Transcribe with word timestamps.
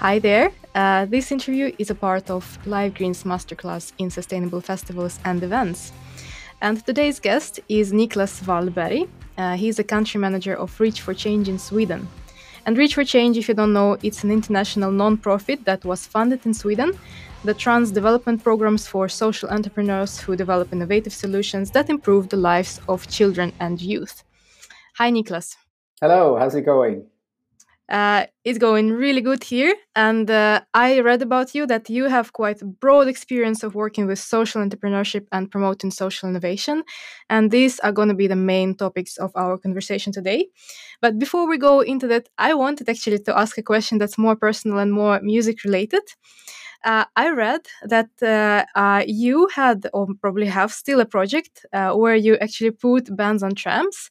Hi 0.00 0.18
there. 0.18 0.52
Uh, 0.74 1.06
this 1.06 1.32
interview 1.32 1.72
is 1.78 1.88
a 1.88 1.94
part 1.94 2.28
of 2.28 2.58
Live 2.66 2.92
Green's 2.94 3.24
masterclass 3.24 3.92
in 3.96 4.10
sustainable 4.10 4.60
festivals 4.60 5.18
and 5.24 5.42
events. 5.42 5.90
And 6.60 6.84
today's 6.84 7.18
guest 7.18 7.60
is 7.70 7.94
Nicklas 7.94 8.42
Wallberg. 8.42 9.08
Uh, 9.38 9.56
he's 9.56 9.78
a 9.78 9.84
country 9.84 10.20
manager 10.20 10.54
of 10.54 10.78
Reach 10.78 11.00
for 11.00 11.14
Change 11.14 11.48
in 11.48 11.58
Sweden. 11.58 12.06
And 12.66 12.76
Reach 12.76 12.94
for 12.94 13.04
Change, 13.04 13.38
if 13.38 13.48
you 13.48 13.54
don't 13.54 13.72
know, 13.72 13.96
it's 14.02 14.22
an 14.22 14.30
international 14.30 14.90
non-profit 14.90 15.64
that 15.64 15.82
was 15.86 16.06
funded 16.06 16.44
in 16.44 16.52
Sweden 16.52 16.92
that 17.44 17.64
runs 17.64 17.90
development 17.90 18.44
programs 18.44 18.86
for 18.86 19.08
social 19.08 19.48
entrepreneurs 19.48 20.20
who 20.20 20.36
develop 20.36 20.74
innovative 20.74 21.14
solutions 21.14 21.70
that 21.70 21.88
improve 21.88 22.28
the 22.28 22.36
lives 22.36 22.82
of 22.86 23.08
children 23.08 23.50
and 23.60 23.80
youth. 23.80 24.24
Hi, 24.98 25.10
Nicklas. 25.10 25.56
Hello, 26.02 26.36
how's 26.36 26.54
it 26.54 26.66
going? 26.66 27.06
Uh, 27.88 28.26
it's 28.44 28.58
going 28.58 28.90
really 28.90 29.20
good 29.20 29.44
here. 29.44 29.74
And 29.94 30.28
uh, 30.30 30.60
I 30.74 31.00
read 31.00 31.22
about 31.22 31.54
you 31.54 31.66
that 31.66 31.88
you 31.88 32.04
have 32.06 32.32
quite 32.32 32.60
broad 32.80 33.06
experience 33.06 33.62
of 33.62 33.74
working 33.74 34.06
with 34.06 34.18
social 34.18 34.60
entrepreneurship 34.60 35.26
and 35.30 35.50
promoting 35.50 35.92
social 35.92 36.28
innovation. 36.28 36.82
And 37.30 37.50
these 37.50 37.78
are 37.80 37.92
going 37.92 38.08
to 38.08 38.14
be 38.14 38.26
the 38.26 38.36
main 38.36 38.74
topics 38.74 39.16
of 39.18 39.30
our 39.36 39.56
conversation 39.56 40.12
today. 40.12 40.48
But 41.00 41.18
before 41.18 41.48
we 41.48 41.58
go 41.58 41.80
into 41.80 42.08
that, 42.08 42.28
I 42.38 42.54
wanted 42.54 42.88
actually 42.88 43.20
to 43.20 43.38
ask 43.38 43.56
a 43.56 43.62
question 43.62 43.98
that's 43.98 44.18
more 44.18 44.34
personal 44.36 44.78
and 44.78 44.92
more 44.92 45.20
music 45.22 45.62
related. 45.62 46.02
Uh, 46.84 47.04
I 47.16 47.30
read 47.30 47.62
that 47.82 48.10
uh, 48.22 48.64
uh, 48.78 49.02
you 49.06 49.48
had, 49.54 49.88
or 49.92 50.06
probably 50.20 50.46
have, 50.46 50.72
still 50.72 51.00
a 51.00 51.06
project 51.06 51.66
uh, 51.72 51.92
where 51.92 52.14
you 52.14 52.36
actually 52.36 52.70
put 52.70 53.14
bands 53.16 53.42
on 53.42 53.54
trams 53.54 54.10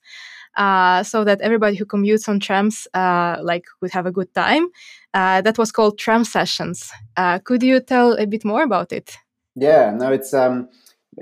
uh, 0.56 1.04
so 1.04 1.24
that 1.24 1.42
everybody 1.42 1.76
who 1.76 1.86
commutes 1.86 2.28
on 2.28 2.40
trams 2.40 2.88
uh, 2.94 3.38
like 3.42 3.66
would 3.82 3.92
have 3.92 4.06
a 4.06 4.12
good 4.12 4.34
time. 4.34 4.68
Uh, 5.14 5.42
that 5.42 5.58
was 5.58 5.72
called 5.72 5.98
Tram 5.98 6.24
Sessions. 6.24 6.92
Uh, 7.16 7.40
could 7.40 7.64
you 7.64 7.80
tell 7.80 8.14
a 8.14 8.26
bit 8.26 8.44
more 8.44 8.64
about 8.64 8.92
it? 8.92 9.18
Yeah, 9.56 9.92
no, 9.92 10.12
it's 10.12 10.34
um, 10.34 10.70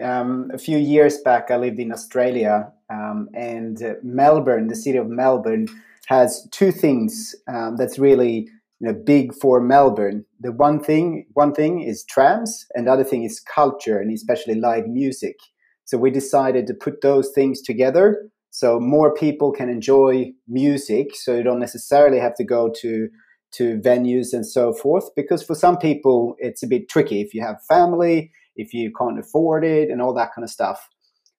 um, 0.01 0.49
a 0.53 0.57
few 0.57 0.77
years 0.77 1.19
back. 1.19 1.51
I 1.51 1.57
lived 1.57 1.79
in 1.79 1.91
Australia, 1.91 2.71
um, 2.89 3.29
and 3.33 3.97
Melbourne, 4.01 4.67
the 4.67 4.75
city 4.75 4.97
of 4.97 5.07
Melbourne, 5.07 5.67
has 6.07 6.47
two 6.51 6.71
things 6.71 7.35
um, 7.47 7.77
that's 7.77 7.99
really 7.99 8.49
you 8.79 8.87
know, 8.87 8.93
big 8.93 9.33
for 9.35 9.61
Melbourne. 9.61 10.25
The 10.39 10.51
one 10.51 10.79
thing, 10.83 11.25
one 11.33 11.53
thing 11.53 11.81
is 11.81 12.03
trams, 12.03 12.65
and 12.73 12.87
the 12.87 12.91
other 12.91 13.03
thing 13.03 13.23
is 13.23 13.39
culture, 13.39 13.99
and 13.99 14.11
especially 14.11 14.55
live 14.55 14.87
music. 14.87 15.37
So 15.85 15.97
we 15.97 16.11
decided 16.11 16.65
to 16.67 16.73
put 16.73 17.01
those 17.01 17.29
things 17.35 17.61
together 17.61 18.29
so 18.53 18.79
more 18.79 19.11
people 19.11 19.51
can 19.51 19.67
enjoy 19.67 20.31
music 20.47 21.15
so 21.15 21.35
you 21.35 21.41
don't 21.41 21.59
necessarily 21.59 22.19
have 22.19 22.35
to 22.35 22.43
go 22.43 22.69
to 22.69 23.09
to 23.51 23.79
venues 23.79 24.31
and 24.31 24.45
so 24.45 24.71
forth 24.71 25.09
because 25.15 25.41
for 25.41 25.55
some 25.55 25.75
people 25.75 26.35
it's 26.37 26.61
a 26.61 26.67
bit 26.67 26.87
tricky. 26.87 27.19
If 27.19 27.33
you 27.33 27.41
have 27.41 27.63
family 27.67 28.31
if 28.55 28.71
you 28.71 28.91
can't 28.93 29.19
afford 29.19 29.65
it 29.65 29.89
and 29.89 30.03
all 30.03 30.13
that 30.13 30.35
kind 30.35 30.43
of 30.43 30.51
stuff. 30.51 30.87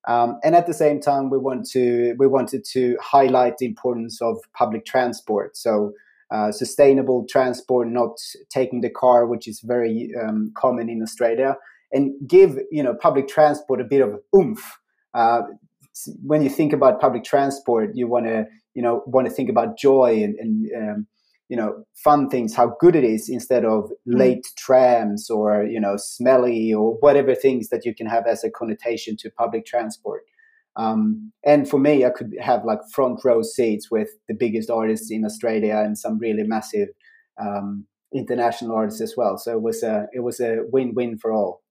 Um, 0.08 0.40
and 0.42 0.56
at 0.56 0.66
the 0.66 0.74
same 0.74 1.00
time 1.00 1.30
we 1.30 1.38
want 1.38 1.66
to 1.70 2.16
we 2.18 2.26
wanted 2.26 2.64
to 2.72 2.98
highlight 3.00 3.58
the 3.58 3.66
importance 3.66 4.20
of 4.20 4.38
public 4.52 4.84
transport. 4.84 5.56
So 5.56 5.92
uh, 6.32 6.50
sustainable 6.50 7.26
transport 7.30 7.86
not 7.86 8.16
taking 8.50 8.80
the 8.80 8.90
car 8.90 9.24
which 9.24 9.46
is 9.46 9.60
very 9.60 10.10
um, 10.20 10.50
common 10.56 10.88
in 10.88 11.00
australia 11.00 11.54
and 11.92 12.12
give 12.26 12.58
you 12.72 12.82
know 12.82 12.94
public 12.94 13.28
transport 13.28 13.80
a 13.80 13.84
bit 13.84 14.00
of 14.00 14.18
oomph. 14.34 14.80
Uh, 15.14 15.42
when 16.22 16.42
you 16.42 16.50
think 16.50 16.72
about 16.72 17.00
public 17.00 17.24
transport, 17.24 17.90
you 17.94 18.06
want 18.06 18.26
to 18.26 18.46
you 18.74 18.82
know 18.82 19.02
want 19.06 19.26
to 19.26 19.32
think 19.32 19.48
about 19.48 19.78
joy 19.78 20.22
and, 20.22 20.34
and 20.36 20.70
um, 20.76 21.06
you 21.48 21.56
know 21.56 21.84
fun 21.94 22.28
things, 22.28 22.54
how 22.54 22.76
good 22.80 22.96
it 22.96 23.04
is 23.04 23.28
instead 23.28 23.64
of 23.64 23.84
mm. 23.84 24.18
late 24.18 24.46
trams 24.56 25.30
or 25.30 25.64
you 25.64 25.80
know 25.80 25.96
smelly 25.96 26.72
or 26.72 26.94
whatever 27.00 27.34
things 27.34 27.68
that 27.68 27.84
you 27.84 27.94
can 27.94 28.06
have 28.06 28.26
as 28.26 28.44
a 28.44 28.50
connotation 28.50 29.16
to 29.18 29.30
public 29.30 29.66
transport. 29.66 30.22
Um, 30.76 31.32
and 31.44 31.68
for 31.68 31.78
me, 31.78 32.04
I 32.04 32.10
could 32.10 32.34
have 32.40 32.64
like 32.64 32.80
front 32.92 33.20
row 33.24 33.42
seats 33.42 33.90
with 33.90 34.08
the 34.28 34.34
biggest 34.34 34.70
artists 34.70 35.10
in 35.10 35.24
Australia 35.24 35.76
and 35.84 35.96
some 35.96 36.18
really 36.18 36.42
massive 36.42 36.88
um, 37.40 37.86
international 38.12 38.74
artists 38.74 39.00
as 39.00 39.14
well. 39.16 39.38
So 39.38 39.52
it 39.52 39.62
was 39.62 39.82
a 39.82 40.06
it 40.12 40.20
was 40.20 40.40
a 40.40 40.60
win 40.72 40.94
win 40.94 41.18
for 41.18 41.32
all. 41.32 41.63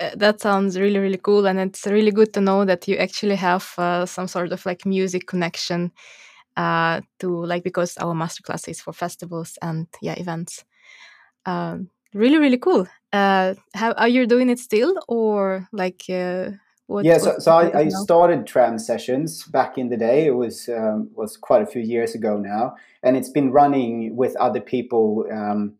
Uh, 0.00 0.10
that 0.16 0.40
sounds 0.40 0.78
really 0.78 0.98
really 0.98 1.18
cool 1.18 1.46
and 1.46 1.58
it's 1.60 1.86
really 1.86 2.10
good 2.10 2.32
to 2.32 2.40
know 2.40 2.64
that 2.64 2.88
you 2.88 2.96
actually 2.96 3.36
have 3.36 3.72
uh, 3.78 4.04
some 4.06 4.26
sort 4.26 4.52
of 4.52 4.64
like 4.66 4.84
music 4.84 5.26
connection 5.26 5.92
uh, 6.56 7.00
to 7.18 7.44
like 7.46 7.62
because 7.62 7.96
our 7.98 8.14
masterclass 8.14 8.68
is 8.68 8.80
for 8.80 8.92
festivals 8.92 9.58
and 9.62 9.86
yeah 10.02 10.14
events. 10.14 10.64
Um, 11.46 11.90
really 12.12 12.38
really 12.38 12.58
cool. 12.58 12.86
Uh, 13.12 13.54
how 13.74 13.92
are 13.92 14.08
you 14.08 14.26
doing 14.26 14.50
it 14.50 14.58
still 14.58 14.94
or 15.08 15.68
like 15.72 16.02
uh, 16.10 16.50
what, 16.86 17.04
yeah 17.04 17.18
so, 17.18 17.38
so 17.38 17.52
I, 17.52 17.78
I, 17.78 17.88
started 17.88 18.46
tram 18.46 18.78
sessions 18.78 19.44
back 19.44 19.78
in 19.78 19.88
the 19.88 19.96
day. 19.96 20.26
It 20.26 20.34
was 20.34 20.68
um, 20.68 21.10
was 21.14 21.36
quite 21.36 21.62
a 21.62 21.66
few 21.66 21.82
years 21.82 22.14
ago 22.14 22.36
now 22.38 22.74
and 23.02 23.16
it's 23.16 23.30
been 23.30 23.52
running 23.52 24.16
with 24.16 24.34
other 24.36 24.60
people 24.60 25.26
um, 25.32 25.74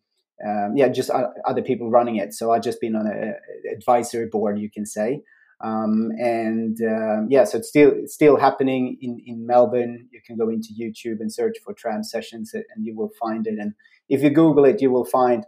um, 0.47 0.77
yeah, 0.77 0.89
just 0.89 1.11
other 1.47 1.63
people 1.63 1.91
running 1.91 2.17
it. 2.17 2.35
So 2.35 2.53
I've 2.53 2.63
just 2.63 2.81
been 2.81 2.97
on 2.97 3.07
an 3.07 3.35
advisory 3.73 4.27
board, 4.27 4.59
you 4.59 4.71
can 4.71 4.87
say. 4.87 5.23
Um, 5.61 6.11
and 6.19 6.77
um, 6.83 7.29
yeah, 7.31 7.45
so 7.45 7.59
it's 7.59 7.69
still 7.69 7.93
it's 7.95 8.15
still 8.15 8.37
happening 8.37 8.99
in, 9.01 9.23
in 9.25 9.47
Melbourne. 9.47 10.09
You 10.13 10.21
can 10.27 10.37
go 10.37 10.49
into 10.49 10.71
YouTube 10.79 11.21
and 11.21 11.33
search 11.33 11.57
for 11.65 11.73
tram 11.73 12.03
sessions, 12.03 12.53
and 12.55 12.85
you 12.85 12.95
will 12.97 13.13
find 13.21 13.47
it. 13.47 13.59
And 13.59 13.75
if 14.09 14.23
you 14.23 14.31
Google 14.31 14.65
it, 14.65 14.83
you 14.83 14.91
will 14.91 15.05
find 15.05 15.45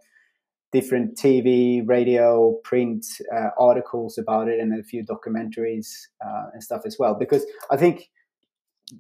different 0.73 1.17
TV, 1.17 1.87
radio, 1.87 2.55
print 2.65 3.05
uh, 3.35 3.49
articles 3.59 4.17
about 4.17 4.49
it, 4.49 4.61
and 4.61 4.79
a 4.79 4.83
few 4.83 5.05
documentaries 5.05 6.07
uh, 6.25 6.45
and 6.53 6.63
stuff 6.63 6.83
as 6.87 6.97
well. 6.99 7.15
Because 7.15 7.45
I 7.71 7.77
think 7.77 8.09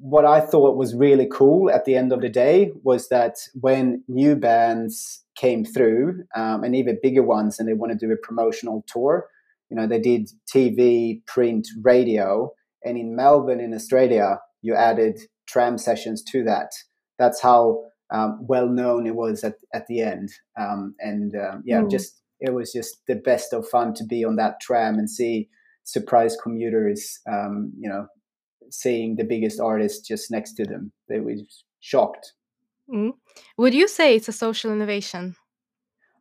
what 0.00 0.25
I 0.25 0.41
thought 0.41 0.76
was 0.76 0.94
really 0.94 1.28
cool 1.30 1.70
at 1.70 1.84
the 1.84 1.94
end 1.94 2.12
of 2.12 2.20
the 2.20 2.28
day 2.28 2.72
was 2.82 3.08
that 3.08 3.36
when 3.54 4.02
new 4.08 4.34
bands 4.34 5.22
came 5.36 5.64
through, 5.64 6.24
um, 6.34 6.64
and 6.64 6.74
even 6.74 6.98
bigger 7.02 7.22
ones, 7.22 7.58
and 7.58 7.69
they 7.69 7.74
want 7.74 7.92
to 7.92 8.06
do 8.06 8.12
a 8.12 8.16
promotional 8.16 8.84
tour. 8.88 9.26
You 9.70 9.76
know, 9.76 9.86
they 9.86 10.00
did 10.00 10.30
TV, 10.52 11.24
print, 11.26 11.69
radio, 11.82 12.52
and 12.84 12.97
in 12.97 13.16
Melbourne, 13.16 13.60
in 13.60 13.75
Australia, 13.75 14.38
you 14.62 14.75
added 14.75 15.19
tram 15.46 15.78
sessions 15.78 16.22
to 16.25 16.44
that. 16.44 16.70
That's 17.19 17.41
how 17.41 17.82
um, 18.12 18.38
well 18.42 18.69
known 18.69 19.06
it 19.06 19.14
was 19.14 19.42
at, 19.44 19.54
at 19.75 19.86
the 19.86 20.00
end. 20.00 20.30
Um, 20.58 20.94
and 21.00 21.34
um, 21.34 21.62
yeah, 21.64 21.80
mm. 21.80 21.91
just 21.91 22.20
it 22.41 22.54
was 22.54 22.72
just 22.72 22.98
the 23.08 23.16
best 23.16 23.52
of 23.52 23.69
fun 23.69 23.94
to 23.94 24.04
be 24.04 24.25
on 24.25 24.36
that 24.36 24.60
tram 24.60 24.98
and 24.98 25.10
see 25.10 25.48
surprise 25.84 26.36
commuters. 26.42 27.20
Um, 27.30 27.72
you 27.78 27.88
know, 27.88 28.06
seeing 28.70 29.16
the 29.16 29.25
biggest 29.25 29.60
artist 29.60 30.06
just 30.06 30.30
next 30.30 30.54
to 30.54 30.64
them. 30.64 30.92
They 31.08 31.20
were 31.20 31.34
shocked. 31.80 32.32
Mm. 32.91 33.12
Would 33.58 33.74
you 33.74 33.88
say 33.88 34.16
it's 34.16 34.28
a 34.28 34.32
social 34.32 34.72
innovation? 34.72 35.36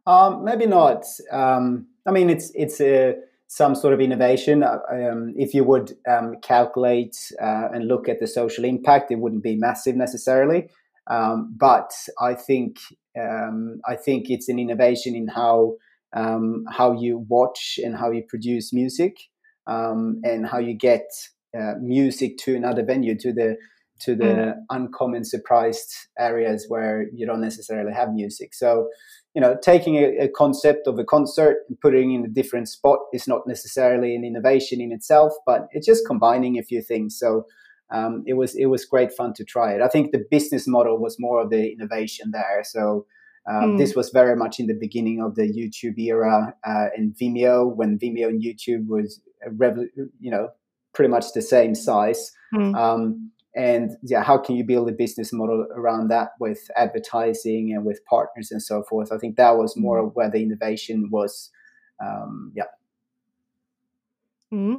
Um, 0.08 0.44
maybe 0.44 0.66
not. 0.66 1.06
Um, 1.32 1.88
I 2.06 2.12
mean, 2.12 2.30
it's 2.30 2.52
it's 2.56 2.80
a 2.82 3.16
some 3.48 3.76
sort 3.76 3.94
of 3.94 4.02
innovation. 4.02 4.64
Uh, 4.64 4.80
um, 4.92 5.34
if 5.38 5.54
you 5.54 5.64
would 5.64 5.94
um, 6.08 6.36
calculate 6.42 7.16
uh, 7.42 7.70
and 7.74 7.88
look 7.88 8.10
at 8.10 8.20
the 8.20 8.28
social 8.28 8.66
impact, 8.66 9.12
it 9.12 9.20
wouldn't 9.20 9.44
be 9.44 9.56
massive 9.56 9.96
necessarily. 9.96 10.70
Um, 11.08 11.54
but 11.58 11.92
I 12.20 12.34
think 12.34 12.78
um, 13.20 13.80
I 13.88 13.96
think 13.96 14.30
it's 14.30 14.50
an 14.50 14.60
innovation 14.60 15.16
in 15.16 15.28
how 15.28 15.76
how 16.14 16.94
you 16.94 17.26
watch 17.28 17.78
and 17.84 17.98
how 17.98 18.10
you 18.10 18.24
produce 18.28 18.72
music 18.72 19.18
and 19.68 20.48
how 20.48 20.60
you 20.60 20.74
get 20.74 21.06
uh, 21.58 21.74
music 21.80 22.38
to 22.38 22.56
another 22.56 22.84
venue 22.84 23.18
to 23.18 23.32
the 23.32 23.58
to 24.00 24.16
the 24.16 24.24
mm. 24.24 24.54
uncommon 24.70 25.24
surprised 25.24 25.94
areas 26.20 26.66
where 26.68 27.08
you 27.14 27.26
don't 27.26 27.42
necessarily 27.42 27.94
have 27.94 28.14
music. 28.14 28.54
So, 28.54 28.90
you 29.34 29.42
know, 29.42 29.58
taking 29.62 29.96
a, 29.96 30.26
a, 30.26 30.30
concept 30.30 30.88
of 30.88 31.00
a 31.00 31.04
concert 31.04 31.58
and 31.70 31.80
putting 31.80 32.14
in 32.14 32.26
a 32.26 32.28
different 32.28 32.68
spot 32.68 33.00
is 33.14 33.28
not 33.28 33.48
necessarily 33.48 34.16
an 34.16 34.26
innovation 34.26 34.82
in 34.82 34.92
itself, 34.92 35.34
but 35.46 35.68
it's 35.72 35.88
just 35.88 36.06
combining 36.06 36.58
a 36.58 36.64
few 36.64 36.82
things. 36.82 37.18
So, 37.18 37.46
um, 37.92 38.24
it 38.26 38.34
was 38.34 38.56
it 38.56 38.66
was 38.66 38.84
great 38.84 39.14
fun 39.14 39.34
to 39.34 39.46
try 39.46 39.74
it. 39.74 39.82
I 39.82 39.88
think 39.88 40.12
the 40.12 40.26
business 40.32 40.68
model 40.68 40.98
was 40.98 41.18
more 41.20 41.42
of 41.42 41.50
the 41.50 41.72
innovation 41.72 42.32
there. 42.32 42.64
So. 42.64 43.06
Um, 43.48 43.74
mm. 43.74 43.78
This 43.78 43.96
was 43.96 44.10
very 44.10 44.36
much 44.36 44.60
in 44.60 44.66
the 44.66 44.74
beginning 44.74 45.22
of 45.22 45.36
the 45.36 45.44
YouTube 45.44 46.00
era 46.00 46.56
uh, 46.66 46.88
and 46.98 47.14
Vimeo 47.16 47.76
when 47.76 48.00
Vimeo 48.00 48.28
and 48.28 48.42
YouTube 48.42 48.88
was, 48.88 49.22
you 50.20 50.32
know, 50.32 50.50
pretty 50.96 51.12
much 51.12 51.34
the 51.34 51.44
same 51.44 51.76
size. 51.76 52.32
Mm. 52.56 52.76
Um, 52.76 53.32
and 53.56 53.92
yeah 54.04 54.24
how 54.24 54.38
can 54.38 54.56
you 54.56 54.64
build 54.64 54.90
a 54.90 54.92
business 54.92 55.32
model 55.32 55.66
around 55.76 56.10
that 56.10 56.32
with 56.40 56.70
advertising 56.76 57.74
and 57.74 57.86
with 57.86 58.04
partners 58.06 58.52
and 58.52 58.62
so 58.62 58.84
forth 58.84 59.12
i 59.12 59.18
think 59.18 59.36
that 59.36 59.58
was 59.58 59.76
more 59.78 60.02
mm-hmm. 60.02 60.10
where 60.10 60.30
the 60.30 60.42
innovation 60.42 61.10
was 61.12 61.52
um, 62.04 62.52
yeah 62.56 62.64
mm-hmm. 64.54 64.76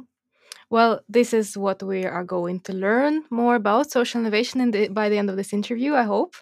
Well, 0.69 0.99
this 1.07 1.33
is 1.33 1.57
what 1.57 1.81
we 1.81 2.05
are 2.05 2.25
going 2.25 2.59
to 2.61 2.73
learn 2.73 3.23
more 3.29 3.55
about 3.55 3.89
social 3.89 4.19
innovation 4.19 4.71
the, 4.71 4.89
by 4.89 5.07
the 5.07 5.17
end 5.17 5.29
of 5.29 5.37
this 5.37 5.53
interview, 5.53 5.93
I 5.93 6.03
hope. 6.03 6.35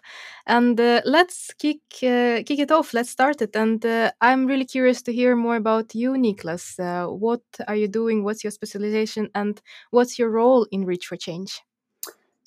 And 0.46 0.80
uh, 0.80 1.00
let's 1.04 1.52
kick 1.54 1.78
uh, 2.02 2.42
kick 2.44 2.58
it 2.58 2.72
off. 2.72 2.92
Let's 2.92 3.10
start 3.10 3.40
it. 3.40 3.54
And 3.54 3.84
uh, 3.86 4.10
I'm 4.20 4.46
really 4.46 4.64
curious 4.64 5.00
to 5.02 5.12
hear 5.12 5.36
more 5.36 5.54
about 5.54 5.94
you, 5.94 6.14
Nicklas. 6.14 6.78
Uh, 6.80 7.08
what 7.08 7.42
are 7.68 7.76
you 7.76 7.86
doing? 7.86 8.24
What's 8.24 8.42
your 8.42 8.50
specialization? 8.50 9.28
And 9.32 9.60
what's 9.92 10.18
your 10.18 10.30
role 10.30 10.66
in 10.72 10.84
Reach 10.84 11.06
for 11.06 11.16
Change? 11.16 11.62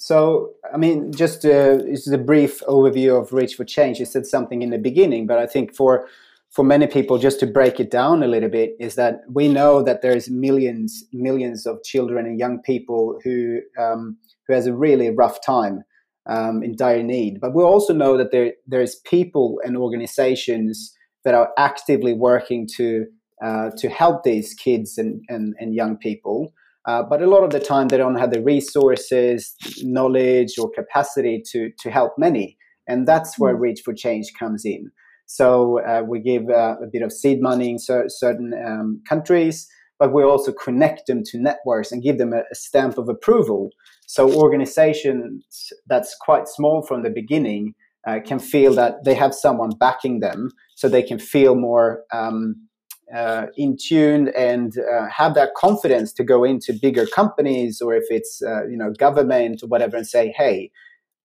So, 0.01 0.53
I 0.73 0.77
mean, 0.77 1.11
just 1.11 1.43
uh, 1.43 1.79
is 1.85 2.07
a 2.07 2.17
brief 2.17 2.61
overview 2.61 3.21
of 3.21 3.33
Reach 3.33 3.55
for 3.55 3.65
Change. 3.65 3.99
You 3.99 4.05
said 4.05 4.25
something 4.25 4.61
in 4.61 4.69
the 4.69 4.77
beginning, 4.77 5.27
but 5.27 5.39
I 5.39 5.45
think 5.45 5.75
for 5.75 6.07
for 6.49 6.63
many 6.63 6.87
people, 6.87 7.17
just 7.17 7.39
to 7.41 7.45
break 7.45 7.79
it 7.79 7.91
down 7.91 8.23
a 8.23 8.27
little 8.27 8.49
bit, 8.49 8.75
is 8.79 8.95
that 8.95 9.21
we 9.31 9.49
know 9.49 9.83
that 9.83 10.01
there's 10.01 10.29
millions, 10.29 11.03
millions 11.11 11.67
of 11.67 11.83
children 11.83 12.25
and 12.25 12.39
young 12.39 12.61
people 12.61 13.19
who 13.25 13.59
um, 13.77 14.17
who 14.47 14.53
has 14.53 14.67
a 14.67 14.73
really 14.73 15.09
rough 15.09 15.45
time 15.45 15.83
um, 16.27 16.63
in 16.63 16.77
dire 16.77 17.03
need. 17.03 17.41
But 17.41 17.53
we 17.53 17.61
also 17.61 17.93
know 17.93 18.15
that 18.15 18.31
there 18.31 18.53
there's 18.65 18.95
people 19.03 19.59
and 19.65 19.75
organizations 19.75 20.95
that 21.25 21.33
are 21.33 21.49
actively 21.57 22.13
working 22.13 22.69
to 22.77 23.05
uh, 23.43 23.71
to 23.77 23.89
help 23.89 24.23
these 24.23 24.53
kids 24.53 24.97
and, 24.97 25.21
and, 25.27 25.55
and 25.59 25.75
young 25.75 25.97
people. 25.97 26.53
Uh, 26.87 27.03
but 27.03 27.21
a 27.21 27.27
lot 27.27 27.43
of 27.43 27.51
the 27.51 27.59
time, 27.59 27.87
they 27.87 27.97
don't 27.97 28.15
have 28.15 28.31
the 28.31 28.41
resources, 28.41 29.53
knowledge, 29.81 30.57
or 30.57 30.71
capacity 30.71 31.41
to 31.51 31.71
to 31.79 31.91
help 31.91 32.13
many, 32.17 32.57
and 32.87 33.07
that's 33.07 33.37
where 33.37 33.55
mm. 33.55 33.59
Reach 33.59 33.81
for 33.83 33.93
Change 33.93 34.31
comes 34.39 34.65
in. 34.65 34.91
So 35.25 35.79
uh, 35.85 36.01
we 36.07 36.19
give 36.19 36.49
uh, 36.49 36.77
a 36.81 36.87
bit 36.91 37.03
of 37.03 37.13
seed 37.13 37.39
money 37.39 37.69
in 37.69 37.77
cer- 37.77 38.07
certain 38.07 38.51
um, 38.65 39.01
countries, 39.07 39.67
but 39.99 40.11
we 40.11 40.23
also 40.23 40.51
connect 40.51 41.05
them 41.05 41.21
to 41.25 41.37
networks 41.39 41.91
and 41.91 42.01
give 42.01 42.17
them 42.17 42.33
a, 42.33 42.39
a, 42.51 42.55
stamp 42.55 42.97
of 42.97 43.09
approval. 43.09 43.69
So 44.07 44.33
organizations 44.33 45.71
that's 45.85 46.15
quite 46.19 46.47
small 46.47 46.81
from 46.81 47.03
the 47.03 47.11
beginning 47.11 47.75
uh, 48.07 48.19
can 48.25 48.39
feel 48.39 48.73
that 48.73 49.03
they 49.05 49.13
have 49.13 49.35
someone 49.35 49.69
backing 49.79 50.19
them, 50.19 50.49
so 50.75 50.89
they 50.89 51.03
can 51.03 51.19
feel 51.19 51.53
more. 51.55 52.03
Um, 52.11 52.68
uh, 53.15 53.47
in 53.57 53.77
tune 53.77 54.31
and 54.35 54.77
uh, 54.77 55.07
have 55.09 55.33
that 55.33 55.55
confidence 55.55 56.13
to 56.13 56.23
go 56.23 56.43
into 56.43 56.73
bigger 56.73 57.05
companies 57.07 57.81
or 57.81 57.93
if 57.93 58.05
it's 58.09 58.41
uh, 58.41 58.65
you 58.67 58.77
know 58.77 58.91
government 58.91 59.63
or 59.63 59.67
whatever 59.67 59.97
and 59.97 60.07
say 60.07 60.33
hey 60.37 60.71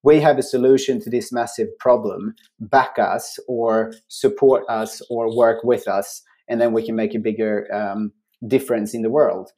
we 0.04 0.20
have 0.20 0.38
a 0.38 0.42
solution 0.42 1.00
to 1.00 1.10
this 1.10 1.32
massive 1.32 1.68
problem, 1.78 2.34
back 2.60 2.98
us 2.98 3.38
or 3.48 3.92
support 4.08 4.62
us 4.68 5.00
or 5.08 5.34
work 5.34 5.64
with 5.64 5.88
us, 5.88 6.22
and 6.46 6.60
then 6.60 6.74
we 6.74 6.84
can 6.84 6.94
make 6.94 7.14
a 7.14 7.18
bigger 7.18 7.66
um, 7.74 8.12
difference 8.46 8.94
in 8.94 9.00
the 9.00 9.10
world. 9.10 9.50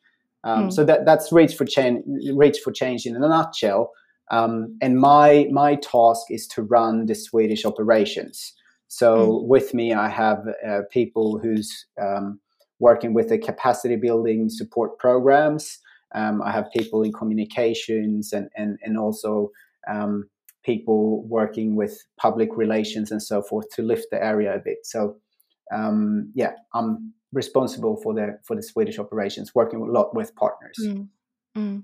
Um, 0.45 0.69
mm. 0.69 0.73
So 0.73 0.85
that 0.85 1.05
that's 1.05 1.33
reach 1.33 1.55
for 1.57 1.65
change. 1.65 2.05
Reach 2.33 2.59
for 2.61 2.73
change 2.73 3.05
in 3.05 3.17
a 3.17 3.19
nutshell. 3.19 3.91
Um, 4.31 4.79
and 4.81 4.99
my 4.99 5.49
my 5.51 5.75
task 5.75 6.27
is 6.31 6.47
to 6.49 6.63
run 6.63 7.07
the 7.07 7.17
Swedish 7.17 7.65
operations. 7.65 8.55
So 8.89 9.17
mm. 9.17 9.47
with 9.47 9.75
me, 9.75 9.93
I 9.93 10.09
have 10.09 10.47
uh, 10.67 10.81
people 10.91 11.39
who's 11.39 11.87
um, 12.01 12.41
working 12.79 13.15
with 13.15 13.29
the 13.29 13.39
capacity 13.39 13.97
building 13.97 14.49
support 14.49 14.99
programs. 14.99 15.79
Um, 16.15 16.41
I 16.43 16.53
have 16.53 16.71
people 16.77 17.03
in 17.03 17.13
communications 17.13 18.33
and 18.33 18.49
and 18.57 18.79
and 18.83 18.97
also 18.99 19.51
um, 19.89 20.29
people 20.65 21.27
working 21.27 21.77
with 21.77 21.99
public 22.19 22.51
relations 22.57 23.11
and 23.11 23.23
so 23.23 23.43
forth 23.43 23.67
to 23.75 23.83
lift 23.83 24.07
the 24.11 24.23
area 24.23 24.55
a 24.55 24.59
bit. 24.59 24.79
So 24.85 25.17
um, 25.73 26.33
yeah, 26.35 26.53
I'm 26.75 27.13
responsible 27.33 27.97
for 28.03 28.15
the 28.15 28.39
for 28.45 28.57
the 28.57 28.63
Swedish 28.63 28.99
operations, 28.99 29.55
working 29.55 29.81
a 29.81 29.85
lot 29.85 30.15
with 30.15 30.35
partners. 30.37 30.79
Mm. 30.81 31.09
Mm. 31.57 31.83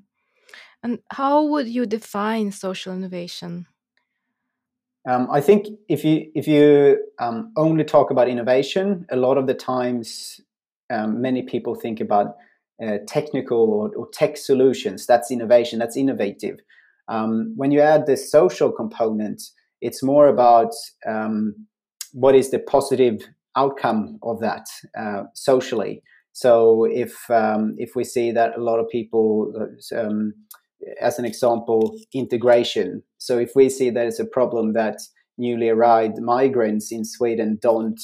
And 0.83 0.99
how 1.11 1.45
would 1.45 1.69
you 1.69 1.87
define 1.87 2.51
social 2.51 2.93
innovation? 2.93 3.67
Um, 5.09 5.29
I 5.33 5.41
think 5.41 5.67
if 5.89 6.05
you 6.05 6.31
if 6.35 6.47
you 6.47 6.99
um, 7.19 7.53
only 7.57 7.85
talk 7.85 8.11
about 8.11 8.29
innovation, 8.29 9.05
a 9.11 9.17
lot 9.17 9.37
of 9.37 9.47
the 9.47 9.55
times 9.55 10.41
um, 10.91 11.21
many 11.21 11.43
people 11.43 11.75
think 11.75 12.01
about 12.01 12.37
uh, 12.83 12.99
technical 13.07 13.71
or, 13.71 13.91
or, 13.97 14.09
tech 14.13 14.37
solutions. 14.37 15.07
That's 15.07 15.31
innovation. 15.31 15.79
That's 15.79 15.97
innovative. 15.97 16.59
Um, 17.09 17.53
when 17.57 17.71
you 17.71 17.81
add 17.81 18.07
the 18.07 18.17
social 18.17 18.73
component, 18.73 19.43
it's 19.81 20.03
more 20.03 20.29
about 20.29 20.73
um, 21.07 21.55
what 22.13 22.35
is 22.35 22.51
the 22.51 22.59
positive 22.59 23.23
outcome 23.57 24.19
of 24.23 24.41
that 24.41 24.67
uh, 24.99 25.25
socially. 25.35 26.03
So 26.33 26.85
if 26.85 27.31
um, 27.31 27.75
if 27.79 27.95
we 27.95 28.05
see 28.05 28.33
that 28.33 28.57
a 28.57 28.63
lot 28.63 28.79
of 28.79 28.89
people, 28.89 29.53
um, 29.97 30.33
as 31.01 31.19
an 31.19 31.25
example, 31.25 31.97
integration. 32.13 33.03
So 33.19 33.39
if 33.39 33.53
we 33.55 33.69
see 33.69 33.91
that 33.91 34.07
it's 34.07 34.21
a 34.21 34.25
problem 34.25 34.73
that 34.73 34.99
newly 35.39 35.69
arrived 35.69 36.21
migrants 36.21 36.93
in 36.93 37.05
Sweden 37.05 37.59
don't 37.61 38.01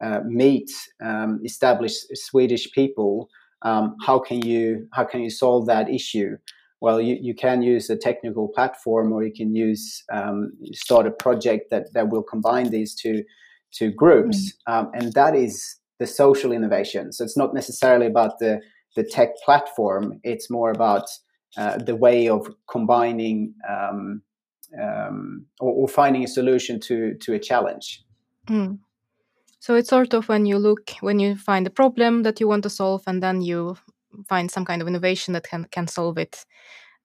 uh, 0.00 0.20
meet 0.26 0.70
um, 1.02 1.40
established 1.44 2.06
Swedish 2.14 2.70
people, 2.72 3.28
um, 3.62 3.96
how 4.06 4.18
can 4.18 4.40
you 4.42 4.88
how 4.92 5.04
can 5.04 5.20
you 5.20 5.30
solve 5.30 5.66
that 5.66 5.90
issue? 5.90 6.36
well, 6.80 7.00
you, 7.00 7.18
you 7.20 7.34
can 7.34 7.62
use 7.62 7.90
a 7.90 7.96
technical 7.96 8.48
platform 8.48 9.12
or 9.12 9.22
you 9.22 9.32
can 9.32 9.54
use 9.54 10.02
um, 10.12 10.52
start 10.72 11.06
a 11.06 11.10
project 11.10 11.70
that, 11.70 11.92
that 11.92 12.08
will 12.08 12.22
combine 12.22 12.70
these 12.70 12.94
two, 12.94 13.22
two 13.70 13.90
groups. 13.92 14.54
Mm. 14.66 14.72
Um, 14.72 14.90
and 14.94 15.12
that 15.12 15.36
is 15.36 15.76
the 15.98 16.06
social 16.06 16.52
innovation. 16.52 17.12
So 17.12 17.22
it's 17.22 17.36
not 17.36 17.54
necessarily 17.54 18.06
about 18.06 18.38
the, 18.38 18.60
the 18.96 19.04
tech 19.04 19.36
platform, 19.44 20.20
it's 20.24 20.50
more 20.50 20.70
about 20.70 21.04
uh, 21.56 21.78
the 21.78 21.96
way 21.96 22.28
of 22.28 22.54
combining 22.68 23.54
um, 23.68 24.22
um 24.80 25.46
or, 25.58 25.72
or, 25.72 25.88
finding 25.88 26.22
a 26.22 26.28
solution 26.28 26.78
to, 26.78 27.14
to 27.14 27.34
a 27.34 27.38
challenge. 27.40 28.04
Mm. 28.46 28.78
So 29.58 29.74
it's 29.74 29.88
sort 29.88 30.14
of 30.14 30.28
when 30.28 30.46
you 30.46 30.58
look, 30.58 30.92
when 31.00 31.18
you 31.18 31.34
find 31.36 31.66
a 31.66 31.70
problem 31.70 32.22
that 32.22 32.38
you 32.38 32.46
want 32.46 32.62
to 32.62 32.70
solve, 32.70 33.02
and 33.06 33.20
then 33.20 33.40
you 33.40 33.76
find 34.28 34.50
some 34.50 34.64
kind 34.64 34.82
of 34.82 34.88
innovation 34.88 35.34
that 35.34 35.44
can 35.44 35.66
can 35.70 35.86
solve 35.86 36.18
it 36.18 36.44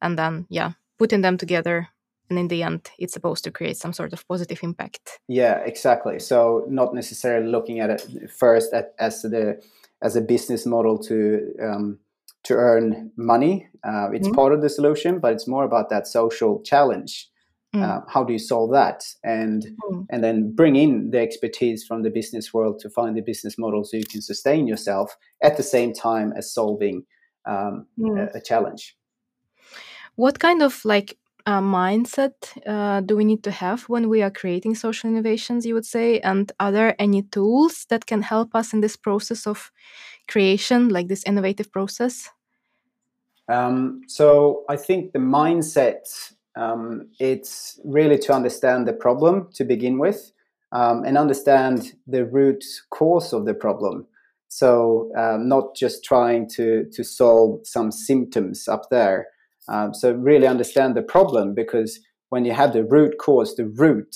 and 0.02 0.18
then 0.18 0.46
yeah 0.50 0.72
putting 0.98 1.22
them 1.22 1.38
together 1.38 1.88
and 2.30 2.40
in 2.40 2.48
the 2.48 2.64
end 2.64 2.90
it's 2.98 3.14
supposed 3.14 3.44
to 3.44 3.52
create 3.52 3.78
some 3.78 3.94
sort 3.94 4.14
of 4.14 4.28
positive 4.28 4.60
impact 4.64 5.20
yeah 5.28 5.58
exactly 5.66 6.20
so 6.20 6.66
not 6.68 6.94
necessarily 6.94 7.48
looking 7.48 7.80
at 7.80 7.90
it 7.90 8.30
first 8.32 8.74
at, 8.74 8.94
as 9.00 9.22
the 9.22 9.62
as 10.02 10.16
a 10.16 10.22
business 10.22 10.66
model 10.66 10.98
to 10.98 11.54
um, 11.62 12.00
to 12.46 12.54
earn 12.56 13.12
money 13.18 13.68
uh, 13.84 14.10
it's 14.12 14.28
mm-hmm. 14.28 14.36
part 14.36 14.54
of 14.54 14.62
the 14.62 14.70
solution 14.70 15.20
but 15.20 15.34
it's 15.34 15.48
more 15.48 15.64
about 15.64 15.90
that 15.90 16.08
social 16.08 16.62
challenge 16.64 17.30
mm. 17.76 17.84
uh, 17.84 18.02
how 18.08 18.24
do 18.24 18.34
you 18.34 18.40
solve 18.40 18.72
that 18.72 19.04
and 19.24 19.66
mm. 19.84 20.06
and 20.10 20.24
then 20.24 20.54
bring 20.56 20.76
in 20.76 21.12
the 21.12 21.20
expertise 21.20 21.84
from 21.86 22.04
the 22.04 22.10
business 22.10 22.54
world 22.54 22.80
to 22.80 22.90
find 22.90 23.16
the 23.16 23.22
business 23.22 23.58
model 23.58 23.84
so 23.84 23.98
you 23.98 24.06
can 24.06 24.22
sustain 24.22 24.68
yourself 24.68 25.16
at 25.44 25.58
the 25.58 25.64
same 25.64 25.94
time 25.94 26.34
as 26.38 26.54
solving 26.54 27.04
um, 27.46 27.86
mm. 28.00 28.18
a, 28.18 28.38
a, 28.38 28.42
challenge 28.42 28.96
what 30.16 30.40
kind 30.40 30.62
of 30.62 30.84
like 30.86 31.18
uh, 31.46 31.62
mindset 31.62 32.34
uh, 32.66 33.02
do 33.02 33.16
we 33.16 33.24
need 33.24 33.44
to 33.44 33.52
have 33.52 33.84
when 33.84 34.10
we 34.10 34.24
are 34.24 34.32
creating 34.32 34.74
social 34.74 35.10
innovations 35.10 35.66
you 35.66 35.76
would 35.76 35.86
say 35.86 36.20
and 36.22 36.52
are 36.60 36.72
there 36.72 36.96
any 36.98 37.22
tools 37.22 37.86
that 37.90 38.06
can 38.06 38.22
help 38.24 38.56
us 38.56 38.74
in 38.74 38.82
this 38.82 38.98
process 38.98 39.46
of 39.46 39.72
creation 40.28 40.90
like 40.90 41.08
this 41.08 41.24
innovative 41.24 41.72
process 41.72 42.32
um, 43.50 44.02
so 44.08 44.64
i 44.70 44.76
think 44.76 45.12
the 45.14 45.20
mindset 45.20 46.34
um, 46.58 47.10
it's 47.20 47.80
really 47.84 48.18
to 48.20 48.34
understand 48.34 48.88
the 48.88 48.94
problem 48.94 49.50
to 49.56 49.66
begin 49.66 50.00
with 50.00 50.32
um, 50.72 51.04
and 51.06 51.18
understand 51.18 51.94
the 52.06 52.26
root 52.26 52.64
cause 52.92 53.34
of 53.34 53.46
the 53.46 53.54
problem. 53.54 54.06
So, 54.50 55.12
um, 55.18 55.48
not 55.50 55.76
just 55.76 56.04
trying 56.04 56.50
to, 56.52 56.86
to 56.94 57.04
solve 57.04 57.66
some 57.66 57.92
symptoms 57.92 58.68
up 58.68 58.90
there. 58.90 59.28
Um, 59.68 59.94
so, 59.94 60.14
really 60.14 60.48
understand 60.48 60.96
the 60.96 61.02
problem 61.02 61.54
because 61.56 62.00
when 62.30 62.46
you 62.46 62.54
have 62.54 62.74
the 62.74 62.84
root 62.84 63.16
cause, 63.20 63.56
the 63.56 63.68
root, 63.68 64.16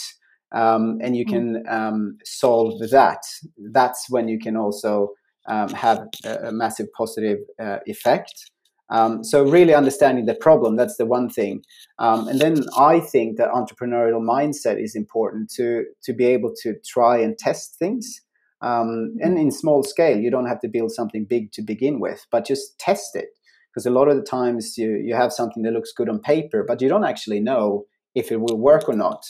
um, 0.54 1.00
and 1.02 1.16
you 1.16 1.24
hmm. 1.26 1.32
can 1.32 1.64
um, 1.70 2.18
solve 2.26 2.80
that, 2.90 3.24
that's 3.72 4.10
when 4.10 4.28
you 4.28 4.40
can 4.40 4.56
also 4.58 5.14
have 5.48 6.08
a, 6.26 6.50
a, 6.50 6.52
massive 6.52 6.88
positive 6.96 7.40
uh, 7.60 7.80
effect. 7.88 8.52
Um, 8.92 9.24
so 9.24 9.44
really 9.44 9.74
understanding 9.74 10.26
the 10.26 10.34
problem, 10.34 10.76
that's 10.76 10.98
the 10.98 11.06
one 11.06 11.30
thing. 11.30 11.64
Um, 12.00 12.28
and 12.28 12.40
then 12.40 12.64
I 12.78 13.00
think 13.00 13.38
that 13.38 13.52
entrepreneurial 13.52 14.22
mindset 14.22 14.82
is 14.82 14.96
important 14.96 15.52
to, 15.56 15.86
to 16.04 16.14
be 16.14 16.26
able 16.26 16.54
to 16.64 16.76
try 16.86 17.18
and 17.20 17.38
test 17.38 17.76
things. 17.78 18.22
Um, 18.62 19.16
and 19.22 19.38
in 19.38 19.52
small 19.52 19.84
scale, 19.84 20.18
you 20.18 20.32
don't 20.32 20.48
have 20.48 20.60
to 20.62 20.68
build 20.68 20.92
something 20.92 21.26
big 21.26 21.52
to 21.54 21.62
begin 21.62 22.00
with, 22.00 22.26
but 22.32 22.46
just 22.46 22.78
test 22.80 23.16
it. 23.16 23.30
Because 23.72 23.86
a 23.86 23.92
lot 23.92 24.08
of 24.08 24.18
the 24.18 24.24
times 24.24 24.78
you, 24.78 24.96
you 24.96 25.16
have 25.16 25.32
something 25.32 25.64
that 25.64 25.74
looks 25.74 25.94
good 25.94 26.10
on 26.10 26.20
paper, 26.20 26.66
but 26.68 26.82
you 26.82 26.90
don't 26.90 27.06
actually 27.06 27.40
know 27.40 27.86
if 28.16 28.32
it 28.32 28.42
will 28.42 28.58
work 28.58 28.90
or 28.90 28.96
not. 28.96 29.24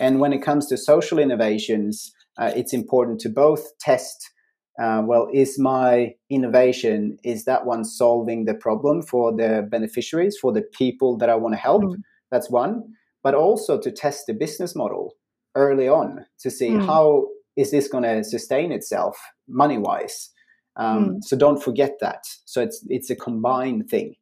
And 0.00 0.18
when 0.18 0.32
it 0.32 0.42
comes 0.42 0.66
to 0.68 0.76
social 0.78 1.18
innovations, 1.18 2.12
uh, 2.38 2.52
it's 2.56 2.72
important 2.72 3.20
to 3.20 3.28
both 3.28 3.78
test 3.78 4.30
uh, 4.80 5.02
well, 5.04 5.28
is 5.32 5.58
my 5.58 6.14
innovation 6.30 7.18
is 7.24 7.44
that 7.44 7.66
one 7.66 7.84
solving 7.84 8.46
the 8.46 8.54
problem 8.54 9.02
for 9.02 9.34
the 9.34 9.66
beneficiaries, 9.70 10.38
for 10.40 10.52
the 10.52 10.62
people 10.62 11.16
that 11.18 11.28
I 11.28 11.34
want 11.34 11.54
to 11.54 11.58
help? 11.60 11.82
Mm. 11.82 11.96
That's 12.30 12.50
one. 12.50 12.82
But 13.22 13.34
also 13.34 13.78
to 13.78 13.92
test 13.92 14.26
the 14.26 14.34
business 14.34 14.74
model 14.74 15.14
early 15.54 15.88
on 15.88 16.24
to 16.40 16.50
see 16.50 16.70
mm. 16.70 16.86
how 16.86 17.26
is 17.56 17.70
this 17.70 17.86
going 17.86 18.04
to 18.04 18.24
sustain 18.24 18.72
itself 18.72 19.18
money 19.46 19.76
wise. 19.76 20.30
Um, 20.76 21.04
mm. 21.04 21.24
So 21.24 21.36
don't 21.36 21.62
forget 21.62 21.98
that. 22.00 22.24
So 22.46 22.62
it's 22.62 22.84
it's 22.88 23.10
a 23.10 23.16
combined 23.16 23.90
thing. 23.90 24.14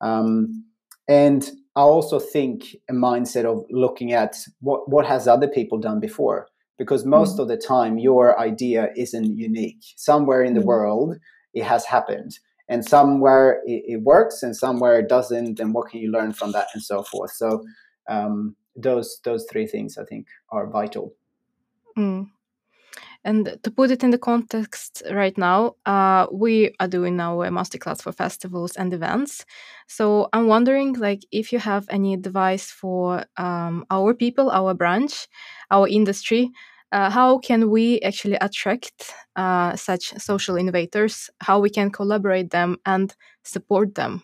Um, 0.00 0.64
and 1.08 1.48
I 1.76 1.82
also 1.82 2.18
think 2.18 2.76
a 2.90 2.92
mindset 2.92 3.44
of 3.44 3.64
looking 3.70 4.12
at 4.12 4.36
what 4.60 4.90
what 4.90 5.06
has 5.06 5.28
other 5.28 5.48
people 5.48 5.78
done 5.78 6.00
before 6.00 6.48
because 6.78 7.04
most 7.04 7.36
mm. 7.36 7.40
of 7.40 7.48
the 7.48 7.56
time 7.56 7.98
your 7.98 8.38
idea 8.38 8.90
isn't 8.96 9.36
unique. 9.36 9.82
Somewhere 9.96 10.42
in 10.42 10.54
the 10.54 10.60
mm. 10.60 10.66
world 10.66 11.16
it 11.54 11.64
has 11.64 11.84
happened, 11.84 12.38
and 12.68 12.84
somewhere 12.84 13.60
it, 13.66 13.82
it, 13.86 14.02
works, 14.02 14.42
and 14.42 14.56
somewhere 14.56 14.98
it 14.98 15.08
doesn't. 15.08 15.60
And 15.60 15.74
what 15.74 15.90
can 15.90 16.00
you 16.00 16.10
learn 16.10 16.32
from 16.32 16.52
that, 16.52 16.68
and 16.74 16.82
so 16.82 17.02
forth. 17.02 17.32
So 17.32 17.64
um, 18.08 18.56
those 18.74 19.20
those 19.24 19.46
three 19.50 19.66
things 19.66 19.98
I 19.98 20.04
think 20.04 20.26
are 20.50 20.66
vital. 20.66 21.14
Mm. 21.96 22.30
And 23.24 23.56
to 23.62 23.70
put 23.70 23.90
it 23.92 24.02
in 24.02 24.10
the 24.10 24.18
context 24.18 25.02
right 25.12 25.36
now, 25.38 25.76
uh, 25.86 26.26
we 26.32 26.74
are 26.80 26.88
doing 26.88 27.16
now 27.16 27.42
a 27.42 27.48
masterclass 27.50 28.02
for 28.02 28.10
festivals 28.12 28.74
and 28.76 28.92
events. 28.92 29.44
So 29.86 30.28
I'm 30.32 30.48
wondering, 30.48 30.94
like, 30.94 31.20
if 31.30 31.52
you 31.52 31.60
have 31.60 31.86
any 31.88 32.14
advice 32.14 32.70
for 32.70 33.24
um, 33.36 33.84
our 33.90 34.12
people, 34.12 34.50
our 34.50 34.74
branch, 34.74 35.28
our 35.70 35.86
industry, 35.86 36.50
uh, 36.90 37.10
how 37.10 37.38
can 37.38 37.70
we 37.70 38.00
actually 38.00 38.36
attract 38.40 39.12
uh, 39.36 39.76
such 39.76 40.12
social 40.18 40.56
innovators? 40.56 41.30
How 41.40 41.60
we 41.60 41.70
can 41.70 41.90
collaborate 41.90 42.50
them 42.50 42.76
and 42.84 43.14
support 43.44 43.94
them? 43.94 44.22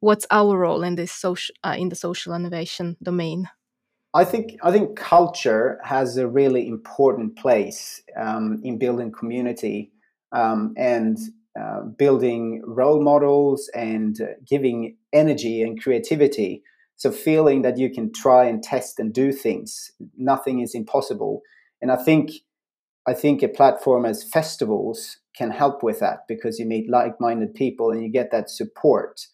What's 0.00 0.26
our 0.30 0.58
role 0.58 0.82
in 0.84 0.96
this 0.96 1.12
social 1.12 1.54
uh, 1.64 1.76
in 1.78 1.88
the 1.90 1.96
social 1.96 2.34
innovation 2.34 2.96
domain? 3.02 3.48
I 4.14 4.24
think 4.24 4.56
I 4.62 4.72
think 4.72 4.96
culture 4.96 5.78
has 5.84 6.16
a 6.16 6.26
really 6.26 6.66
important 6.66 7.36
place 7.36 8.02
um, 8.16 8.60
in 8.64 8.78
building 8.78 9.12
community 9.12 9.92
um, 10.32 10.74
and 10.76 11.18
uh, 11.58 11.82
building 11.82 12.62
role 12.66 13.02
models 13.02 13.70
and 13.74 14.20
uh, 14.20 14.26
giving 14.46 14.96
energy 15.12 15.62
and 15.62 15.82
creativity. 15.82 16.62
So 16.96 17.12
feeling 17.12 17.62
that 17.62 17.78
you 17.78 17.90
can 17.90 18.12
try 18.12 18.44
and 18.46 18.62
test 18.62 18.98
and 18.98 19.12
do 19.12 19.30
things, 19.30 19.92
nothing 20.16 20.60
is 20.60 20.74
impossible. 20.74 21.42
And 21.82 21.92
I 21.92 21.96
think 21.96 22.30
I 23.06 23.14
think 23.14 23.42
a 23.42 23.48
platform 23.48 24.04
as 24.04 24.24
festivals 24.24 25.18
can 25.36 25.50
help 25.50 25.82
with 25.82 26.00
that 26.00 26.26
because 26.28 26.58
you 26.58 26.66
meet 26.66 26.90
like-minded 26.90 27.54
people 27.54 27.90
and 27.90 28.02
you 28.02 28.10
get 28.10 28.30
that 28.32 28.50
support. 28.50 29.26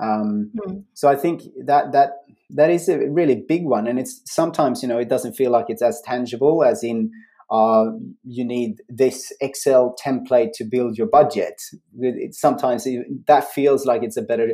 Um, 0.00 0.50
mm. 0.56 0.84
So 0.94 1.08
I 1.08 1.16
think 1.16 1.42
that 1.64 1.92
that 1.92 2.10
that 2.50 2.70
is 2.70 2.88
a 2.88 2.98
really 3.10 3.42
big 3.46 3.64
one, 3.64 3.86
and 3.86 3.98
it's 3.98 4.20
sometimes 4.26 4.82
you 4.82 4.88
know 4.88 4.98
it 4.98 5.08
doesn't 5.08 5.34
feel 5.34 5.50
like 5.50 5.66
it's 5.68 5.82
as 5.82 6.00
tangible 6.04 6.64
as 6.64 6.82
in 6.82 7.10
uh, 7.50 7.84
you 8.24 8.44
need 8.44 8.80
this 8.88 9.32
Excel 9.40 9.94
template 10.02 10.52
to 10.54 10.64
build 10.64 10.96
your 10.96 11.06
budget. 11.06 11.60
It, 11.98 12.34
sometimes 12.34 12.86
it, 12.86 13.26
that 13.26 13.52
feels 13.52 13.84
like 13.84 14.02
it's 14.02 14.16
a 14.16 14.22
better 14.22 14.52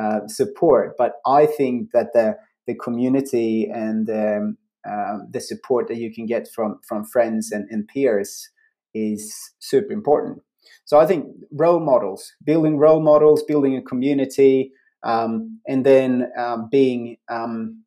uh, 0.00 0.20
support, 0.26 0.94
but 0.96 1.14
I 1.26 1.46
think 1.46 1.90
that 1.92 2.08
the 2.14 2.36
the 2.66 2.74
community 2.74 3.68
and 3.72 4.08
um, 4.10 4.58
uh, 4.88 5.18
the 5.30 5.40
support 5.40 5.88
that 5.88 5.96
you 5.96 6.12
can 6.12 6.26
get 6.26 6.48
from 6.54 6.80
from 6.86 7.04
friends 7.04 7.50
and, 7.52 7.66
and 7.70 7.86
peers 7.88 8.48
is 8.94 9.34
super 9.58 9.92
important. 9.92 10.38
So 10.84 10.98
I 10.98 11.06
think 11.06 11.26
role 11.52 11.80
models, 11.80 12.32
building 12.44 12.78
role 12.78 13.02
models, 13.02 13.42
building 13.42 13.76
a 13.76 13.82
community, 13.82 14.72
um, 15.02 15.60
and 15.66 15.84
then 15.84 16.30
um, 16.36 16.68
being 16.70 17.16
um, 17.28 17.84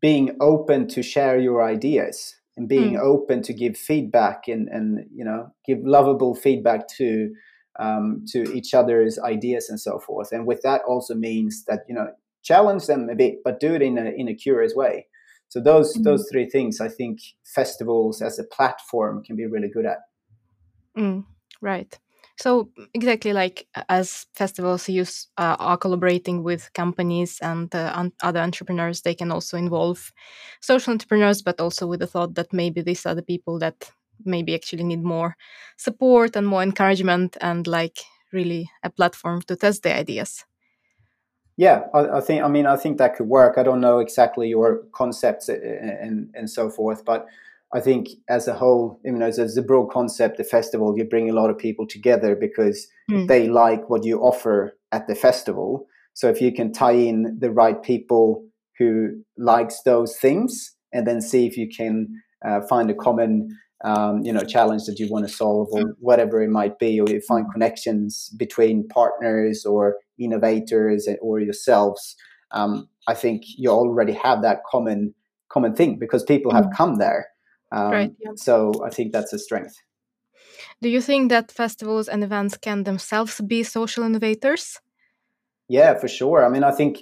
being 0.00 0.36
open 0.40 0.86
to 0.88 1.02
share 1.02 1.38
your 1.38 1.62
ideas 1.62 2.36
and 2.56 2.68
being 2.68 2.94
mm. 2.94 3.00
open 3.00 3.42
to 3.42 3.52
give 3.52 3.76
feedback 3.76 4.48
and 4.48 4.68
and 4.68 5.06
you 5.14 5.24
know 5.24 5.52
give 5.66 5.78
lovable 5.82 6.34
feedback 6.34 6.88
to 6.88 7.32
um, 7.78 8.24
to 8.28 8.52
each 8.54 8.74
other's 8.74 9.18
ideas 9.20 9.68
and 9.68 9.80
so 9.80 9.98
forth. 9.98 10.32
And 10.32 10.46
with 10.46 10.62
that 10.62 10.82
also 10.86 11.14
means 11.14 11.64
that 11.66 11.80
you 11.88 11.94
know 11.94 12.08
challenge 12.42 12.86
them 12.86 13.08
a 13.08 13.14
bit, 13.14 13.38
but 13.44 13.60
do 13.60 13.74
it 13.74 13.82
in 13.82 13.98
a 13.98 14.10
in 14.10 14.28
a 14.28 14.34
curious 14.34 14.74
way. 14.74 15.06
So 15.48 15.60
those 15.60 15.96
mm. 15.96 16.04
those 16.04 16.28
three 16.30 16.48
things, 16.48 16.80
I 16.80 16.88
think, 16.88 17.20
festivals 17.44 18.20
as 18.20 18.38
a 18.38 18.44
platform 18.44 19.22
can 19.24 19.36
be 19.36 19.46
really 19.46 19.68
good 19.68 19.86
at. 19.86 19.98
Mm, 20.96 21.24
right. 21.60 21.98
So 22.40 22.70
exactly 22.94 23.32
like 23.32 23.66
as 23.88 24.26
festivals 24.32 24.88
use 24.88 25.26
uh, 25.38 25.56
are 25.58 25.76
collaborating 25.76 26.44
with 26.44 26.72
companies 26.72 27.40
and 27.42 27.74
uh, 27.74 27.92
un- 27.94 28.12
other 28.22 28.38
entrepreneurs, 28.38 29.02
they 29.02 29.14
can 29.14 29.32
also 29.32 29.56
involve 29.56 30.12
social 30.60 30.92
entrepreneurs, 30.92 31.42
but 31.42 31.60
also 31.60 31.88
with 31.88 31.98
the 31.98 32.06
thought 32.06 32.34
that 32.36 32.52
maybe 32.52 32.80
these 32.80 33.04
are 33.06 33.14
the 33.16 33.24
people 33.24 33.58
that 33.58 33.90
maybe 34.24 34.54
actually 34.54 34.84
need 34.84 35.02
more 35.02 35.36
support 35.76 36.36
and 36.36 36.46
more 36.46 36.62
encouragement 36.62 37.36
and 37.40 37.66
like 37.66 37.98
really 38.32 38.70
a 38.84 38.90
platform 38.90 39.42
to 39.42 39.56
test 39.56 39.82
their 39.82 39.96
ideas. 39.96 40.44
Yeah, 41.56 41.86
I, 41.92 42.18
I 42.18 42.20
think. 42.20 42.44
I 42.44 42.48
mean, 42.48 42.66
I 42.66 42.76
think 42.76 42.98
that 42.98 43.16
could 43.16 43.26
work. 43.26 43.58
I 43.58 43.64
don't 43.64 43.80
know 43.80 43.98
exactly 43.98 44.48
your 44.48 44.84
concepts 44.92 45.48
and 45.48 45.90
and, 45.90 46.30
and 46.34 46.48
so 46.48 46.70
forth, 46.70 47.04
but 47.04 47.26
I 47.74 47.80
think 47.80 48.08
as 48.28 48.48
a 48.48 48.54
whole, 48.54 49.00
you 49.04 49.12
know, 49.12 49.26
as, 49.26 49.56
a 49.56 49.62
broad 49.62 49.90
concept, 49.90 50.38
the 50.38 50.44
festival, 50.44 50.96
you 50.96 51.04
bring 51.04 51.28
a 51.28 51.34
lot 51.34 51.50
of 51.50 51.58
people 51.58 51.86
together 51.86 52.34
because 52.34 52.88
mm. 53.10 53.28
they 53.28 53.48
like 53.48 53.90
what 53.90 54.04
you 54.04 54.20
offer 54.20 54.72
at 54.90 55.06
the 55.06 55.14
festival. 55.14 55.86
So 56.14 56.28
if 56.28 56.40
you 56.40 56.52
can 56.52 56.72
tie 56.72 56.92
in 56.92 57.36
the 57.40 57.50
right 57.50 57.82
people 57.82 58.44
who 58.78 59.22
likes 59.36 59.82
those 59.82 60.16
things, 60.16 60.74
and 60.92 61.06
then 61.06 61.20
see 61.20 61.46
if 61.46 61.56
you 61.56 61.68
can 61.68 62.08
uh, 62.46 62.60
find 62.68 62.90
a 62.90 62.94
common, 62.94 63.54
um, 63.84 64.22
you 64.22 64.32
know, 64.32 64.40
challenge 64.40 64.84
that 64.86 64.98
you 64.98 65.08
want 65.10 65.28
to 65.28 65.32
solve, 65.32 65.68
or 65.72 65.94
whatever 66.00 66.42
it 66.42 66.48
might 66.48 66.78
be, 66.78 66.98
or 66.98 67.08
you 67.08 67.20
find 67.28 67.44
hmm. 67.44 67.52
connections 67.52 68.30
between 68.38 68.88
partners 68.88 69.66
or 69.66 69.96
innovators 70.18 71.06
or 71.20 71.40
yourselves. 71.40 72.16
Um, 72.52 72.88
I 73.06 73.14
think 73.14 73.42
you 73.46 73.70
already 73.70 74.14
have 74.14 74.42
that 74.42 74.60
common 74.70 75.14
common 75.50 75.74
thing 75.74 75.98
because 75.98 76.22
people 76.22 76.52
have 76.52 76.66
hmm. 76.66 76.72
come 76.72 76.94
there 76.96 77.28
um, 77.72 77.90
right. 77.90 78.12
Yeah. 78.20 78.32
So 78.36 78.72
I 78.84 78.90
think 78.90 79.12
that's 79.12 79.32
a 79.32 79.38
strength. 79.38 79.74
Do 80.80 80.88
you 80.88 81.00
think 81.00 81.30
that 81.30 81.50
festivals 81.50 82.08
and 82.08 82.22
events 82.22 82.56
can 82.56 82.84
themselves 82.84 83.40
be 83.40 83.62
social 83.62 84.04
innovators? 84.04 84.80
Yeah, 85.68 85.98
for 85.98 86.08
sure. 86.08 86.44
I 86.44 86.48
mean, 86.48 86.64
I 86.64 86.70
think 86.70 87.00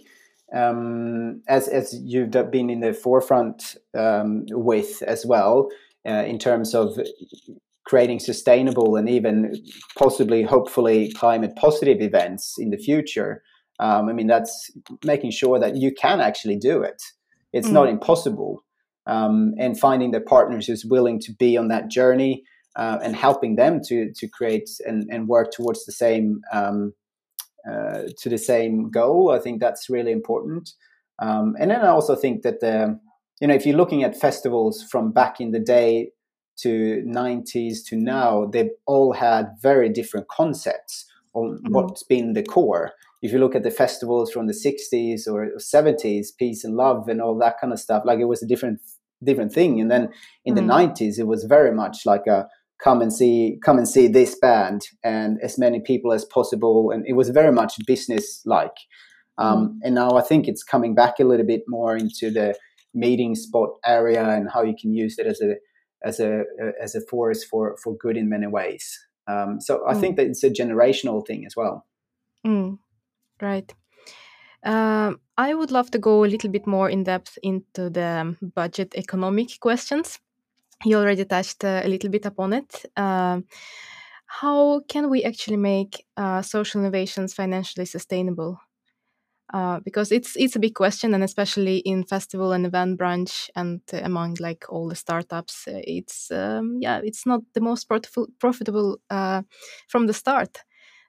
um, 0.54 1.42
as 1.48 1.68
as 1.68 1.94
you've 2.02 2.30
been 2.30 2.70
in 2.70 2.80
the 2.80 2.92
forefront 2.92 3.76
um, 3.96 4.44
with 4.50 5.02
as 5.02 5.24
well 5.26 5.68
uh, 6.06 6.24
in 6.26 6.38
terms 6.38 6.74
of 6.74 6.98
creating 7.84 8.18
sustainable 8.18 8.96
and 8.96 9.08
even 9.08 9.52
possibly, 9.96 10.42
hopefully, 10.42 11.12
climate 11.12 11.54
positive 11.56 12.00
events 12.00 12.54
in 12.58 12.70
the 12.70 12.76
future. 12.76 13.42
Um, 13.78 14.08
I 14.08 14.12
mean, 14.12 14.26
that's 14.26 14.70
making 15.04 15.30
sure 15.30 15.58
that 15.60 15.76
you 15.76 15.92
can 15.92 16.20
actually 16.20 16.56
do 16.56 16.82
it. 16.82 17.00
It's 17.52 17.68
mm. 17.68 17.72
not 17.72 17.88
impossible 17.88 18.64
um, 19.06 19.54
and 19.58 19.78
finding 19.78 20.10
the 20.10 20.20
partners 20.20 20.66
who's 20.66 20.84
willing 20.84 21.20
to 21.20 21.32
be 21.32 21.56
on 21.56 21.68
that 21.68 21.88
journey 21.90 22.42
uh, 22.76 22.98
and 23.02 23.16
helping 23.16 23.56
them 23.56 23.80
to 23.86 24.12
to 24.14 24.28
create 24.28 24.68
and, 24.86 25.08
and 25.10 25.28
work 25.28 25.52
towards 25.52 25.84
the 25.84 25.92
same 25.92 26.40
um, 26.52 26.92
uh, 27.68 28.02
to 28.18 28.28
the 28.28 28.38
same 28.38 28.90
goal. 28.90 29.30
I 29.30 29.38
think 29.38 29.60
that's 29.60 29.88
really 29.88 30.12
important. 30.12 30.70
Um, 31.18 31.54
and 31.58 31.70
then 31.70 31.80
I 31.80 31.88
also 31.88 32.14
think 32.14 32.42
that 32.42 32.60
the 32.60 32.98
you 33.40 33.48
know 33.48 33.54
if 33.54 33.66
you're 33.66 33.76
looking 33.76 34.02
at 34.02 34.18
festivals 34.20 34.82
from 34.90 35.12
back 35.12 35.40
in 35.40 35.52
the 35.52 35.60
day 35.60 36.10
to 36.58 37.04
90s 37.06 37.84
to 37.86 37.96
now, 37.96 38.46
they've 38.46 38.70
all 38.86 39.12
had 39.12 39.50
very 39.60 39.90
different 39.90 40.26
concepts 40.28 41.04
on 41.34 41.58
mm-hmm. 41.58 41.74
what's 41.74 42.02
been 42.02 42.32
the 42.32 42.42
core 42.42 42.94
if 43.22 43.32
you 43.32 43.38
look 43.38 43.54
at 43.54 43.62
the 43.62 43.70
festivals 43.70 44.30
from 44.30 44.46
the 44.46 44.52
60s 44.52 45.26
or 45.26 45.50
70s 45.58 46.28
peace 46.38 46.64
and 46.64 46.76
love 46.76 47.08
and 47.08 47.20
all 47.20 47.36
that 47.38 47.58
kind 47.60 47.72
of 47.72 47.80
stuff 47.80 48.02
like 48.04 48.18
it 48.18 48.24
was 48.24 48.42
a 48.42 48.46
different 48.46 48.80
different 49.24 49.52
thing 49.52 49.80
and 49.80 49.90
then 49.90 50.08
in 50.44 50.54
mm. 50.54 50.56
the 50.56 50.62
90s 50.62 51.18
it 51.18 51.26
was 51.26 51.44
very 51.44 51.72
much 51.72 52.04
like 52.04 52.26
a 52.26 52.46
come 52.78 53.00
and 53.00 53.12
see 53.12 53.58
come 53.64 53.78
and 53.78 53.88
see 53.88 54.06
this 54.06 54.36
band 54.38 54.82
and 55.02 55.38
as 55.42 55.58
many 55.58 55.80
people 55.80 56.12
as 56.12 56.24
possible 56.26 56.90
and 56.90 57.04
it 57.06 57.14
was 57.14 57.30
very 57.30 57.52
much 57.52 57.74
business 57.86 58.42
like 58.44 58.76
um, 59.38 59.68
mm. 59.68 59.78
and 59.82 59.94
now 59.94 60.10
i 60.10 60.20
think 60.20 60.46
it's 60.46 60.62
coming 60.62 60.94
back 60.94 61.14
a 61.18 61.24
little 61.24 61.46
bit 61.46 61.62
more 61.66 61.96
into 61.96 62.30
the 62.30 62.54
meeting 62.94 63.34
spot 63.34 63.70
area 63.84 64.22
and 64.28 64.50
how 64.52 64.62
you 64.62 64.74
can 64.78 64.92
use 64.92 65.18
it 65.18 65.26
as 65.26 65.40
a 65.40 65.54
as 66.04 66.20
a 66.20 66.44
as 66.82 66.94
a 66.94 67.00
force 67.00 67.42
for 67.44 67.76
for 67.82 67.96
good 67.96 68.16
in 68.16 68.28
many 68.28 68.46
ways 68.46 68.98
um, 69.28 69.60
so 69.60 69.82
i 69.88 69.94
mm. 69.94 70.00
think 70.00 70.16
that 70.16 70.26
it's 70.26 70.44
a 70.44 70.50
generational 70.50 71.26
thing 71.26 71.46
as 71.46 71.56
well 71.56 71.86
mm. 72.46 72.78
right 73.40 73.74
um, 74.66 75.20
I 75.38 75.54
would 75.54 75.70
love 75.70 75.90
to 75.92 75.98
go 75.98 76.24
a 76.24 76.28
little 76.28 76.50
bit 76.50 76.66
more 76.66 76.90
in 76.90 77.04
depth 77.04 77.38
into 77.42 77.90
the 77.90 78.36
budget 78.54 78.94
economic 78.96 79.60
questions. 79.60 80.18
You 80.84 80.98
already 80.98 81.24
touched 81.24 81.64
uh, 81.64 81.82
a 81.84 81.88
little 81.88 82.10
bit 82.10 82.26
upon 82.26 82.52
it. 82.54 82.84
Uh, 82.96 83.42
how 84.26 84.80
can 84.88 85.10
we 85.10 85.24
actually 85.24 85.58
make 85.58 86.06
uh, 86.16 86.42
social 86.42 86.80
innovations 86.80 87.34
financially 87.34 87.86
sustainable? 87.86 88.60
Uh, 89.54 89.78
because 89.84 90.10
it's 90.10 90.34
it's 90.36 90.56
a 90.56 90.58
big 90.58 90.74
question, 90.74 91.14
and 91.14 91.22
especially 91.22 91.78
in 91.78 92.02
festival 92.04 92.52
and 92.52 92.66
event 92.66 92.98
branch, 92.98 93.48
and 93.54 93.80
among 93.92 94.36
like 94.40 94.64
all 94.68 94.88
the 94.88 94.96
startups, 94.96 95.64
it's 95.68 96.32
um, 96.32 96.78
yeah, 96.80 97.00
it's 97.04 97.24
not 97.26 97.42
the 97.54 97.60
most 97.60 97.84
profitable 97.88 98.26
profitable 98.40 98.98
uh, 99.08 99.42
from 99.88 100.06
the 100.08 100.12
start. 100.12 100.58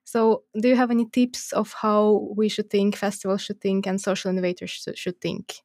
So, 0.07 0.43
do 0.57 0.69
you 0.69 0.77
have 0.77 0.89
any 0.89 1.05
tips 1.05 1.51
of 1.51 1.73
how 1.73 2.29
we 2.33 2.47
should 2.47 2.69
think, 2.69 2.95
festivals 2.95 3.41
should 3.41 3.59
think, 3.59 3.85
and 3.85 3.99
social 3.99 4.31
innovators 4.31 4.87
should, 4.95 5.19
think? 5.19 5.55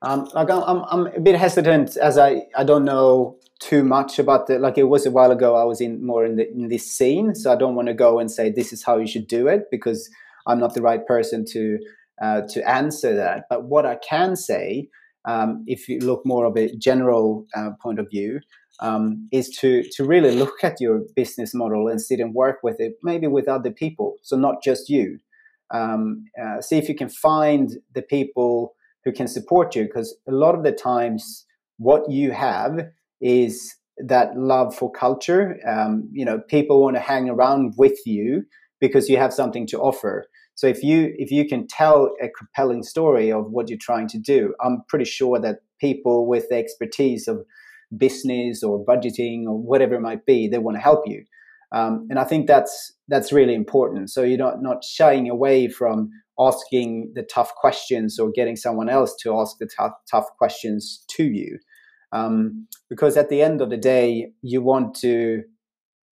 Um, 0.00 0.30
like 0.32 0.50
I'm, 0.50 0.82
I'm, 0.90 1.06
a 1.08 1.20
bit 1.20 1.36
hesitant 1.36 1.98
as 1.98 2.16
I, 2.16 2.46
I 2.56 2.64
don't 2.64 2.86
know 2.86 3.36
too 3.60 3.84
much 3.84 4.18
about 4.18 4.46
the 4.46 4.58
like 4.58 4.78
it 4.78 4.84
was 4.84 5.04
a 5.04 5.10
while 5.10 5.30
ago 5.30 5.56
I 5.56 5.64
was 5.64 5.80
in 5.82 6.04
more 6.04 6.24
in 6.24 6.36
the 6.36 6.50
in 6.50 6.68
this 6.68 6.90
scene 6.90 7.34
so 7.36 7.52
I 7.52 7.54
don't 7.54 7.76
want 7.76 7.86
to 7.88 7.94
go 7.94 8.18
and 8.18 8.28
say 8.28 8.50
this 8.50 8.72
is 8.72 8.82
how 8.82 8.96
you 8.96 9.06
should 9.06 9.28
do 9.28 9.46
it 9.46 9.70
because 9.70 10.10
I'm 10.48 10.58
not 10.58 10.74
the 10.74 10.82
right 10.82 11.06
person 11.06 11.44
to 11.52 11.78
uh, 12.20 12.40
to 12.48 12.68
answer 12.68 13.14
that 13.14 13.44
but 13.48 13.64
what 13.66 13.86
I 13.86 13.96
can 13.96 14.34
say 14.34 14.88
um, 15.26 15.64
if 15.68 15.88
you 15.88 16.00
look 16.00 16.26
more 16.26 16.44
of 16.46 16.56
a 16.56 16.74
general 16.74 17.46
uh, 17.54 17.70
point 17.80 18.00
of 18.00 18.10
view 18.10 18.40
um, 18.82 19.28
is 19.32 19.48
to 19.60 19.82
to 19.92 20.04
really 20.04 20.34
look 20.34 20.62
at 20.62 20.80
your 20.80 21.02
business 21.16 21.54
model 21.54 21.88
and 21.88 22.00
sit 22.00 22.20
and 22.20 22.34
work 22.34 22.58
with 22.62 22.76
it 22.78 22.94
maybe 23.02 23.26
with 23.26 23.48
other 23.48 23.70
people 23.70 24.16
so 24.22 24.36
not 24.36 24.62
just 24.62 24.90
you. 24.90 25.18
Um, 25.72 26.26
uh, 26.40 26.60
see 26.60 26.76
if 26.76 26.86
you 26.86 26.94
can 26.94 27.08
find 27.08 27.70
the 27.94 28.02
people 28.02 28.74
who 29.04 29.12
can 29.12 29.26
support 29.26 29.74
you 29.74 29.84
because 29.84 30.14
a 30.28 30.32
lot 30.32 30.54
of 30.54 30.64
the 30.64 30.72
times 30.72 31.46
what 31.78 32.10
you 32.10 32.32
have 32.32 32.88
is 33.22 33.74
that 33.96 34.36
love 34.36 34.74
for 34.74 34.90
culture. 34.90 35.58
Um, 35.66 36.10
you 36.12 36.24
know 36.24 36.40
people 36.40 36.82
want 36.82 36.96
to 36.96 37.00
hang 37.00 37.30
around 37.30 37.74
with 37.78 37.98
you 38.04 38.44
because 38.80 39.08
you 39.08 39.16
have 39.16 39.32
something 39.32 39.66
to 39.68 39.78
offer. 39.78 40.26
So 40.54 40.66
if 40.66 40.82
you 40.82 41.14
if 41.16 41.30
you 41.30 41.48
can 41.48 41.66
tell 41.66 42.10
a 42.20 42.28
compelling 42.28 42.82
story 42.82 43.32
of 43.32 43.50
what 43.50 43.68
you're 43.68 43.78
trying 43.78 44.08
to 44.08 44.18
do 44.18 44.54
i'm 44.62 44.82
pretty 44.88 45.04
sure 45.04 45.40
that 45.40 45.60
people 45.80 46.26
with 46.26 46.48
the 46.48 46.56
expertise 46.56 47.26
of 47.26 47.44
business 47.96 48.62
or 48.62 48.84
budgeting 48.84 49.44
or 49.44 49.58
whatever 49.58 49.94
it 49.94 50.00
might 50.00 50.24
be 50.26 50.48
they 50.48 50.58
want 50.58 50.76
to 50.76 50.80
help 50.80 51.02
you 51.06 51.24
um, 51.72 52.06
and 52.10 52.18
i 52.18 52.24
think 52.24 52.46
that's 52.46 52.92
that's 53.08 53.32
really 53.32 53.54
important 53.54 54.10
so 54.10 54.22
you're 54.22 54.38
not 54.38 54.62
not 54.62 54.82
shying 54.84 55.28
away 55.28 55.68
from 55.68 56.10
asking 56.38 57.12
the 57.14 57.22
tough 57.22 57.54
questions 57.54 58.18
or 58.18 58.30
getting 58.30 58.56
someone 58.56 58.88
else 58.88 59.14
to 59.22 59.38
ask 59.38 59.58
the 59.58 59.66
tough, 59.66 59.92
tough 60.10 60.26
questions 60.38 61.04
to 61.08 61.24
you. 61.24 61.58
Um, 62.12 62.66
because 62.90 63.16
at 63.16 63.28
the 63.28 63.42
end 63.42 63.60
of 63.60 63.70
the 63.70 63.76
day, 63.76 64.32
you 64.42 64.62
want 64.62 64.94
to, 64.96 65.42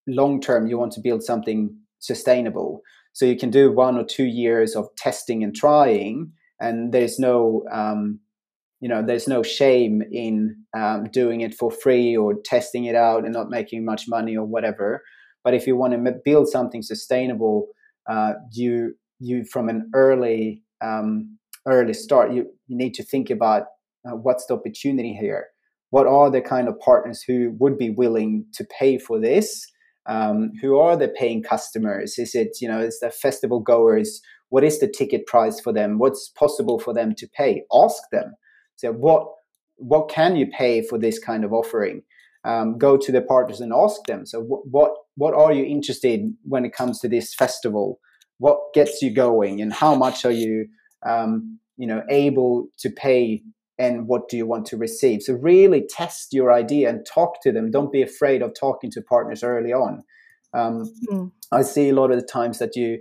long 0.06 0.40
term, 0.40 0.66
you 0.66 0.78
want 0.78 0.92
to 0.92 1.00
build 1.00 1.22
something 1.22 1.74
sustainable. 1.98 2.80
So 3.12 3.24
you 3.24 3.36
can 3.36 3.50
do 3.50 3.72
one 3.72 3.98
or 3.98 4.04
two 4.04 4.24
years 4.24 4.76
of 4.76 4.88
testing 4.96 5.42
and 5.42 5.54
trying, 5.54 6.32
and 6.58 6.92
there's 6.92 7.18
no, 7.18 7.64
um, 7.70 8.20
you 8.80 8.88
know, 8.88 9.04
there's 9.06 9.28
no 9.28 9.42
shame 9.42 10.02
in 10.10 10.56
um, 10.76 11.04
doing 11.12 11.42
it 11.42 11.54
for 11.54 11.70
free 11.70 12.16
or 12.16 12.34
testing 12.44 12.86
it 12.86 12.94
out 12.94 13.24
and 13.24 13.34
not 13.34 13.50
making 13.50 13.84
much 13.84 14.08
money 14.08 14.36
or 14.36 14.46
whatever. 14.46 15.02
But 15.44 15.54
if 15.54 15.66
you 15.66 15.76
want 15.76 15.92
to 15.92 16.12
build 16.24 16.48
something 16.48 16.82
sustainable, 16.82 17.68
uh, 18.08 18.34
you 18.52 18.94
you 19.20 19.44
from 19.44 19.68
an 19.68 19.90
early 19.94 20.62
um, 20.82 21.38
early 21.68 21.92
start 21.92 22.32
you, 22.32 22.46
you 22.68 22.76
need 22.76 22.94
to 22.94 23.02
think 23.02 23.28
about 23.28 23.64
uh, 24.08 24.16
what's 24.16 24.46
the 24.46 24.54
opportunity 24.54 25.12
here? 25.12 25.46
What 25.90 26.06
are 26.06 26.30
the 26.30 26.40
kind 26.40 26.66
of 26.66 26.78
partners 26.78 27.22
who 27.22 27.54
would 27.58 27.76
be 27.76 27.90
willing 27.90 28.46
to 28.54 28.64
pay 28.64 28.96
for 28.96 29.20
this? 29.20 29.66
Um, 30.06 30.52
who 30.62 30.78
are 30.78 30.96
the 30.96 31.08
paying 31.08 31.42
customers? 31.42 32.18
Is 32.18 32.34
it 32.34 32.56
you 32.62 32.68
know 32.68 32.80
is 32.80 32.98
the 33.00 33.10
festival 33.10 33.60
goers? 33.60 34.22
What 34.48 34.64
is 34.64 34.80
the 34.80 34.88
ticket 34.88 35.26
price 35.26 35.60
for 35.60 35.72
them? 35.72 35.98
What's 35.98 36.30
possible 36.30 36.78
for 36.78 36.94
them 36.94 37.14
to 37.18 37.28
pay? 37.36 37.62
Ask 37.72 38.02
them 38.10 38.34
so 38.80 38.92
what 38.92 39.26
what 39.76 40.08
can 40.08 40.36
you 40.36 40.46
pay 40.46 40.82
for 40.82 40.98
this 40.98 41.18
kind 41.18 41.44
of 41.44 41.52
offering? 41.52 42.02
Um, 42.44 42.78
go 42.78 42.96
to 42.96 43.12
the 43.12 43.20
partners 43.20 43.60
and 43.60 43.72
ask 43.74 44.02
them. 44.04 44.24
So 44.24 44.40
w- 44.40 44.62
what 44.70 44.92
what 45.16 45.34
are 45.34 45.52
you 45.52 45.64
interested 45.64 46.20
in 46.20 46.36
when 46.44 46.64
it 46.64 46.72
comes 46.72 46.98
to 47.00 47.08
this 47.08 47.34
festival? 47.34 48.00
What 48.38 48.58
gets 48.72 49.02
you 49.02 49.12
going 49.12 49.60
and 49.60 49.70
how 49.70 49.94
much 49.94 50.24
are 50.24 50.30
you 50.30 50.68
um, 51.04 51.58
you 51.76 51.86
know 51.86 52.02
able 52.08 52.68
to 52.78 52.88
pay 52.88 53.42
and 53.78 54.06
what 54.06 54.28
do 54.30 54.38
you 54.38 54.46
want 54.46 54.64
to 54.66 54.78
receive? 54.78 55.22
So 55.22 55.34
really 55.34 55.86
test 55.88 56.32
your 56.32 56.50
idea 56.50 56.88
and 56.88 57.04
talk 57.04 57.42
to 57.42 57.52
them. 57.52 57.70
Don't 57.70 57.92
be 57.92 58.02
afraid 58.02 58.40
of 58.40 58.54
talking 58.58 58.90
to 58.92 59.02
partners 59.02 59.42
early 59.42 59.72
on. 59.72 60.02
Um, 60.52 60.92
mm. 61.08 61.30
i 61.52 61.62
see 61.62 61.90
a 61.90 61.94
lot 61.94 62.10
of 62.10 62.20
the 62.20 62.26
times 62.26 62.58
that 62.58 62.74
you 62.74 62.98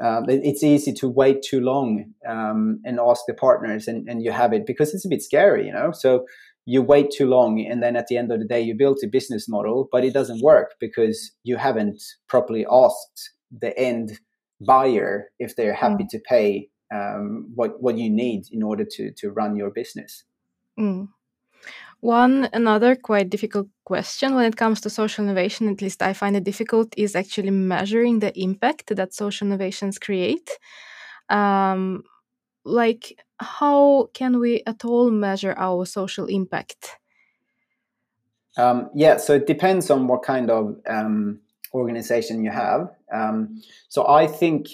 um, 0.00 0.24
it's 0.28 0.62
easy 0.62 0.92
to 0.92 1.08
wait 1.08 1.42
too 1.42 1.60
long 1.60 2.12
um, 2.26 2.80
and 2.84 2.98
ask 3.00 3.22
the 3.26 3.34
partners 3.34 3.86
and, 3.86 4.08
and 4.08 4.22
you 4.22 4.32
have 4.32 4.52
it 4.52 4.66
because 4.66 4.94
it's 4.94 5.04
a 5.04 5.08
bit 5.08 5.22
scary 5.22 5.66
you 5.66 5.72
know 5.72 5.92
so 5.92 6.24
you 6.66 6.82
wait 6.82 7.10
too 7.10 7.26
long 7.26 7.60
and 7.60 7.82
then 7.82 7.96
at 7.96 8.06
the 8.06 8.16
end 8.16 8.30
of 8.30 8.38
the 8.38 8.44
day 8.44 8.60
you 8.60 8.74
build 8.74 8.98
a 9.02 9.08
business 9.08 9.48
model 9.48 9.88
but 9.90 10.04
it 10.04 10.12
doesn't 10.12 10.42
work 10.42 10.74
because 10.80 11.32
you 11.42 11.56
haven't 11.56 12.02
properly 12.28 12.66
asked 12.70 13.30
the 13.50 13.76
end 13.78 14.18
buyer 14.60 15.30
if 15.38 15.56
they're 15.56 15.74
happy 15.74 16.04
mm. 16.04 16.08
to 16.08 16.18
pay 16.20 16.68
um, 16.92 17.50
what 17.54 17.82
what 17.82 17.98
you 17.98 18.10
need 18.10 18.44
in 18.50 18.62
order 18.62 18.84
to 18.84 19.12
to 19.12 19.30
run 19.30 19.56
your 19.56 19.70
business. 19.70 20.24
Mm. 20.78 21.08
One 22.00 22.48
another 22.52 22.96
quite 22.96 23.28
difficult 23.28 23.68
question 23.84 24.34
when 24.34 24.46
it 24.46 24.56
comes 24.56 24.80
to 24.82 24.90
social 24.90 25.24
innovation, 25.24 25.68
at 25.68 25.82
least 25.82 26.02
I 26.02 26.14
find 26.14 26.34
it 26.34 26.44
difficult, 26.44 26.94
is 26.96 27.14
actually 27.14 27.50
measuring 27.50 28.20
the 28.20 28.32
impact 28.40 28.96
that 28.96 29.12
social 29.12 29.46
innovations 29.46 29.98
create. 29.98 30.50
Um, 31.28 32.04
like, 32.64 33.18
how 33.38 34.08
can 34.14 34.40
we 34.40 34.62
at 34.66 34.84
all 34.84 35.10
measure 35.10 35.54
our 35.58 35.84
social 35.84 36.26
impact? 36.26 36.96
Um, 38.56 38.90
yeah, 38.94 39.18
so 39.18 39.34
it 39.34 39.46
depends 39.46 39.90
on 39.90 40.06
what 40.06 40.22
kind 40.22 40.50
of 40.50 40.76
um, 40.86 41.40
organization 41.74 42.42
you 42.42 42.50
have. 42.50 42.90
Um, 43.12 43.62
so 43.88 44.08
I 44.08 44.26
think 44.26 44.68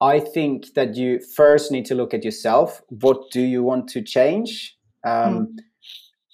I 0.00 0.20
think 0.20 0.74
that 0.74 0.94
you 0.94 1.20
first 1.20 1.72
need 1.72 1.84
to 1.86 1.94
look 1.94 2.14
at 2.14 2.24
yourself. 2.24 2.82
What 2.88 3.30
do 3.30 3.40
you 3.40 3.62
want 3.62 3.88
to 3.90 4.02
change? 4.02 4.76
Um, 5.04 5.46
mm. 5.46 5.58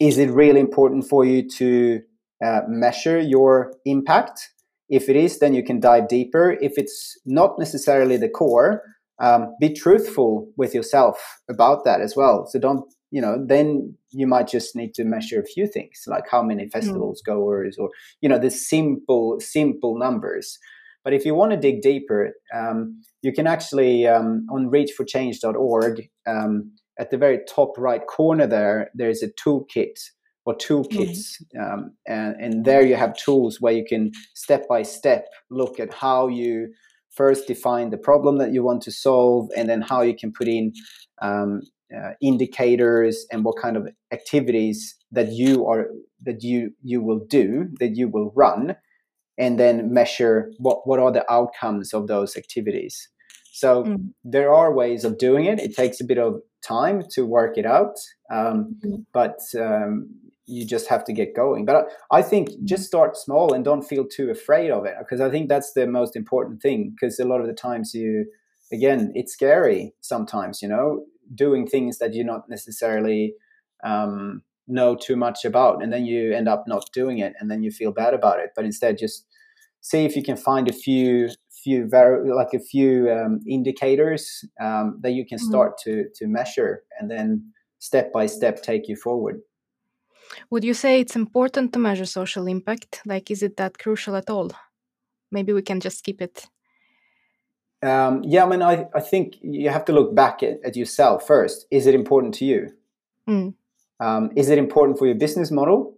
Is 0.01 0.19
it 0.19 0.31
really 0.31 0.61
important 0.61 1.09
for 1.09 1.25
you 1.25 1.49
to 1.57 2.01
uh, 2.45 2.61
measure 2.69 3.19
your 3.21 3.75
impact? 3.85 4.51
If 4.89 5.09
it 5.09 5.17
is, 5.17 5.39
then 5.39 5.55
you 5.55 5.63
can 5.63 5.81
dive 5.81 6.09
deeper. 6.09 6.57
If 6.61 6.73
it's 6.77 7.19
not 7.25 7.59
necessarily 7.59 8.17
the 8.17 8.29
core, 8.29 8.83
um, 9.21 9.55
be 9.61 9.73
truthful 9.73 10.49
with 10.57 10.75
yourself 10.75 11.41
about 11.49 11.85
that 11.85 12.01
as 12.01 12.17
well. 12.17 12.47
So 12.47 12.59
don't 12.59 12.85
you 13.15 13.21
know, 13.21 13.37
then 13.47 13.97
you 14.11 14.27
might 14.27 14.49
just 14.49 14.75
need 14.75 14.93
to 14.95 15.05
measure 15.05 15.41
a 15.41 15.47
few 15.47 15.69
things, 15.69 16.03
like 16.09 16.25
how 16.29 16.43
many 16.43 16.65
hmm. 16.65 16.71
festivals 16.71 17.23
mm. 17.23 17.33
goers, 17.33 17.77
or 17.79 17.91
you 18.21 18.29
know, 18.29 18.41
the 18.41 18.51
simple 18.51 19.39
simple 19.39 19.97
numbers. 19.97 20.59
But 21.05 21.13
if 21.13 21.25
you 21.25 21.33
want 21.37 21.53
to 21.53 21.57
dig 21.57 21.81
deeper, 21.81 22.33
um, 22.53 23.01
you 23.23 23.33
can 23.33 23.47
actually 23.47 24.09
um, 24.09 24.47
on 24.51 24.69
reachforchange.org 24.69 26.09
um, 26.27 26.73
at 26.99 27.11
the 27.11 27.19
very 27.19 27.41
top 27.49 27.77
right 27.79 28.07
corner 28.07 28.47
there, 28.47 28.91
there's 28.95 29.23
a 29.23 29.29
toolkit 29.29 29.99
or 30.47 30.55
toolkits, 30.55 31.43
mm. 31.57 31.89
and, 32.07 32.37
and 32.39 32.65
there 32.65 32.85
you 32.85 32.97
have 32.97 33.17
tools 33.17 33.61
where 33.61 33.73
you 33.73 33.85
can 33.85 34.13
step 34.35 34.69
by 34.69 34.83
step 34.83 35.27
look 35.51 35.81
at 35.81 35.95
how 35.95 36.29
you 36.29 36.73
first 37.11 37.47
define 37.47 37.91
the 37.91 37.97
problem 37.97 38.39
that 38.39 38.53
you 38.53 38.63
want 38.63 38.83
to 38.83 38.93
solve, 38.93 39.49
and 39.57 39.69
then 39.69 39.81
how 39.81 40.03
you 40.03 40.15
can 40.15 40.33
put 40.33 40.49
in 40.49 40.73
um, 41.23 41.63
uh, 41.95 42.11
indicators 42.21 43.27
and 43.31 43.45
what 43.45 43.57
kind 43.61 43.77
of 43.77 43.89
activities 44.13 44.97
that 45.13 45.33
you 45.33 45.67
are 45.67 45.89
that 46.23 46.43
you 46.43 46.71
you 46.83 47.03
will 47.03 47.21
do 47.29 47.69
that 47.79 47.95
you 47.97 48.09
will 48.09 48.33
run 48.35 48.75
and 49.39 49.59
then 49.59 49.93
measure 49.93 50.51
what 50.59 50.87
what 50.87 50.99
are 50.99 51.13
the 51.13 51.31
outcomes 51.31 51.93
of 51.93 52.07
those 52.07 52.37
activities 52.37 53.09
so 53.53 53.85
mm. 53.85 54.09
there 54.25 54.53
are 54.53 54.75
ways 54.75 55.05
of 55.05 55.19
doing 55.19 55.45
it 55.45 55.61
it 55.61 55.77
takes 55.77 56.01
a 56.01 56.05
bit 56.05 56.19
of 56.19 56.41
time 56.67 57.03
to 57.11 57.25
work 57.27 57.57
it 57.59 57.67
out 57.67 57.97
um, 58.33 58.77
mm-hmm. 58.85 59.03
but 59.13 59.39
um, 59.59 60.09
you 60.47 60.67
just 60.67 60.89
have 60.89 61.05
to 61.05 61.13
get 61.13 61.35
going 61.35 61.65
but 61.65 61.87
I, 62.11 62.19
I, 62.19 62.23
think 62.23 62.51
mm. 62.51 62.65
just 62.65 62.85
start 62.85 63.17
small 63.17 63.53
and 63.53 63.65
don't 63.65 63.83
feel 63.83 64.07
too 64.07 64.31
afraid 64.31 64.71
of 64.71 64.85
it 64.85 64.95
because 64.99 65.21
i 65.21 65.31
think 65.31 65.49
that's 65.49 65.73
the 65.73 65.87
most 65.87 66.17
important 66.17 66.61
thing 66.61 66.95
because 66.95 67.19
a 67.19 67.25
lot 67.25 67.41
of 67.41 67.47
the 67.47 67.55
times 67.55 67.95
you 67.95 68.27
again 68.73 69.13
it's 69.15 69.33
scary 69.33 69.95
sometimes 70.01 70.61
you 70.63 70.69
know 70.69 71.05
doing 71.35 71.67
things 71.67 71.99
that 71.99 72.15
you're 72.15 72.27
not 72.27 72.49
necessarily 72.49 73.35
um, 73.85 74.43
know 74.67 74.97
too 74.97 75.17
much 75.17 75.45
about 75.45 75.83
and 75.83 75.93
then 75.93 76.05
you 76.05 76.33
end 76.33 76.49
up 76.49 76.65
not 76.67 76.89
doing 76.93 77.19
it 77.19 77.35
and 77.39 77.51
then 77.51 77.63
you 77.63 77.71
feel 77.71 77.93
bad 77.93 78.15
about 78.15 78.39
it 78.39 78.51
but 78.57 78.65
instead 78.65 78.99
just 78.99 79.27
see 79.81 80.05
if 80.07 80.17
you 80.17 80.23
can 80.23 80.37
find 80.37 80.69
a 80.69 80.73
few 80.73 81.29
few 81.65 81.79
very 81.97 82.31
like 82.41 82.55
a 82.55 82.65
few 82.73 83.11
um, 83.17 83.41
indicators 83.57 84.45
um, 84.61 84.99
that 85.03 85.13
you 85.13 85.25
can 85.31 85.39
mm-hmm. 85.39 85.51
start 85.51 85.79
to 85.85 85.93
to 86.17 86.27
measure 86.27 86.73
and 86.99 87.11
then 87.11 87.27
step 87.79 88.13
by 88.13 88.27
step 88.27 88.63
take 88.63 88.89
you 88.91 88.97
forward 88.97 89.37
would 90.51 90.65
you 90.65 90.75
say 90.75 91.01
it's 91.01 91.17
important 91.17 91.73
to 91.73 91.79
measure 91.79 92.09
social 92.21 92.47
impact 92.47 93.01
like 93.07 93.31
is 93.31 93.43
it 93.43 93.57
that 93.57 93.79
crucial 93.79 94.17
at 94.17 94.31
all 94.31 94.51
maybe 95.35 95.53
we 95.53 95.61
can 95.63 95.81
just 95.81 95.99
skip 95.99 96.23
it. 96.23 96.47
Um, 97.83 98.23
yeah, 98.25 98.45
I 98.45 98.49
mean, 98.49 98.63
I, 98.63 98.87
I 98.95 99.01
think 99.01 99.37
you 99.43 99.69
have 99.69 99.85
to 99.87 99.93
look 99.93 100.15
back 100.15 100.43
at, 100.43 100.61
at 100.65 100.77
yourself 100.77 101.27
first. 101.27 101.67
Is 101.71 101.87
it 101.87 101.95
important 101.95 102.33
to 102.37 102.47
you? 102.47 102.73
Mm. 103.29 103.55
Um, 104.01 104.31
is 104.37 104.49
it 104.49 104.59
important 104.59 104.99
for 104.99 105.07
your 105.07 105.17
business 105.17 105.51
model? 105.51 105.94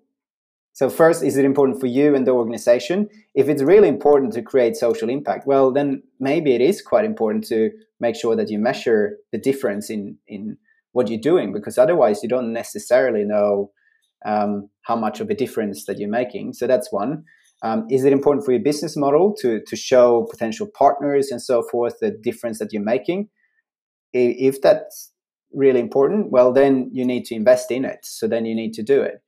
So, 0.76 0.90
first, 0.90 1.22
is 1.22 1.38
it 1.38 1.46
important 1.46 1.80
for 1.80 1.86
you 1.86 2.14
and 2.14 2.26
the 2.26 2.32
organization? 2.32 3.08
If 3.34 3.48
it's 3.48 3.62
really 3.62 3.88
important 3.88 4.34
to 4.34 4.42
create 4.42 4.76
social 4.76 5.08
impact, 5.08 5.46
well, 5.46 5.72
then 5.72 6.02
maybe 6.20 6.54
it 6.54 6.60
is 6.60 6.82
quite 6.82 7.06
important 7.06 7.44
to 7.46 7.70
make 7.98 8.14
sure 8.14 8.36
that 8.36 8.50
you 8.50 8.58
measure 8.58 9.16
the 9.32 9.38
difference 9.38 9.88
in, 9.88 10.18
in 10.28 10.58
what 10.92 11.08
you're 11.08 11.18
doing, 11.18 11.54
because 11.54 11.78
otherwise, 11.78 12.22
you 12.22 12.28
don't 12.28 12.52
necessarily 12.52 13.24
know 13.24 13.70
um, 14.26 14.68
how 14.82 14.94
much 14.94 15.18
of 15.20 15.30
a 15.30 15.34
difference 15.34 15.86
that 15.86 15.98
you're 15.98 16.10
making. 16.10 16.52
So, 16.52 16.66
that's 16.66 16.92
one. 16.92 17.24
Um, 17.62 17.86
is 17.88 18.04
it 18.04 18.12
important 18.12 18.44
for 18.44 18.52
your 18.52 18.62
business 18.62 18.98
model 18.98 19.34
to, 19.40 19.62
to 19.66 19.76
show 19.76 20.26
potential 20.30 20.68
partners 20.78 21.30
and 21.30 21.40
so 21.40 21.62
forth 21.62 21.94
the 22.02 22.10
difference 22.10 22.58
that 22.58 22.74
you're 22.74 22.82
making? 22.82 23.30
If 24.12 24.60
that's 24.60 25.10
really 25.54 25.80
important, 25.80 26.30
well, 26.30 26.52
then 26.52 26.90
you 26.92 27.06
need 27.06 27.24
to 27.24 27.34
invest 27.34 27.70
in 27.70 27.86
it. 27.86 28.00
So 28.02 28.28
then 28.28 28.44
you 28.44 28.54
need 28.54 28.74
to 28.74 28.82
do 28.82 29.00
it. 29.00 29.22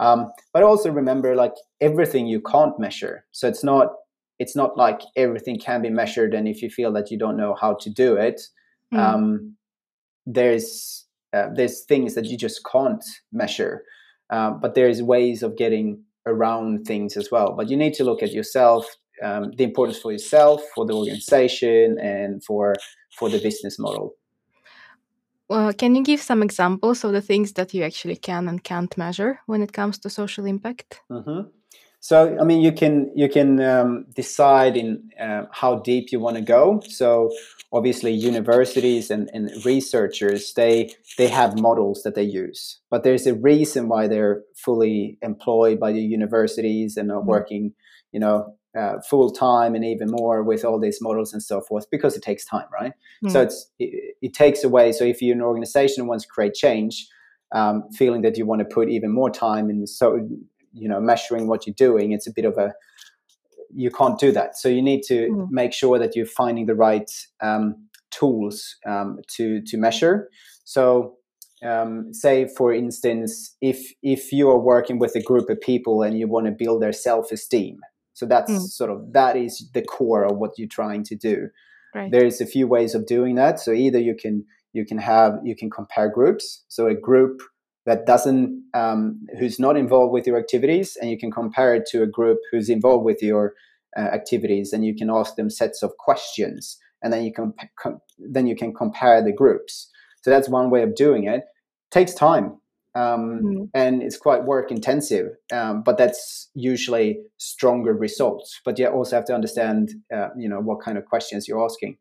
Um, 0.00 0.32
but 0.52 0.62
also 0.62 0.90
remember, 0.90 1.36
like 1.36 1.54
everything 1.80 2.26
you 2.26 2.40
can't 2.40 2.78
measure. 2.80 3.26
So 3.30 3.46
it's 3.46 3.62
not 3.62 3.88
it's 4.40 4.56
not 4.56 4.76
like 4.76 5.02
everything 5.16 5.58
can 5.58 5.82
be 5.82 5.90
measured. 5.90 6.32
And 6.32 6.48
if 6.48 6.62
you 6.62 6.70
feel 6.70 6.90
that 6.94 7.10
you 7.10 7.18
don't 7.18 7.36
know 7.36 7.54
how 7.60 7.74
to 7.74 7.90
do 7.90 8.16
it, 8.16 8.40
mm. 8.92 8.98
um, 8.98 9.56
there's 10.26 11.06
uh, 11.34 11.48
there's 11.54 11.84
things 11.84 12.14
that 12.14 12.24
you 12.24 12.36
just 12.36 12.60
can't 12.70 13.04
measure. 13.30 13.84
Uh, 14.30 14.52
but 14.52 14.74
there's 14.74 15.02
ways 15.02 15.42
of 15.42 15.56
getting 15.56 16.02
around 16.26 16.84
things 16.86 17.16
as 17.16 17.30
well. 17.30 17.54
But 17.56 17.68
you 17.68 17.76
need 17.76 17.94
to 17.94 18.04
look 18.04 18.22
at 18.22 18.32
yourself, 18.32 18.86
um, 19.22 19.52
the 19.56 19.64
importance 19.64 19.98
for 19.98 20.12
yourself, 20.12 20.62
for 20.74 20.86
the 20.86 20.94
organization, 20.94 21.98
and 22.00 22.42
for 22.42 22.74
for 23.18 23.28
the 23.28 23.38
business 23.38 23.78
model. 23.78 24.14
Well, 25.50 25.72
can 25.72 25.96
you 25.96 26.04
give 26.04 26.22
some 26.22 26.44
examples 26.44 27.02
of 27.02 27.10
the 27.10 27.20
things 27.20 27.54
that 27.54 27.74
you 27.74 27.82
actually 27.82 28.14
can 28.14 28.46
and 28.46 28.62
can't 28.62 28.96
measure 28.96 29.40
when 29.46 29.62
it 29.62 29.72
comes 29.72 29.98
to 29.98 30.08
social 30.08 30.46
impact? 30.46 31.00
Mm-hmm. 31.10 31.48
So, 31.98 32.38
I 32.40 32.44
mean, 32.44 32.60
you 32.62 32.70
can 32.70 33.10
you 33.16 33.28
can 33.28 33.60
um, 33.60 34.06
decide 34.14 34.76
in 34.76 35.10
uh, 35.20 35.46
how 35.50 35.80
deep 35.80 36.12
you 36.12 36.20
want 36.20 36.36
to 36.36 36.42
go. 36.42 36.80
So, 36.88 37.30
obviously, 37.72 38.12
universities 38.12 39.10
and, 39.10 39.28
and 39.34 39.50
researchers 39.64 40.54
they 40.54 40.94
they 41.18 41.26
have 41.26 41.58
models 41.58 42.04
that 42.04 42.14
they 42.14 42.22
use, 42.22 42.78
but 42.88 43.02
there's 43.02 43.26
a 43.26 43.34
reason 43.34 43.88
why 43.88 44.06
they're 44.06 44.42
fully 44.54 45.18
employed 45.20 45.80
by 45.80 45.90
the 45.90 46.00
universities 46.00 46.96
and 46.96 47.10
are 47.10 47.18
mm-hmm. 47.18 47.28
working, 47.28 47.72
you 48.12 48.20
know, 48.20 48.54
uh, 48.78 49.00
full 49.08 49.30
time 49.30 49.74
and 49.74 49.84
even 49.84 50.10
more 50.10 50.42
with 50.42 50.64
all 50.64 50.78
these 50.78 51.00
models 51.00 51.32
and 51.32 51.42
so 51.42 51.60
forth 51.60 51.90
because 51.90 52.16
it 52.16 52.22
takes 52.22 52.44
time, 52.44 52.66
right? 52.72 52.92
Mm. 53.24 53.32
So 53.32 53.42
it's 53.42 53.70
it, 53.78 54.16
it, 54.22 54.34
takes 54.34 54.62
away. 54.62 54.92
So 54.92 55.04
if 55.04 55.20
you're 55.20 55.34
an 55.34 55.42
organization 55.42 56.02
and 56.02 56.08
wants 56.08 56.24
to 56.24 56.30
create 56.30 56.54
change, 56.54 57.08
um, 57.52 57.84
feeling 57.92 58.22
that 58.22 58.38
you 58.38 58.46
want 58.46 58.60
to 58.60 58.64
put 58.64 58.88
even 58.88 59.10
more 59.10 59.30
time 59.30 59.70
in, 59.70 59.86
so 59.86 60.28
you 60.72 60.88
know, 60.88 61.00
measuring 61.00 61.48
what 61.48 61.66
you're 61.66 61.74
doing, 61.74 62.12
it's 62.12 62.28
a 62.28 62.32
bit 62.32 62.44
of 62.44 62.56
a 62.58 62.72
you 63.72 63.90
can't 63.90 64.18
do 64.18 64.32
that. 64.32 64.56
So 64.56 64.68
you 64.68 64.82
need 64.82 65.02
to 65.04 65.28
mm. 65.28 65.50
make 65.50 65.72
sure 65.72 65.98
that 65.98 66.14
you're 66.14 66.26
finding 66.26 66.66
the 66.66 66.74
right 66.74 67.10
um, 67.40 67.88
tools 68.10 68.76
um, 68.86 69.18
to 69.36 69.62
to 69.62 69.76
measure. 69.76 70.28
So 70.64 71.16
um, 71.62 72.14
say 72.14 72.48
for 72.56 72.72
instance 72.72 73.56
if 73.60 73.92
if 74.02 74.32
you 74.32 74.48
are 74.48 74.58
working 74.58 74.98
with 74.98 75.14
a 75.14 75.22
group 75.22 75.50
of 75.50 75.60
people 75.60 76.02
and 76.02 76.18
you 76.18 76.26
want 76.26 76.46
to 76.46 76.52
build 76.52 76.80
their 76.80 76.92
self-esteem 76.92 77.80
so 78.20 78.26
that's 78.26 78.52
mm. 78.52 78.60
sort 78.60 78.90
of 78.90 79.14
that 79.14 79.34
is 79.34 79.70
the 79.72 79.80
core 79.80 80.24
of 80.24 80.36
what 80.36 80.50
you're 80.58 80.68
trying 80.68 81.02
to 81.04 81.16
do. 81.16 81.48
Right. 81.94 82.12
There's 82.12 82.42
a 82.42 82.46
few 82.46 82.68
ways 82.68 82.94
of 82.94 83.06
doing 83.06 83.34
that. 83.36 83.58
So 83.58 83.72
either 83.72 83.98
you 83.98 84.14
can 84.14 84.44
you 84.74 84.84
can 84.84 84.98
have 84.98 85.38
you 85.42 85.56
can 85.56 85.70
compare 85.70 86.10
groups. 86.10 86.62
So 86.68 86.86
a 86.86 86.94
group 86.94 87.40
that 87.86 88.04
doesn't 88.04 88.62
um, 88.74 89.26
who's 89.38 89.58
not 89.58 89.78
involved 89.78 90.12
with 90.12 90.26
your 90.26 90.38
activities, 90.38 90.98
and 91.00 91.10
you 91.10 91.16
can 91.16 91.30
compare 91.30 91.74
it 91.74 91.86
to 91.92 92.02
a 92.02 92.06
group 92.06 92.36
who's 92.52 92.68
involved 92.68 93.06
with 93.06 93.22
your 93.22 93.54
uh, 93.96 94.02
activities, 94.02 94.74
and 94.74 94.84
you 94.84 94.94
can 94.94 95.08
ask 95.10 95.36
them 95.36 95.48
sets 95.48 95.82
of 95.82 95.96
questions, 95.96 96.76
and 97.02 97.14
then 97.14 97.24
you 97.24 97.32
can 97.32 97.54
com- 97.82 98.02
then 98.18 98.46
you 98.46 98.54
can 98.54 98.74
compare 98.74 99.24
the 99.24 99.32
groups. 99.32 99.88
So 100.20 100.28
that's 100.28 100.50
one 100.50 100.68
way 100.68 100.82
of 100.82 100.94
doing 100.94 101.24
it. 101.24 101.36
it 101.36 101.44
takes 101.90 102.12
time 102.12 102.59
um, 102.94 103.40
mm. 103.42 103.68
and 103.74 104.02
it's 104.02 104.16
quite 104.16 104.44
work 104.44 104.70
intensive. 104.70 105.28
Um, 105.52 105.82
but 105.82 105.96
that's 105.98 106.48
usually 106.54 107.20
stronger 107.38 107.92
results. 107.92 108.60
But 108.64 108.78
you 108.78 108.86
also 108.88 109.16
have 109.16 109.24
to 109.26 109.34
understand, 109.34 109.90
uh, 110.14 110.28
you 110.36 110.48
know, 110.48 110.60
what 110.60 110.80
kind 110.80 110.98
of 110.98 111.04
questions 111.06 111.46
you're 111.46 111.64
asking. 111.64 111.96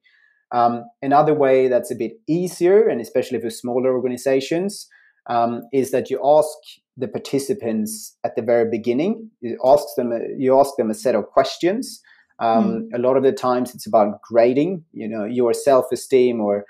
Um, 0.51 0.83
another 1.01 1.33
way 1.33 1.67
that's 1.67 1.91
a 1.91 1.95
bit 1.95 2.13
easier, 2.27 2.87
and 2.87 2.99
especially 2.99 3.39
for 3.39 3.49
smaller 3.49 3.93
organizations, 3.93 4.87
um, 5.29 5.61
is 5.71 5.91
that 5.91 6.09
you 6.09 6.19
ask 6.23 6.49
the 6.97 7.07
participants 7.07 8.17
at 8.23 8.35
the 8.35 8.41
very 8.41 8.69
beginning. 8.69 9.29
You 9.41 9.57
ask 9.63 9.85
them. 9.95 10.11
You 10.37 10.59
ask 10.59 10.71
them 10.77 10.89
a 10.89 10.95
set 10.95 11.15
of 11.15 11.27
questions. 11.27 12.01
Mm. 12.41 12.87
A 12.95 12.97
lot 12.97 13.15
of 13.15 13.23
the 13.23 13.31
times, 13.31 13.75
it's 13.75 13.85
about 13.85 14.21
grading. 14.21 14.83
You 14.91 15.07
know, 15.07 15.25
your 15.25 15.53
self-esteem 15.53 16.41
or 16.41 16.65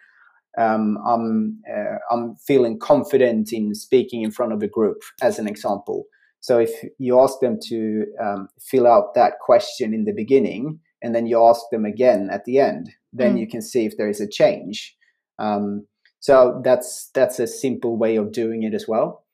um, 0.57 0.97
I'm 1.05 1.61
uh, 1.69 1.97
I'm 2.11 2.35
feeling 2.35 2.79
confident 2.79 3.53
in 3.53 3.75
speaking 3.75 4.23
in 4.23 4.31
front 4.31 4.53
of 4.53 4.61
a 4.61 4.67
group, 4.67 5.01
as 5.21 5.39
an 5.39 5.47
example. 5.47 6.05
So 6.41 6.57
if 6.57 6.71
you 6.97 7.19
ask 7.19 7.39
them 7.41 7.57
to 7.67 8.05
um, 8.21 8.47
fill 8.59 8.87
out 8.87 9.13
that 9.15 9.33
question 9.41 9.93
in 9.93 10.05
the 10.05 10.13
beginning, 10.13 10.79
and 11.01 11.13
then 11.13 11.27
you 11.27 11.43
ask 11.43 11.61
them 11.71 11.85
again 11.85 12.29
at 12.31 12.45
the 12.45 12.59
end, 12.59 12.91
then 13.11 13.35
mm. 13.35 13.39
you 13.41 13.47
can 13.47 13.61
see 13.61 13.85
if 13.85 13.97
there 13.97 14.09
is 14.09 14.21
a 14.21 14.27
change. 14.27 14.95
Um, 15.37 15.85
so 16.19 16.61
that's 16.63 17.09
that's 17.13 17.39
a 17.39 17.47
simple 17.47 17.97
way 17.97 18.15
of 18.15 18.31
doing 18.31 18.63
it 18.63 18.73
as 18.73 18.87
well. 18.87 19.25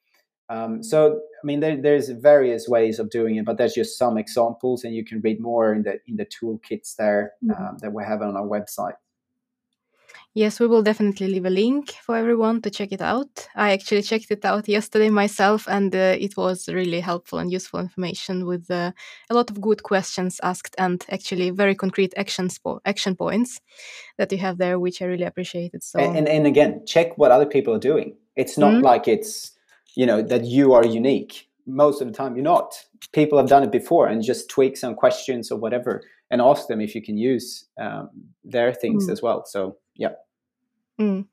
Um, 0.49 0.83
so 0.83 1.19
I 1.43 1.45
mean, 1.45 1.59
there, 1.59 1.79
there's 1.79 2.09
various 2.09 2.67
ways 2.67 2.99
of 2.99 3.09
doing 3.09 3.35
it, 3.35 3.45
but 3.45 3.57
there's 3.57 3.73
just 3.73 3.97
some 3.97 4.17
examples, 4.17 4.83
and 4.83 4.93
you 4.95 5.05
can 5.05 5.21
read 5.21 5.39
more 5.39 5.73
in 5.73 5.83
the 5.83 5.99
in 6.07 6.17
the 6.17 6.25
toolkits 6.25 6.95
there 6.97 7.33
mm. 7.43 7.79
that 7.79 7.93
we 7.93 8.03
have 8.03 8.21
on 8.21 8.35
our 8.35 8.47
website. 8.47 8.95
Yes, 10.37 10.59
we 10.59 10.67
will 10.67 10.83
definitely 10.83 11.27
leave 11.27 11.45
a 11.45 11.49
link 11.49 11.91
for 12.05 12.17
everyone 12.17 12.61
to 12.63 12.69
check 12.69 12.91
it 12.91 13.01
out. 13.01 13.47
I 13.55 13.71
actually 13.71 14.01
checked 14.01 14.29
it 14.31 14.43
out 14.43 14.67
yesterday 14.67 15.09
myself, 15.09 15.65
and 15.65 15.95
uh, 15.95 16.17
it 16.19 16.35
was 16.35 16.67
really 16.67 16.99
helpful 16.99 17.39
and 17.39 17.49
useful 17.49 17.79
information 17.79 18.45
with 18.45 18.69
uh, 18.69 18.91
a 19.29 19.33
lot 19.33 19.49
of 19.49 19.61
good 19.61 19.83
questions 19.83 20.41
asked 20.43 20.75
and 20.77 21.05
actually 21.09 21.51
very 21.51 21.73
concrete 21.73 22.13
actions 22.17 22.59
po- 22.59 22.81
action 22.83 23.15
points 23.15 23.61
that 24.17 24.29
you 24.29 24.37
have 24.39 24.57
there, 24.57 24.77
which 24.77 25.01
I 25.01 25.05
really 25.05 25.23
appreciated. 25.23 25.81
So, 25.83 25.99
and, 25.99 26.17
and, 26.17 26.27
and 26.27 26.45
again, 26.45 26.85
check 26.85 27.17
what 27.17 27.31
other 27.31 27.45
people 27.45 27.73
are 27.73 27.79
doing. 27.79 28.17
It's 28.35 28.57
not 28.57 28.73
mm-hmm. 28.73 28.83
like 28.83 29.07
it's 29.07 29.53
you 29.95 30.05
know 30.05 30.21
that 30.21 30.43
you 30.43 30.73
are 30.73 30.85
unique. 30.85 31.47
Most 31.65 32.01
of 32.01 32.07
the 32.07 32.13
time, 32.13 32.35
you're 32.35 32.43
not. 32.43 32.75
People 33.13 33.37
have 33.37 33.47
done 33.47 33.63
it 33.63 33.71
before, 33.71 34.07
and 34.07 34.21
just 34.21 34.49
tweak 34.49 34.75
some 34.75 34.95
questions 34.95 35.49
or 35.49 35.57
whatever, 35.57 36.03
and 36.29 36.41
ask 36.41 36.67
them 36.67 36.81
if 36.81 36.93
you 36.93 37.01
can 37.01 37.17
use 37.17 37.63
um, 37.79 38.09
their 38.43 38.73
things 38.73 39.07
mm. 39.07 39.13
as 39.13 39.21
well. 39.21 39.45
So, 39.45 39.77
yeah. 39.95 40.09
Mm. 40.99 41.25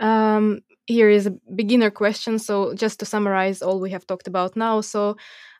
Um, 0.00 0.60
here 0.86 1.10
is 1.10 1.26
a 1.26 1.32
beginner 1.54 1.90
question. 1.90 2.38
So, 2.38 2.74
just 2.74 3.00
to 3.00 3.06
summarize 3.06 3.62
all 3.62 3.80
we 3.80 3.90
have 3.90 4.06
talked 4.06 4.28
about 4.28 4.56
now. 4.56 4.80
So, 4.82 5.16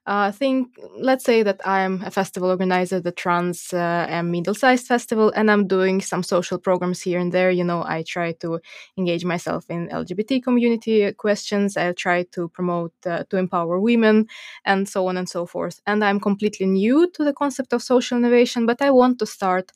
uh, 0.06 0.32
think 0.32 0.76
let's 0.98 1.24
say 1.24 1.42
that 1.44 1.60
i'm 1.64 2.02
a 2.02 2.10
festival 2.10 2.50
organizer 2.50 3.00
that 3.00 3.24
runs 3.24 3.72
uh, 3.72 4.20
middle-sized 4.24 4.86
festival 4.86 5.32
and 5.36 5.50
i'm 5.50 5.66
doing 5.66 6.00
some 6.00 6.22
social 6.22 6.58
programs 6.58 7.00
here 7.00 7.18
and 7.20 7.32
there. 7.32 7.50
You 7.50 7.64
know 7.64 7.82
i 7.84 8.02
try 8.06 8.32
to 8.40 8.60
engage 8.98 9.24
myself 9.24 9.64
in 9.68 9.88
lgbt 9.88 10.42
community 10.42 11.12
questions. 11.12 11.76
I 11.76 11.92
try 11.92 12.24
to 12.32 12.48
promote 12.48 12.92
uh, 13.06 13.24
to 13.30 13.36
empower 13.36 13.78
women 13.78 14.26
and 14.64 14.88
so 14.88 15.06
on 15.06 15.16
and 15.16 15.28
so 15.28 15.46
forth. 15.46 15.80
And 15.86 16.04
i'm 16.04 16.20
completely 16.20 16.66
new 16.66 17.08
to 17.14 17.24
the 17.24 17.32
concept 17.32 17.72
of 17.72 17.82
social 17.82 18.18
innovation 18.18 18.66
but 18.66 18.82
i 18.82 18.90
want 18.90 19.18
to 19.20 19.26
start 19.26 19.70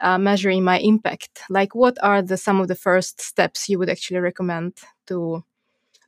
uh, 0.00 0.18
measuring 0.18 0.64
my 0.64 0.78
impact. 0.78 1.42
Like 1.48 1.74
what 1.74 1.96
are 2.02 2.22
the 2.22 2.36
some 2.36 2.60
of 2.60 2.68
the 2.68 2.74
first 2.74 3.20
steps 3.20 3.68
you 3.68 3.78
would 3.78 3.88
actually 3.90 4.20
recommend 4.20 4.78
to 5.06 5.44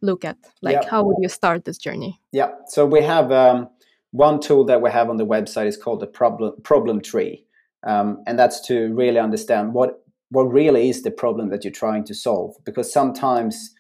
look 0.04 0.24
at? 0.24 0.36
Like, 0.62 0.82
yeah. 0.82 0.88
how 0.90 1.02
would 1.04 1.16
you 1.20 1.28
start 1.28 1.64
this 1.64 1.78
journey? 1.78 2.20
Yeah. 2.32 2.50
So 2.68 2.86
we 2.86 3.02
have 3.02 3.32
um, 3.32 3.68
one 4.10 4.40
tool 4.40 4.64
that 4.66 4.80
we 4.82 4.90
have 4.90 5.10
on 5.10 5.16
the 5.16 5.26
website 5.26 5.66
is 5.66 5.76
called 5.76 6.00
the 6.00 6.06
problem 6.06 6.52
problem 6.62 7.00
tree, 7.00 7.44
um, 7.86 8.22
and 8.26 8.38
that's 8.38 8.60
to 8.68 8.92
really 8.94 9.18
understand 9.18 9.74
what 9.74 10.04
what 10.30 10.44
really 10.44 10.88
is 10.88 11.02
the 11.02 11.10
problem 11.10 11.50
that 11.50 11.64
you're 11.64 11.72
trying 11.72 12.04
to 12.04 12.14
solve. 12.14 12.54
Because 12.64 12.92
sometimes 12.92 13.74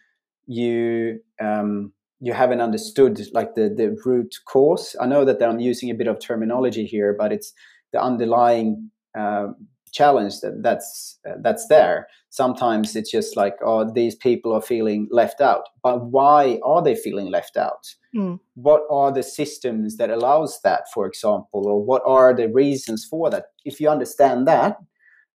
you 0.46 1.20
um, 1.40 1.92
you 2.20 2.32
haven't 2.32 2.60
understood 2.60 3.20
like 3.32 3.54
the 3.54 3.68
the 3.68 3.96
root 4.04 4.34
cause. 4.46 4.96
I 5.00 5.06
know 5.06 5.24
that 5.24 5.42
I'm 5.42 5.60
using 5.60 5.90
a 5.90 5.94
bit 5.94 6.08
of 6.08 6.18
terminology 6.18 6.86
here, 6.86 7.14
but 7.18 7.32
it's 7.32 7.52
the 7.92 8.02
underlying 8.02 8.90
uh, 9.16 9.48
challenge 9.94 10.40
that 10.40 10.62
that's 10.62 11.18
uh, 11.28 11.36
that's 11.42 11.66
there. 11.68 12.08
Sometimes 12.30 12.96
it's 12.96 13.10
just 13.10 13.36
like 13.36 13.54
oh 13.64 13.90
these 13.90 14.14
people 14.14 14.52
are 14.52 14.62
feeling 14.62 15.08
left 15.10 15.40
out. 15.40 15.64
But 15.82 16.04
why 16.06 16.58
are 16.64 16.82
they 16.82 16.94
feeling 16.94 17.30
left 17.30 17.56
out? 17.56 17.94
Mm. 18.16 18.38
what 18.54 18.82
are 18.92 19.10
the 19.10 19.24
systems 19.24 19.96
that 19.96 20.08
allows 20.08 20.60
that 20.62 20.82
for 20.94 21.04
example? 21.06 21.66
Or 21.66 21.84
what 21.84 22.02
are 22.06 22.32
the 22.32 22.48
reasons 22.48 23.04
for 23.04 23.28
that? 23.30 23.46
If 23.64 23.80
you 23.80 23.88
understand 23.88 24.46
that 24.46 24.76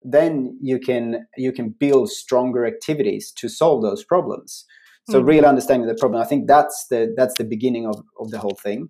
then 0.04 0.58
you 0.62 0.80
can 0.80 1.28
you 1.36 1.52
can 1.52 1.70
build 1.70 2.10
stronger 2.10 2.66
activities 2.66 3.32
to 3.32 3.50
solve 3.50 3.82
those 3.82 4.04
problems. 4.04 4.66
So 5.10 5.22
mm. 5.22 5.28
really 5.28 5.46
understanding 5.46 5.88
the 5.88 5.96
problem 5.96 6.22
i 6.22 6.26
think 6.26 6.48
that's 6.48 6.88
the 6.90 7.14
that's 7.18 7.38
the 7.38 7.44
beginning 7.44 7.86
of, 7.86 8.02
of 8.20 8.32
the 8.32 8.40
whole 8.40 8.58
thing. 8.64 8.90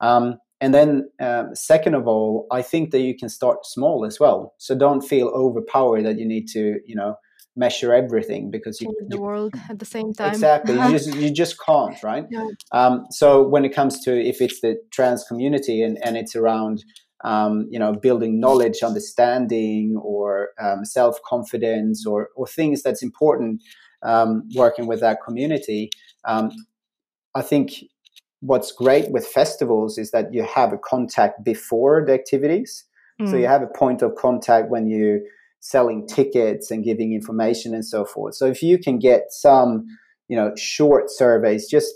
Um, 0.00 0.38
and 0.60 0.72
then, 0.72 1.10
um, 1.20 1.54
second 1.54 1.94
of 1.94 2.06
all, 2.06 2.46
I 2.50 2.62
think 2.62 2.90
that 2.92 3.00
you 3.00 3.16
can 3.16 3.28
start 3.28 3.66
small 3.66 4.04
as 4.04 4.20
well. 4.20 4.54
So 4.58 4.74
don't 4.74 5.02
feel 5.02 5.28
overpowered 5.28 6.04
that 6.04 6.18
you 6.18 6.26
need 6.26 6.46
to, 6.48 6.80
you 6.86 6.94
know, 6.94 7.16
measure 7.56 7.94
everything 7.94 8.50
because 8.50 8.80
you 8.80 8.92
the 9.08 9.16
you, 9.16 9.22
world 9.22 9.54
at 9.68 9.78
the 9.78 9.84
same 9.84 10.12
time. 10.12 10.30
Exactly, 10.30 10.74
you 10.74 10.90
just 10.98 11.14
you 11.14 11.30
just 11.30 11.56
can't, 11.64 12.00
right? 12.02 12.24
Yeah. 12.30 12.48
Um, 12.72 13.06
so 13.10 13.46
when 13.46 13.64
it 13.64 13.74
comes 13.74 14.00
to 14.04 14.12
if 14.12 14.40
it's 14.40 14.60
the 14.60 14.76
trans 14.90 15.24
community 15.24 15.82
and 15.82 15.98
and 16.04 16.16
it's 16.16 16.36
around. 16.36 16.84
Um, 17.22 17.68
you 17.70 17.78
know, 17.78 17.94
building 17.94 18.38
knowledge, 18.38 18.82
understanding, 18.82 19.96
or 20.02 20.50
um, 20.60 20.84
self 20.84 21.16
confidence, 21.26 22.06
or 22.06 22.28
or 22.36 22.46
things 22.46 22.82
that's 22.82 23.02
important. 23.02 23.62
Um, 24.02 24.42
working 24.54 24.86
with 24.86 25.00
that 25.00 25.20
community, 25.26 25.88
um, 26.26 26.50
I 27.34 27.40
think 27.40 27.72
what's 28.44 28.72
great 28.72 29.10
with 29.10 29.26
festivals 29.26 29.96
is 29.96 30.10
that 30.10 30.32
you 30.32 30.44
have 30.44 30.72
a 30.72 30.78
contact 30.78 31.42
before 31.42 32.04
the 32.06 32.12
activities. 32.12 32.84
Mm. 33.20 33.30
So 33.30 33.36
you 33.36 33.46
mm. 33.46 33.48
have 33.48 33.62
a 33.62 33.78
point 33.78 34.02
of 34.02 34.14
contact 34.16 34.70
when 34.70 34.86
you're 34.86 35.20
selling 35.60 36.06
tickets 36.06 36.70
and 36.70 36.84
giving 36.84 37.14
information 37.14 37.74
and 37.74 37.84
so 37.84 38.04
forth. 38.04 38.34
So 38.34 38.44
if 38.44 38.62
you 38.62 38.78
can 38.78 38.98
get 38.98 39.22
some, 39.30 39.86
you 40.28 40.36
know, 40.36 40.52
short 40.56 41.10
surveys, 41.10 41.68
just 41.68 41.94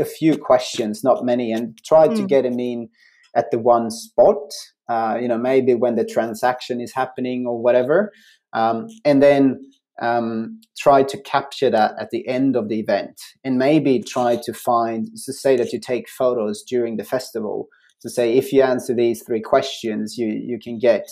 a 0.00 0.04
few 0.04 0.38
questions, 0.38 1.04
not 1.04 1.24
many, 1.24 1.52
and 1.52 1.78
try 1.84 2.08
mm. 2.08 2.16
to 2.16 2.26
get 2.26 2.44
them 2.44 2.58
in 2.58 2.88
at 3.36 3.50
the 3.50 3.58
one 3.58 3.90
spot. 3.90 4.50
Uh, 4.88 5.18
you 5.20 5.28
know, 5.28 5.38
maybe 5.38 5.74
when 5.74 5.94
the 5.94 6.04
transaction 6.04 6.80
is 6.80 6.92
happening 6.94 7.46
or 7.46 7.60
whatever, 7.60 8.12
um, 8.52 8.88
and 9.04 9.22
then 9.22 9.60
um, 10.02 10.60
try 10.76 11.02
to 11.04 11.22
capture 11.22 11.70
that 11.70 11.92
at 11.98 12.10
the 12.10 12.26
end 12.26 12.56
of 12.56 12.68
the 12.68 12.80
event 12.80 13.20
and 13.44 13.56
maybe 13.56 14.00
try 14.00 14.36
to 14.36 14.52
find 14.52 15.06
to 15.24 15.32
say 15.32 15.56
that 15.56 15.72
you 15.72 15.80
take 15.80 16.08
photos 16.08 16.62
during 16.62 16.96
the 16.96 17.04
festival 17.04 17.68
to 18.00 18.10
say 18.10 18.36
if 18.36 18.52
you 18.52 18.62
answer 18.62 18.94
these 18.94 19.22
three 19.22 19.40
questions 19.40 20.18
you 20.18 20.26
you 20.26 20.58
can 20.58 20.78
get 20.78 21.06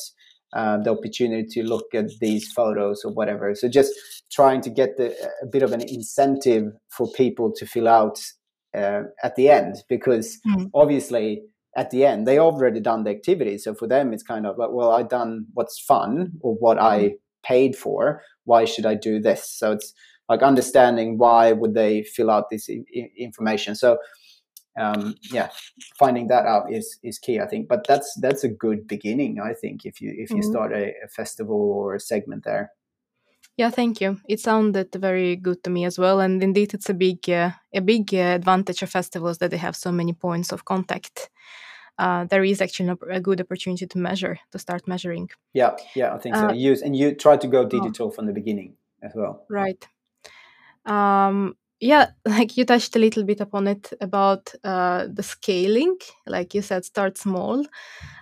uh, 0.52 0.78
the 0.78 0.90
opportunity 0.90 1.46
to 1.48 1.62
look 1.62 1.94
at 1.94 2.10
these 2.20 2.50
photos 2.50 3.04
or 3.04 3.12
whatever. 3.12 3.54
So 3.54 3.68
just 3.68 3.92
trying 4.32 4.60
to 4.62 4.70
get 4.70 4.96
the, 4.96 5.14
a 5.40 5.46
bit 5.46 5.62
of 5.62 5.70
an 5.70 5.80
incentive 5.80 6.72
for 6.88 7.08
people 7.12 7.52
to 7.56 7.66
fill 7.66 7.86
out 7.86 8.20
uh, 8.76 9.02
at 9.22 9.36
the 9.36 9.48
end 9.48 9.76
because 9.88 10.40
mm. 10.44 10.68
obviously 10.74 11.42
at 11.76 11.90
the 11.90 12.04
end 12.04 12.26
they 12.26 12.40
already 12.40 12.80
done 12.80 13.04
the 13.04 13.10
activity. 13.10 13.58
So 13.58 13.74
for 13.74 13.86
them 13.86 14.12
it's 14.12 14.24
kind 14.24 14.44
of 14.44 14.58
like 14.58 14.70
well 14.72 14.90
i 14.90 15.04
done 15.04 15.46
what's 15.54 15.78
fun 15.78 16.32
or 16.40 16.54
what 16.54 16.80
i 16.80 17.12
paid 17.42 17.76
for 17.76 18.22
why 18.44 18.64
should 18.64 18.86
i 18.86 18.94
do 18.94 19.20
this? 19.20 19.48
So 19.50 19.72
it's 19.72 19.94
like 20.28 20.42
understanding 20.42 21.18
why 21.18 21.52
would 21.52 21.74
they 21.74 22.02
fill 22.02 22.30
out 22.30 22.50
this 22.50 22.68
I- 22.70 23.10
information. 23.16 23.74
So 23.74 23.98
um, 24.78 25.16
yeah 25.32 25.48
finding 25.98 26.28
that 26.28 26.46
out 26.46 26.72
is 26.72 26.98
is 27.02 27.18
key 27.18 27.40
i 27.40 27.46
think. 27.46 27.68
But 27.68 27.86
that's 27.86 28.14
that's 28.20 28.44
a 28.44 28.48
good 28.48 28.86
beginning 28.86 29.40
i 29.40 29.52
think 29.52 29.84
if 29.84 30.00
you 30.00 30.14
if 30.16 30.30
you 30.30 30.36
mm-hmm. 30.36 30.50
start 30.52 30.72
a, 30.72 30.92
a, 31.04 31.08
festival 31.08 31.60
or 31.78 31.94
a 31.94 32.00
segment 32.00 32.44
there. 32.44 32.70
Yeah 33.56 33.70
thank 33.70 34.00
you. 34.00 34.18
It 34.28 34.40
sounded 34.40 34.94
very 34.94 35.36
good 35.36 35.62
to 35.64 35.70
me 35.70 35.84
as 35.84 35.98
well 35.98 36.20
and 36.20 36.42
indeed 36.42 36.72
it's 36.72 36.88
a 36.88 36.94
big 36.94 37.28
uh, 37.28 37.50
a 37.74 37.80
big 37.80 38.14
uh, 38.14 38.34
advantage 38.38 38.82
of 38.82 38.90
festivals 38.90 39.38
that 39.38 39.50
they 39.50 39.58
have 39.58 39.76
so 39.76 39.92
many 39.92 40.12
points 40.12 40.52
of 40.52 40.64
contact 40.64 41.30
uh, 42.00 42.24
there 42.24 42.42
is 42.42 42.62
actually 42.62 42.96
a 43.10 43.20
good 43.20 43.40
opportunity 43.42 43.86
to 43.86 43.98
measure, 43.98 44.38
to 44.52 44.58
start 44.58 44.88
measuring. 44.88 45.28
Yeah, 45.52 45.76
yeah, 45.94 46.14
I 46.14 46.18
think 46.18 46.34
so. 46.34 46.48
Uh, 46.48 46.52
use 46.52 46.80
and 46.80 46.96
you 46.96 47.14
try 47.14 47.36
to 47.36 47.46
go 47.46 47.60
oh. 47.60 47.68
digital 47.68 48.08
oh. 48.08 48.10
from 48.10 48.24
the 48.24 48.32
beginning 48.32 48.74
as 49.02 49.12
well. 49.14 49.44
Right. 49.50 49.86
Um, 50.86 51.56
yeah, 51.78 52.12
like 52.24 52.56
you 52.56 52.64
touched 52.64 52.96
a 52.96 52.98
little 52.98 53.24
bit 53.24 53.40
upon 53.42 53.68
it 53.68 53.92
about 54.00 54.50
uh, 54.64 55.08
the 55.12 55.22
scaling. 55.22 55.98
Like 56.26 56.54
you 56.54 56.62
said, 56.62 56.86
start 56.86 57.18
small. 57.18 57.66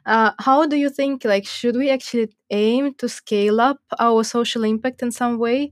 Uh, 0.04 0.32
how 0.40 0.66
do 0.66 0.76
you 0.76 0.90
think? 0.90 1.24
Like, 1.24 1.46
should 1.46 1.76
we 1.76 1.88
actually 1.88 2.30
aim 2.50 2.94
to 2.94 3.08
scale 3.08 3.60
up 3.60 3.78
our 4.00 4.24
social 4.24 4.64
impact 4.64 5.02
in 5.02 5.12
some 5.12 5.38
way? 5.38 5.70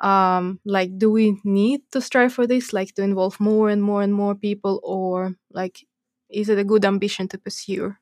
Um, 0.00 0.60
like, 0.64 0.98
do 0.98 1.10
we 1.10 1.40
need 1.42 1.80
to 1.90 2.00
strive 2.00 2.32
for 2.32 2.46
this? 2.46 2.72
Like, 2.72 2.94
to 2.94 3.02
involve 3.02 3.40
more 3.40 3.70
and 3.70 3.82
more 3.82 4.02
and 4.02 4.14
more 4.14 4.36
people, 4.36 4.80
or 4.84 5.34
like 5.50 5.84
is 6.30 6.48
it 6.48 6.58
a 6.58 6.64
good 6.64 6.84
ambition 6.84 7.28
to 7.28 7.38
pursue? 7.38 7.96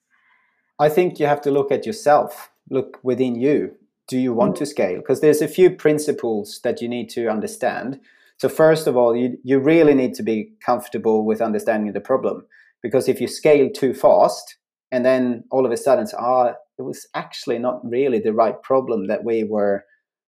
I 0.79 0.89
think 0.89 1.19
you 1.19 1.27
have 1.27 1.41
to 1.43 1.51
look 1.51 1.73
at 1.73 1.87
yourself, 1.87 2.51
look 2.71 2.99
within 3.03 3.35
you. 3.35 3.75
Do 4.07 4.19
you 4.19 4.33
want 4.33 4.55
mm. 4.55 4.59
to 4.59 4.67
scale? 4.67 4.99
Because 4.99 5.21
there's 5.21 5.43
a 5.43 5.49
few 5.49 5.71
principles 5.71 6.61
that 6.65 6.81
you 6.81 6.89
need 6.89 7.11
to 7.11 7.29
understand. 7.29 8.01
So 8.39 8.49
first 8.49 8.87
of 8.87 8.97
all, 8.97 9.17
you, 9.17 9.37
you 9.43 9.59
really 9.59 9.95
need 9.95 10.15
to 10.15 10.23
be 10.23 10.53
comfortable 10.65 11.27
with 11.27 11.41
understanding 11.43 11.93
the 11.93 12.01
problem. 12.01 12.47
Because 12.83 13.09
if 13.09 13.21
you 13.21 13.27
scale 13.27 13.69
too 13.69 13.93
fast 13.93 14.57
and 14.93 15.05
then 15.05 15.45
all 15.51 15.67
of 15.67 15.73
a 15.73 15.77
sudden, 15.77 16.07
ah, 16.17 16.55
it 16.79 16.83
was 16.83 17.07
actually 17.15 17.59
not 17.59 17.81
really 17.85 18.21
the 18.21 18.33
right 18.33 18.63
problem 18.63 19.09
that 19.09 19.25
we 19.25 19.43
were 19.43 19.85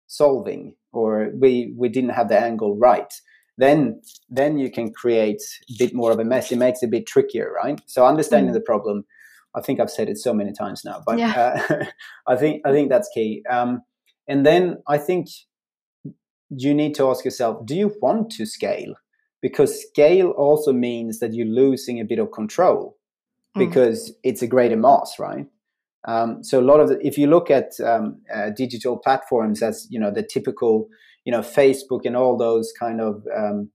solving, 0.08 0.76
or 0.94 1.32
we, 1.34 1.74
we 1.76 1.90
didn't 1.90 2.12
have 2.12 2.30
the 2.30 2.40
angle 2.40 2.78
right 2.78 3.12
then 3.58 4.02
then 4.30 4.58
you 4.58 4.72
can 4.72 4.92
create 4.92 5.42
a 5.70 5.74
bit 5.78 5.94
more 5.94 6.12
of 6.12 6.20
a 6.20 6.26
mess. 6.26 6.52
It 6.52 6.58
makes 6.58 6.84
it 6.84 6.88
a 6.88 6.90
bit 6.90 7.08
trickier, 7.08 7.52
right? 7.52 7.80
So 7.86 8.06
understanding 8.06 8.52
mm. 8.52 8.56
the 8.56 8.62
problem, 8.62 9.06
I 9.56 9.62
think 9.62 9.80
I've 9.80 9.90
said 9.90 10.10
it 10.10 10.18
so 10.18 10.34
many 10.34 10.52
times 10.52 10.84
now, 10.84 11.02
but 11.06 11.18
yeah. 11.18 11.62
uh, 11.70 11.86
I 12.28 12.36
think 12.36 12.62
I 12.66 12.72
think 12.72 12.90
that's 12.90 13.10
key. 13.14 13.44
Um, 13.50 13.82
and 14.28 14.46
then 14.46 14.78
I 14.88 14.98
think 14.98 15.28
you 16.50 16.74
need 16.74 16.96
to 16.96 17.10
ask 17.10 17.24
yourself: 17.24 17.66
Do 17.66 17.76
you 17.76 17.96
want 18.02 18.32
to 18.32 18.46
scale? 18.46 18.96
Because 19.42 19.88
scale 19.90 20.32
also 20.32 20.74
means 20.74 21.20
that 21.20 21.34
you're 21.34 21.46
losing 21.46 22.00
a 22.00 22.06
bit 22.06 22.20
of 22.20 22.32
control 22.32 22.98
mm. 23.56 23.60
because 23.60 24.14
it's 24.24 24.42
a 24.42 24.48
greater 24.48 24.78
mass, 24.78 25.16
right? 25.20 25.46
Um, 26.08 26.44
so 26.44 26.60
a 26.60 26.62
lot 26.62 26.80
of 26.80 26.90
the, 26.90 27.06
if 27.06 27.18
you 27.18 27.28
look 27.28 27.50
at 27.50 27.72
um, 27.84 28.22
uh, 28.34 28.52
digital 28.56 28.98
platforms 28.98 29.62
as 29.62 29.88
you 29.90 30.00
know 30.00 30.12
the 30.12 30.24
typical 30.24 30.88
you 31.26 31.32
know 31.32 31.42
Facebook 31.42 32.06
and 32.06 32.16
all 32.16 32.38
those 32.38 32.72
kind 32.80 33.02
of 33.02 33.24
um, 33.36 33.70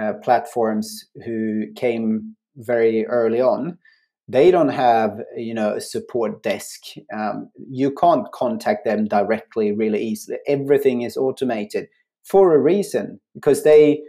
uh, 0.00 0.14
platforms 0.22 1.04
who 1.24 1.64
came 1.76 2.34
very 2.56 3.06
early 3.06 3.40
on, 3.40 3.78
they 4.26 4.50
don't 4.50 4.70
have 4.70 5.20
you 5.36 5.54
know 5.54 5.74
a 5.74 5.80
support 5.80 6.42
desk. 6.42 6.80
Um, 7.14 7.50
you 7.70 7.92
can't 7.92 8.30
contact 8.32 8.84
them 8.84 9.06
directly 9.06 9.72
really 9.72 10.02
easily. 10.02 10.38
Everything 10.46 11.02
is 11.02 11.16
automated 11.16 11.88
for 12.24 12.54
a 12.54 12.58
reason 12.58 13.20
because 13.34 13.62
they 13.62 14.02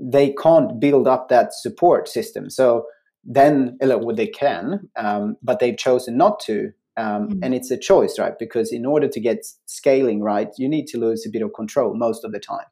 they 0.00 0.32
can't 0.40 0.78
build 0.80 1.08
up 1.08 1.28
that 1.28 1.52
support 1.52 2.08
system. 2.08 2.50
So 2.50 2.86
then, 3.24 3.76
well, 3.80 4.14
they 4.14 4.28
can, 4.28 4.88
um, 4.96 5.36
but 5.42 5.58
they've 5.58 5.76
chosen 5.76 6.16
not 6.16 6.40
to 6.40 6.72
um, 6.98 7.28
mm-hmm. 7.28 7.44
And 7.44 7.54
it's 7.54 7.70
a 7.70 7.78
choice, 7.78 8.18
right? 8.18 8.36
Because 8.38 8.72
in 8.72 8.84
order 8.84 9.06
to 9.08 9.20
get 9.20 9.46
scaling 9.66 10.20
right, 10.20 10.48
you 10.58 10.68
need 10.68 10.86
to 10.88 10.98
lose 10.98 11.24
a 11.24 11.30
bit 11.30 11.42
of 11.42 11.54
control 11.54 11.94
most 11.94 12.24
of 12.24 12.32
the 12.32 12.40
time 12.40 12.66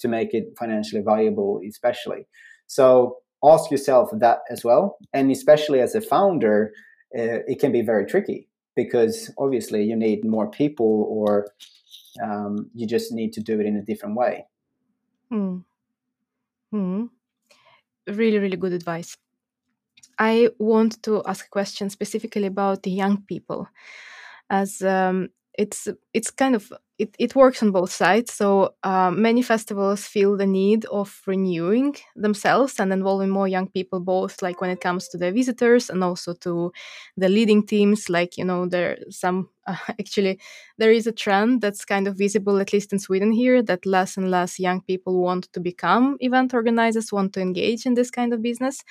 to 0.00 0.08
make 0.08 0.34
it 0.34 0.54
financially 0.58 1.00
viable, 1.00 1.60
especially. 1.66 2.26
So 2.66 3.16
ask 3.42 3.70
yourself 3.70 4.10
that 4.12 4.40
as 4.50 4.62
well. 4.64 4.98
And 5.14 5.30
especially 5.30 5.80
as 5.80 5.94
a 5.94 6.02
founder, 6.02 6.72
uh, 7.18 7.40
it 7.48 7.58
can 7.58 7.72
be 7.72 7.80
very 7.80 8.04
tricky 8.04 8.48
because 8.76 9.32
obviously 9.38 9.82
you 9.82 9.96
need 9.96 10.24
more 10.24 10.50
people 10.50 11.06
or 11.08 11.48
um, 12.22 12.70
you 12.74 12.86
just 12.86 13.12
need 13.12 13.32
to 13.32 13.40
do 13.40 13.60
it 13.60 13.66
in 13.66 13.76
a 13.76 13.82
different 13.82 14.14
way. 14.14 14.46
Mm. 15.32 15.64
Mm. 16.74 17.08
Really, 18.06 18.38
really 18.38 18.56
good 18.58 18.74
advice. 18.74 19.16
I 20.20 20.50
want 20.60 21.02
to 21.04 21.24
ask 21.26 21.46
a 21.46 21.50
question 21.50 21.90
specifically 21.90 22.46
about 22.46 22.84
the 22.84 22.92
young 22.92 23.22
people, 23.22 23.68
as 24.50 24.82
um, 24.82 25.28
it's 25.58 25.88
it's 26.14 26.30
kind 26.30 26.54
of 26.54 26.72
it, 26.98 27.16
it 27.18 27.34
works 27.34 27.62
on 27.62 27.72
both 27.72 27.90
sides. 27.90 28.32
So 28.34 28.74
uh, 28.84 29.10
many 29.10 29.42
festivals 29.42 30.06
feel 30.06 30.36
the 30.36 30.46
need 30.46 30.84
of 30.86 31.22
renewing 31.26 31.96
themselves 32.16 32.78
and 32.78 32.92
involving 32.92 33.30
more 33.30 33.48
young 33.48 33.68
people, 33.68 34.00
both 34.00 34.42
like 34.42 34.60
when 34.60 34.70
it 34.70 34.82
comes 34.82 35.08
to 35.08 35.18
the 35.18 35.32
visitors 35.32 35.90
and 35.90 36.04
also 36.04 36.34
to 36.34 36.72
the 37.16 37.28
leading 37.30 37.66
teams. 37.66 38.10
Like 38.10 38.36
you 38.36 38.44
know, 38.44 38.66
there 38.66 38.98
some 39.10 39.48
uh, 39.66 39.76
actually 39.88 40.38
there 40.78 40.92
is 40.92 41.06
a 41.06 41.12
trend 41.12 41.62
that's 41.62 41.84
kind 41.84 42.06
of 42.08 42.18
visible, 42.18 42.58
at 42.60 42.72
least 42.72 42.92
in 42.92 42.98
Sweden 42.98 43.32
here, 43.32 43.62
that 43.62 43.86
less 43.86 44.16
and 44.16 44.30
less 44.30 44.58
young 44.58 44.82
people 44.82 45.22
want 45.22 45.52
to 45.54 45.60
become 45.60 46.16
event 46.20 46.54
organizers, 46.54 47.12
want 47.12 47.32
to 47.34 47.40
engage 47.40 47.86
in 47.86 47.94
this 47.94 48.10
kind 48.10 48.34
of 48.34 48.42
business. 48.42 48.82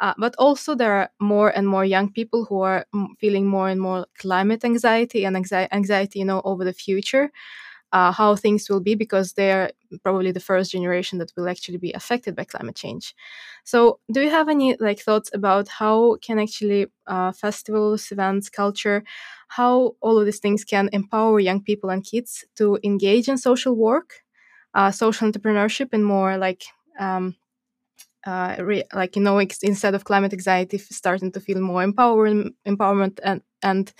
Uh, 0.00 0.14
but 0.18 0.34
also, 0.38 0.74
there 0.74 0.92
are 0.94 1.10
more 1.20 1.50
and 1.50 1.68
more 1.68 1.84
young 1.84 2.10
people 2.10 2.46
who 2.46 2.60
are 2.62 2.86
feeling 3.20 3.46
more 3.46 3.68
and 3.68 3.80
more 3.80 4.06
climate 4.18 4.64
anxiety 4.64 5.24
and 5.26 5.36
anxiety, 5.36 6.18
you 6.18 6.24
know, 6.24 6.40
over 6.44 6.64
the 6.64 6.72
future, 6.72 7.30
uh, 7.92 8.12
how 8.12 8.36
things 8.36 8.68
will 8.70 8.80
be, 8.80 8.94
because 8.94 9.32
they're 9.32 9.72
probably 10.02 10.30
the 10.32 10.40
first 10.40 10.70
generation 10.72 11.18
that 11.18 11.32
will 11.36 11.48
actually 11.48 11.78
be 11.78 11.92
affected 11.92 12.36
by 12.36 12.44
climate 12.44 12.76
change. 12.76 13.14
So, 13.64 13.98
do 14.12 14.20
you 14.22 14.30
have 14.30 14.48
any 14.48 14.76
like 14.78 15.00
thoughts 15.00 15.30
about 15.34 15.68
how 15.68 16.16
can 16.22 16.38
actually 16.38 16.86
uh, 17.06 17.32
festivals, 17.32 18.12
events, 18.12 18.48
culture, 18.48 19.02
how 19.48 19.96
all 20.00 20.18
of 20.18 20.24
these 20.26 20.38
things 20.38 20.64
can 20.64 20.88
empower 20.92 21.40
young 21.40 21.62
people 21.62 21.90
and 21.90 22.04
kids 22.04 22.44
to 22.56 22.78
engage 22.84 23.28
in 23.28 23.38
social 23.38 23.74
work, 23.74 24.22
uh, 24.74 24.90
social 24.90 25.30
entrepreneurship, 25.30 25.88
and 25.92 26.04
more 26.04 26.36
like 26.38 26.64
um, 26.98 27.34
uh, 28.26 28.56
re- 28.60 28.84
like 28.94 29.16
you 29.16 29.22
know 29.22 29.38
ex- 29.38 29.62
instead 29.62 29.94
of 29.94 30.04
climate 30.04 30.32
anxiety 30.32 30.78
starting 30.78 31.32
to 31.32 31.40
feel 31.40 31.60
more 31.60 31.84
empowerment 31.84 32.50
empowerment 32.66 33.18
and 33.22 33.42
and 33.62 33.92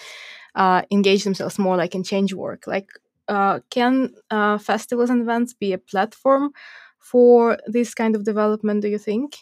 uh, 0.54 0.82
engage 0.90 1.24
themselves 1.24 1.58
more 1.58 1.76
like 1.76 1.94
in 1.94 2.02
change 2.02 2.34
work. 2.34 2.66
Like 2.66 2.88
uh, 3.28 3.60
can 3.70 4.14
uh, 4.30 4.58
festivals 4.58 5.10
and 5.10 5.22
events 5.22 5.54
be 5.54 5.72
a 5.72 5.78
platform 5.78 6.50
for 6.98 7.58
this 7.66 7.94
kind 7.94 8.14
of 8.16 8.24
development 8.24 8.82
do 8.82 8.88
you 8.88 8.98
think? 8.98 9.36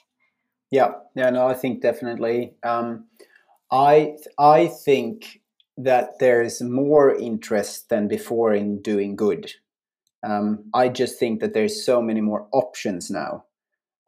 Yeah. 0.70 0.92
Yeah 1.14 1.30
no 1.30 1.46
i 1.46 1.54
think 1.54 1.82
definitely. 1.82 2.54
Um, 2.62 3.06
i 3.70 4.16
i 4.38 4.66
think 4.66 5.40
that 5.76 6.18
there's 6.18 6.60
more 6.60 7.14
interest 7.14 7.88
than 7.88 8.08
before 8.08 8.52
in 8.54 8.82
doing 8.82 9.16
good. 9.16 9.52
Um, 10.22 10.64
i 10.74 10.88
just 10.88 11.18
think 11.18 11.40
that 11.40 11.54
there's 11.54 11.84
so 11.84 12.02
many 12.02 12.20
more 12.20 12.48
options 12.52 13.10
now 13.10 13.44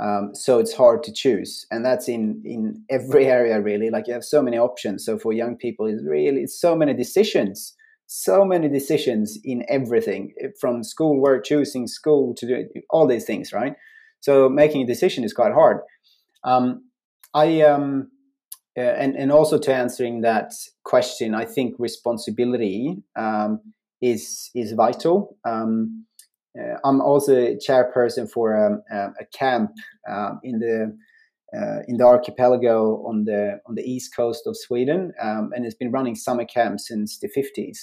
um, 0.00 0.34
so 0.34 0.58
it's 0.58 0.72
hard 0.72 1.02
to 1.04 1.12
choose, 1.12 1.66
and 1.70 1.84
that's 1.84 2.08
in 2.08 2.42
in 2.44 2.82
every 2.88 3.26
area 3.38 3.60
really. 3.60 3.90
Like 3.90 4.06
you 4.06 4.14
have 4.14 4.24
so 4.24 4.42
many 4.42 4.58
options. 4.58 5.04
So 5.04 5.18
for 5.18 5.32
young 5.32 5.56
people, 5.56 5.86
it's 5.86 6.02
really 6.04 6.40
it's 6.40 6.58
so 6.58 6.74
many 6.74 6.94
decisions, 6.94 7.74
so 8.06 8.44
many 8.44 8.68
decisions 8.68 9.38
in 9.44 9.64
everything 9.68 10.32
from 10.60 10.82
school 10.82 11.20
work, 11.20 11.44
choosing 11.44 11.86
school 11.86 12.34
to 12.36 12.46
do 12.46 12.64
all 12.88 13.06
these 13.06 13.24
things, 13.24 13.52
right? 13.52 13.74
So 14.20 14.48
making 14.48 14.82
a 14.82 14.86
decision 14.86 15.22
is 15.22 15.32
quite 15.32 15.52
hard. 15.52 15.78
Um, 16.44 16.84
I 17.34 17.60
um, 17.62 18.10
uh, 18.78 18.80
and 18.80 19.16
and 19.16 19.30
also 19.30 19.58
to 19.58 19.74
answering 19.74 20.22
that 20.22 20.52
question, 20.84 21.34
I 21.34 21.44
think 21.44 21.74
responsibility 21.78 22.96
um, 23.16 23.60
is 24.00 24.50
is 24.54 24.72
vital. 24.72 25.36
Um, 25.44 26.06
uh, 26.58 26.78
I'm 26.84 27.00
also 27.00 27.34
a 27.34 27.56
chairperson 27.56 28.30
for 28.30 28.56
um, 28.56 28.82
um, 28.92 29.14
a 29.20 29.24
camp 29.26 29.70
um, 30.08 30.40
in 30.42 30.58
the 30.58 30.96
uh, 31.56 31.82
in 31.88 31.96
the 31.96 32.04
archipelago 32.04 33.04
on 33.06 33.24
the 33.24 33.60
on 33.66 33.74
the 33.74 33.82
east 33.82 34.14
coast 34.14 34.46
of 34.46 34.56
Sweden, 34.56 35.12
um, 35.20 35.50
and 35.54 35.64
it's 35.64 35.74
been 35.74 35.90
running 35.90 36.14
summer 36.14 36.44
camps 36.44 36.88
since 36.88 37.18
the 37.18 37.28
50s. 37.28 37.78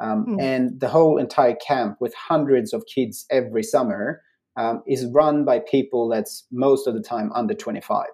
Mm. 0.00 0.40
And 0.40 0.80
the 0.80 0.88
whole 0.88 1.18
entire 1.18 1.54
camp, 1.56 1.98
with 2.00 2.14
hundreds 2.14 2.72
of 2.72 2.84
kids 2.86 3.26
every 3.30 3.62
summer, 3.62 4.22
um, 4.56 4.82
is 4.86 5.04
run 5.12 5.44
by 5.44 5.58
people 5.58 6.08
that's 6.08 6.46
most 6.50 6.86
of 6.86 6.94
the 6.94 7.02
time 7.02 7.30
under 7.34 7.52
25. 7.52 8.06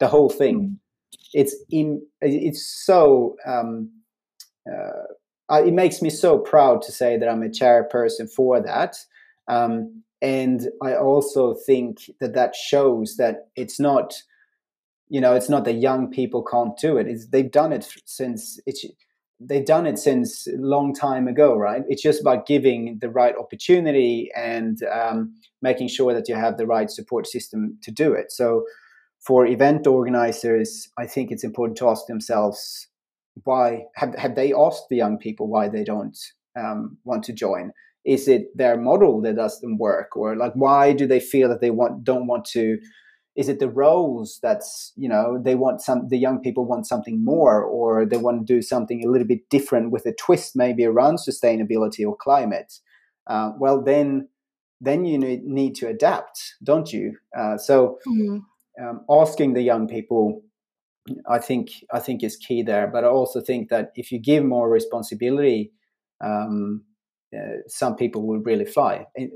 The 0.00 0.08
whole 0.08 0.28
thing, 0.28 0.60
mm. 0.60 1.18
it's 1.32 1.56
in 1.70 2.02
it's 2.20 2.62
so. 2.84 3.36
Um, 3.46 3.90
uh, 4.70 5.62
it 5.64 5.72
makes 5.72 6.00
me 6.00 6.10
so 6.10 6.38
proud 6.38 6.80
to 6.82 6.92
say 6.92 7.16
that 7.18 7.28
I'm 7.28 7.42
a 7.42 7.48
chairperson 7.48 8.30
for 8.30 8.62
that. 8.62 8.96
Um, 9.50 10.02
and 10.22 10.68
I 10.82 10.94
also 10.94 11.54
think 11.54 12.10
that 12.20 12.34
that 12.34 12.54
shows 12.54 13.16
that 13.16 13.48
it's 13.56 13.80
not, 13.80 14.14
you 15.08 15.20
know, 15.20 15.34
it's 15.34 15.48
not 15.48 15.64
that 15.64 15.74
young 15.74 16.10
people 16.10 16.42
can't 16.42 16.76
do 16.78 16.98
it. 16.98 17.08
It's, 17.08 17.26
they've 17.26 17.50
done 17.50 17.72
it 17.72 17.88
since 18.04 18.60
it's, 18.66 18.84
they've 19.40 19.64
done 19.64 19.86
it 19.86 19.98
since 19.98 20.46
a 20.46 20.56
long 20.56 20.94
time 20.94 21.26
ago, 21.26 21.56
right? 21.56 21.82
It's 21.88 22.02
just 22.02 22.20
about 22.20 22.46
giving 22.46 22.98
the 23.00 23.08
right 23.08 23.34
opportunity 23.36 24.30
and 24.36 24.82
um, 24.84 25.34
making 25.62 25.88
sure 25.88 26.12
that 26.12 26.28
you 26.28 26.34
have 26.34 26.58
the 26.58 26.66
right 26.66 26.90
support 26.90 27.26
system 27.26 27.78
to 27.82 27.90
do 27.90 28.12
it. 28.12 28.30
So, 28.30 28.64
for 29.20 29.46
event 29.46 29.86
organizers, 29.86 30.88
I 30.98 31.06
think 31.06 31.30
it's 31.30 31.44
important 31.44 31.76
to 31.78 31.88
ask 31.90 32.06
themselves 32.06 32.88
why 33.44 33.84
have 33.94 34.14
have 34.14 34.34
they 34.34 34.52
asked 34.54 34.88
the 34.88 34.96
young 34.96 35.18
people 35.18 35.46
why 35.46 35.68
they 35.68 35.84
don't 35.84 36.18
um, 36.56 36.96
want 37.04 37.24
to 37.24 37.32
join? 37.32 37.72
Is 38.04 38.28
it 38.28 38.56
their 38.56 38.76
model 38.76 39.20
that 39.22 39.36
doesn't 39.36 39.78
work? 39.78 40.16
Or 40.16 40.36
like 40.36 40.52
why 40.54 40.92
do 40.92 41.06
they 41.06 41.20
feel 41.20 41.48
that 41.48 41.60
they 41.60 41.70
want 41.70 42.04
don't 42.04 42.26
want 42.26 42.44
to 42.46 42.78
is 43.36 43.48
it 43.48 43.60
the 43.60 43.68
roles 43.68 44.38
that's 44.42 44.92
you 44.96 45.08
know 45.08 45.40
they 45.42 45.54
want 45.54 45.80
some 45.80 46.08
the 46.08 46.18
young 46.18 46.40
people 46.40 46.66
want 46.66 46.86
something 46.86 47.24
more 47.24 47.62
or 47.62 48.04
they 48.04 48.16
want 48.16 48.46
to 48.46 48.54
do 48.54 48.60
something 48.60 49.04
a 49.04 49.08
little 49.10 49.26
bit 49.26 49.48
different 49.50 49.90
with 49.90 50.04
a 50.06 50.12
twist 50.12 50.56
maybe 50.56 50.84
around 50.84 51.16
sustainability 51.16 52.06
or 52.06 52.16
climate? 52.16 52.74
Uh, 53.26 53.52
well 53.58 53.82
then 53.82 54.28
then 54.80 55.04
you 55.04 55.18
need 55.18 55.74
to 55.74 55.86
adapt 55.86 56.54
don't 56.62 56.92
you? 56.92 57.16
Uh, 57.36 57.56
so 57.56 57.98
mm-hmm. 58.06 58.38
um, 58.82 59.04
asking 59.10 59.54
the 59.54 59.62
young 59.62 59.86
people 59.86 60.42
i 61.28 61.38
think 61.38 61.70
i 61.92 61.98
think 61.98 62.22
is 62.22 62.36
key 62.36 62.62
there. 62.62 62.86
But 62.86 63.04
i 63.04 63.08
also 63.08 63.40
think 63.40 63.68
that 63.68 63.92
if 63.94 64.10
you 64.10 64.18
give 64.18 64.44
more 64.44 64.68
responsibility 64.68 65.72
um, 66.20 66.84
uh, 67.36 67.62
some 67.66 67.96
people 67.96 68.26
will 68.26 68.40
really 68.40 68.64
fly, 68.64 69.06
eh, 69.16 69.28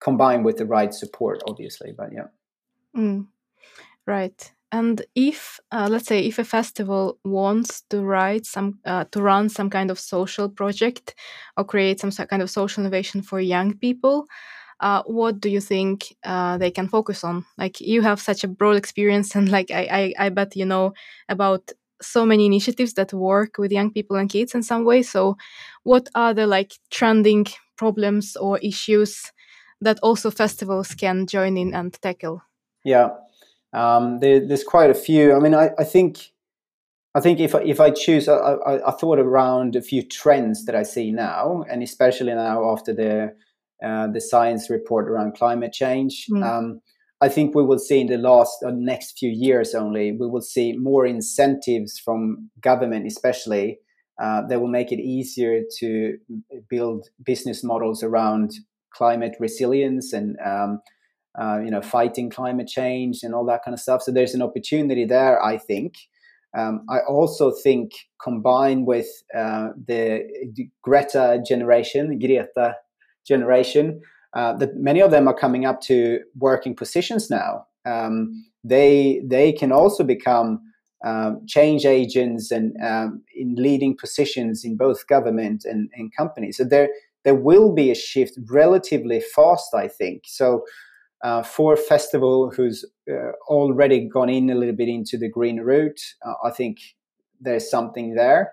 combined 0.00 0.44
with 0.44 0.56
the 0.56 0.66
right 0.66 0.92
support, 0.94 1.42
obviously. 1.46 1.92
But 1.96 2.12
yeah, 2.12 2.28
mm, 2.96 3.26
right. 4.06 4.52
And 4.72 5.02
if, 5.16 5.58
uh, 5.72 5.88
let's 5.90 6.06
say, 6.06 6.20
if 6.20 6.38
a 6.38 6.44
festival 6.44 7.18
wants 7.24 7.82
to 7.90 8.02
write 8.02 8.46
some, 8.46 8.78
uh, 8.84 9.04
to 9.10 9.20
run 9.20 9.48
some 9.48 9.68
kind 9.68 9.90
of 9.90 9.98
social 9.98 10.48
project 10.48 11.14
or 11.56 11.64
create 11.64 11.98
some 11.98 12.12
kind 12.12 12.40
of 12.40 12.50
social 12.50 12.82
innovation 12.82 13.20
for 13.20 13.40
young 13.40 13.76
people, 13.76 14.26
uh, 14.80 15.02
what 15.06 15.40
do 15.40 15.50
you 15.50 15.60
think 15.60 16.16
uh, 16.24 16.56
they 16.56 16.70
can 16.70 16.88
focus 16.88 17.24
on? 17.24 17.44
Like 17.58 17.80
you 17.80 18.02
have 18.02 18.20
such 18.20 18.44
a 18.44 18.48
broad 18.48 18.76
experience, 18.76 19.34
and 19.36 19.48
like 19.48 19.70
I, 19.70 20.14
I, 20.18 20.26
I 20.26 20.28
bet 20.30 20.56
you 20.56 20.66
know 20.66 20.94
about 21.28 21.72
so 22.00 22.24
many 22.24 22.46
initiatives 22.46 22.94
that 22.94 23.12
work 23.12 23.58
with 23.58 23.72
young 23.72 23.92
people 23.92 24.16
and 24.16 24.30
kids 24.30 24.54
in 24.54 24.62
some 24.62 24.84
way. 24.84 25.02
So, 25.02 25.36
what 25.84 26.08
are 26.14 26.34
the 26.34 26.46
like 26.46 26.72
trending 26.90 27.46
problems 27.76 28.36
or 28.36 28.58
issues 28.58 29.32
that 29.80 29.98
also 30.02 30.30
festivals 30.30 30.94
can 30.94 31.26
join 31.26 31.56
in 31.56 31.74
and 31.74 31.92
tackle? 32.00 32.42
Yeah, 32.84 33.10
um, 33.72 34.20
there, 34.20 34.46
there's 34.46 34.64
quite 34.64 34.90
a 34.90 34.94
few. 34.94 35.34
I 35.34 35.38
mean, 35.38 35.54
I, 35.54 35.70
I 35.78 35.84
think. 35.84 36.32
I 37.12 37.18
think 37.18 37.40
if 37.40 37.56
if 37.56 37.80
I 37.80 37.90
choose, 37.90 38.28
I, 38.28 38.36
I, 38.36 38.88
I, 38.88 38.92
thought 38.92 39.18
around 39.18 39.74
a 39.74 39.82
few 39.82 40.00
trends 40.00 40.64
that 40.66 40.76
I 40.76 40.84
see 40.84 41.10
now, 41.10 41.64
and 41.68 41.82
especially 41.82 42.32
now 42.32 42.70
after 42.70 42.94
the 42.94 43.34
uh, 43.84 44.06
the 44.06 44.20
science 44.20 44.70
report 44.70 45.08
around 45.08 45.34
climate 45.34 45.72
change. 45.72 46.26
Mm. 46.30 46.44
Um, 46.44 46.80
I 47.22 47.28
think 47.28 47.54
we 47.54 47.64
will 47.64 47.78
see 47.78 48.00
in 48.00 48.06
the 48.06 48.16
last 48.16 48.62
uh, 48.64 48.70
next 48.70 49.18
few 49.18 49.30
years 49.30 49.74
only, 49.74 50.12
we 50.12 50.26
will 50.26 50.40
see 50.40 50.72
more 50.72 51.04
incentives 51.04 51.98
from 51.98 52.50
government, 52.62 53.06
especially 53.06 53.78
uh, 54.20 54.46
that 54.48 54.60
will 54.60 54.68
make 54.68 54.90
it 54.90 55.00
easier 55.00 55.62
to 55.78 56.18
build 56.68 57.08
business 57.22 57.62
models 57.62 58.02
around 58.02 58.52
climate 58.92 59.36
resilience 59.38 60.12
and 60.12 60.36
um, 60.44 60.80
uh, 61.40 61.60
you 61.62 61.70
know 61.70 61.82
fighting 61.82 62.30
climate 62.30 62.66
change 62.66 63.22
and 63.22 63.34
all 63.34 63.44
that 63.46 63.64
kind 63.64 63.74
of 63.74 63.80
stuff. 63.80 64.02
So 64.02 64.12
there's 64.12 64.34
an 64.34 64.42
opportunity 64.42 65.04
there, 65.04 65.42
I 65.42 65.58
think. 65.58 65.94
Um, 66.56 66.84
I 66.90 66.98
also 67.00 67.52
think 67.52 67.92
combined 68.22 68.86
with 68.86 69.06
uh, 69.36 69.68
the 69.86 70.26
Greta 70.82 71.42
generation, 71.46 72.18
Greta 72.18 72.74
generation, 73.26 74.00
uh, 74.32 74.52
that 74.54 74.76
many 74.76 75.00
of 75.00 75.10
them 75.10 75.26
are 75.28 75.34
coming 75.34 75.64
up 75.64 75.80
to 75.82 76.20
working 76.38 76.74
positions 76.74 77.30
now. 77.30 77.66
Um, 77.84 78.44
they 78.62 79.22
they 79.24 79.52
can 79.52 79.72
also 79.72 80.04
become 80.04 80.60
um, 81.04 81.40
change 81.46 81.86
agents 81.86 82.50
and 82.50 82.74
um, 82.84 83.22
in 83.34 83.54
leading 83.56 83.96
positions 83.96 84.64
in 84.64 84.76
both 84.76 85.06
government 85.06 85.64
and, 85.64 85.88
and 85.94 86.14
companies. 86.14 86.58
So 86.58 86.64
there 86.64 86.88
there 87.24 87.34
will 87.34 87.74
be 87.74 87.90
a 87.90 87.94
shift 87.94 88.38
relatively 88.50 89.20
fast, 89.20 89.74
I 89.74 89.88
think. 89.88 90.22
So. 90.26 90.64
Uh, 91.22 91.42
for 91.42 91.76
festival 91.76 92.50
who's 92.50 92.82
uh, 93.06 93.32
already 93.46 94.08
gone 94.08 94.30
in 94.30 94.48
a 94.48 94.54
little 94.54 94.74
bit 94.74 94.88
into 94.88 95.18
the 95.18 95.28
green 95.28 95.60
route, 95.60 96.00
uh, 96.26 96.32
I 96.42 96.50
think 96.50 96.78
there's 97.38 97.68
something 97.68 98.14
there 98.14 98.50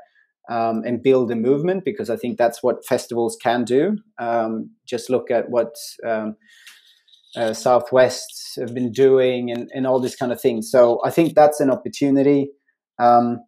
um, 0.49 0.83
and 0.85 1.03
build 1.03 1.31
a 1.31 1.35
movement 1.35 1.83
because 1.85 2.09
I 2.09 2.15
think 2.15 2.37
that's 2.37 2.63
what 2.63 2.85
festivals 2.85 3.37
can 3.41 3.63
do. 3.63 3.97
Um, 4.17 4.71
just 4.85 5.09
look 5.09 5.29
at 5.29 5.49
what 5.49 5.75
um, 6.05 6.35
uh, 7.35 7.53
Southwest 7.53 8.57
have 8.59 8.73
been 8.73 8.91
doing 8.91 9.51
and, 9.51 9.69
and 9.73 9.85
all 9.85 9.99
these 9.99 10.15
kind 10.15 10.31
of 10.31 10.41
things. 10.41 10.71
So 10.71 10.99
I 11.03 11.11
think 11.11 11.35
that's 11.35 11.59
an 11.59 11.69
opportunity. 11.69 12.51
Um, 12.99 13.39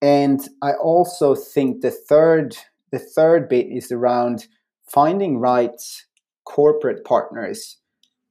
and 0.00 0.40
I 0.62 0.72
also 0.72 1.34
think 1.34 1.80
the 1.80 1.92
third 1.92 2.56
the 2.90 2.98
third 2.98 3.48
bit 3.48 3.68
is 3.68 3.90
around 3.90 4.46
finding 4.86 5.38
right 5.38 5.80
corporate 6.44 7.04
partners 7.04 7.78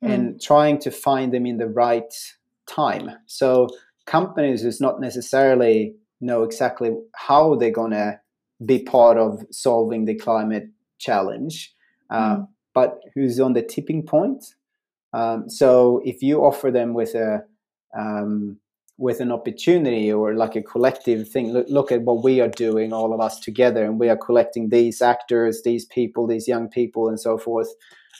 mm. 0.04 0.12
and 0.12 0.40
trying 0.40 0.78
to 0.80 0.92
find 0.92 1.34
them 1.34 1.48
in 1.48 1.58
the 1.58 1.68
right 1.68 2.14
time. 2.68 3.10
So 3.26 3.68
companies 4.06 4.64
is 4.64 4.80
not 4.80 5.02
necessarily 5.02 5.96
know 6.22 6.44
exactly 6.44 6.92
how 7.16 7.56
they're 7.56 7.72
going 7.72 7.92
to 7.92 8.20
be 8.66 8.84
part 8.84 9.18
of 9.18 9.44
solving 9.52 10.06
the 10.06 10.16
climate 10.16 10.70
challenge, 11.00 11.74
uh, 12.10 12.38
mm. 12.38 12.48
but 12.74 13.00
who's 13.14 13.40
on 13.40 13.54
the 13.54 13.64
tipping 13.64 14.06
point. 14.06 14.56
Um, 15.14 15.50
so 15.50 16.02
if 16.06 16.22
you 16.22 16.42
offer 16.42 16.72
them 16.72 16.94
with 16.94 17.16
a 17.16 17.44
um, 17.98 18.58
with 18.98 19.20
an 19.20 19.32
opportunity 19.32 20.14
or 20.14 20.36
like 20.36 20.56
a 20.56 20.62
collective 20.62 21.28
thing, 21.28 21.52
look, 21.52 21.66
look, 21.68 21.92
at 21.92 22.04
what 22.04 22.24
we 22.24 22.40
are 22.40 22.48
doing, 22.48 22.94
all 22.94 23.14
of 23.14 23.20
us 23.20 23.40
together, 23.40 23.84
and 23.84 24.00
we 24.00 24.10
are 24.10 24.16
collecting 24.16 24.70
these 24.70 25.02
actors, 25.02 25.64
these 25.64 25.86
people, 25.86 26.28
these 26.28 26.48
young 26.48 26.70
people, 26.70 27.10
and 27.10 27.20
so 27.20 27.38
forth. 27.38 27.68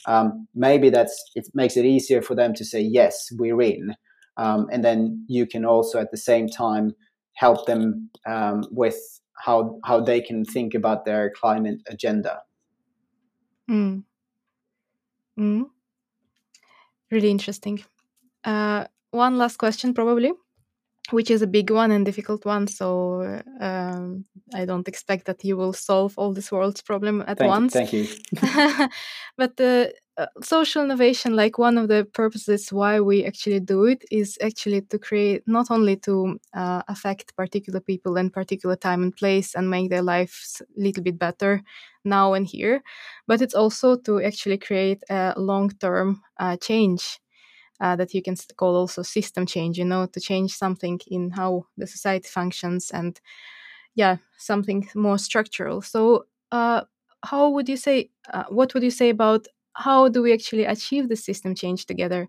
Um, 0.06 0.48
maybe 0.54 0.90
that's 0.90 1.16
it 1.36 1.46
makes 1.54 1.76
it 1.76 1.84
easier 1.84 2.20
for 2.20 2.34
them 2.34 2.52
to 2.54 2.64
say 2.64 2.80
yes, 2.80 3.28
we're 3.38 3.62
in, 3.62 3.94
um, 4.36 4.66
and 4.72 4.84
then 4.84 5.24
you 5.28 5.46
can 5.46 5.64
also 5.64 6.00
at 6.00 6.10
the 6.10 6.16
same 6.16 6.48
time 6.48 6.94
help 7.34 7.66
them 7.66 8.10
um, 8.26 8.64
with 8.70 9.20
how 9.44 9.78
how 9.84 10.00
they 10.00 10.20
can 10.20 10.44
think 10.44 10.74
about 10.74 11.04
their 11.04 11.30
climate 11.30 11.80
agenda. 11.88 12.42
Mm. 13.70 14.04
Mm. 15.38 15.64
Really 17.10 17.30
interesting. 17.30 17.82
Uh, 18.44 18.86
one 19.10 19.38
last 19.38 19.58
question, 19.58 19.94
probably, 19.94 20.32
which 21.10 21.30
is 21.30 21.42
a 21.42 21.46
big 21.46 21.70
one 21.70 21.90
and 21.90 22.04
difficult 22.04 22.44
one. 22.44 22.66
So 22.66 23.42
um, 23.60 24.24
I 24.54 24.64
don't 24.64 24.88
expect 24.88 25.26
that 25.26 25.44
you 25.44 25.56
will 25.56 25.72
solve 25.72 26.14
all 26.16 26.32
this 26.32 26.50
world's 26.50 26.82
problem 26.82 27.22
at 27.26 27.38
thank 27.38 27.50
once. 27.50 27.74
You, 27.74 27.80
thank 27.80 27.92
you. 27.92 28.88
but 29.36 29.60
uh, 29.60 29.86
uh, 30.18 30.26
social 30.42 30.82
innovation, 30.84 31.34
like 31.36 31.58
one 31.58 31.78
of 31.78 31.88
the 31.88 32.06
purposes 32.12 32.72
why 32.72 33.00
we 33.00 33.24
actually 33.24 33.60
do 33.60 33.84
it, 33.86 34.04
is 34.10 34.38
actually 34.42 34.82
to 34.82 34.98
create 34.98 35.42
not 35.46 35.70
only 35.70 35.96
to 35.96 36.38
uh, 36.54 36.82
affect 36.88 37.34
particular 37.36 37.80
people 37.80 38.16
in 38.16 38.30
particular 38.30 38.76
time 38.76 39.02
and 39.02 39.16
place 39.16 39.54
and 39.54 39.70
make 39.70 39.90
their 39.90 40.02
lives 40.02 40.60
a 40.76 40.80
little 40.80 41.02
bit 41.02 41.18
better 41.18 41.62
now 42.04 42.34
and 42.34 42.46
here, 42.46 42.82
but 43.26 43.40
it's 43.40 43.54
also 43.54 43.96
to 43.96 44.20
actually 44.22 44.58
create 44.58 45.02
a 45.10 45.34
long-term 45.36 46.20
uh, 46.38 46.56
change 46.58 47.20
uh, 47.80 47.96
that 47.96 48.14
you 48.14 48.22
can 48.22 48.36
call 48.56 48.76
also 48.76 49.02
system 49.02 49.46
change, 49.46 49.78
you 49.78 49.84
know, 49.84 50.06
to 50.06 50.20
change 50.20 50.52
something 50.54 51.00
in 51.08 51.30
how 51.30 51.66
the 51.78 51.86
society 51.86 52.28
functions 52.28 52.90
and, 52.92 53.20
yeah, 53.94 54.16
something 54.38 54.88
more 54.94 55.18
structural. 55.18 55.82
So, 55.82 56.26
uh, 56.50 56.82
how 57.24 57.50
would 57.50 57.68
you 57.68 57.76
say, 57.76 58.10
uh, 58.32 58.44
what 58.48 58.74
would 58.74 58.82
you 58.82 58.90
say 58.90 59.10
about 59.10 59.46
how 59.74 60.08
do 60.08 60.22
we 60.22 60.32
actually 60.32 60.64
achieve 60.64 61.08
the 61.08 61.16
system 61.16 61.54
change 61.54 61.86
together? 61.86 62.28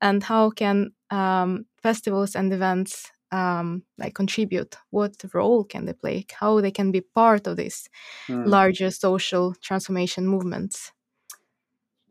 And 0.00 0.22
how 0.22 0.50
can 0.50 0.92
um, 1.10 1.66
festivals 1.82 2.36
and 2.36 2.52
events 2.52 3.10
um, 3.32 3.82
like 3.98 4.14
contribute? 4.14 4.76
What 4.90 5.14
role 5.32 5.64
can 5.64 5.86
they 5.86 5.94
play? 5.94 6.26
How 6.32 6.60
they 6.60 6.70
can 6.70 6.92
be 6.92 7.00
part 7.00 7.46
of 7.46 7.56
this 7.56 7.88
mm. 8.28 8.46
larger 8.46 8.90
social 8.90 9.54
transformation 9.62 10.26
movements? 10.26 10.92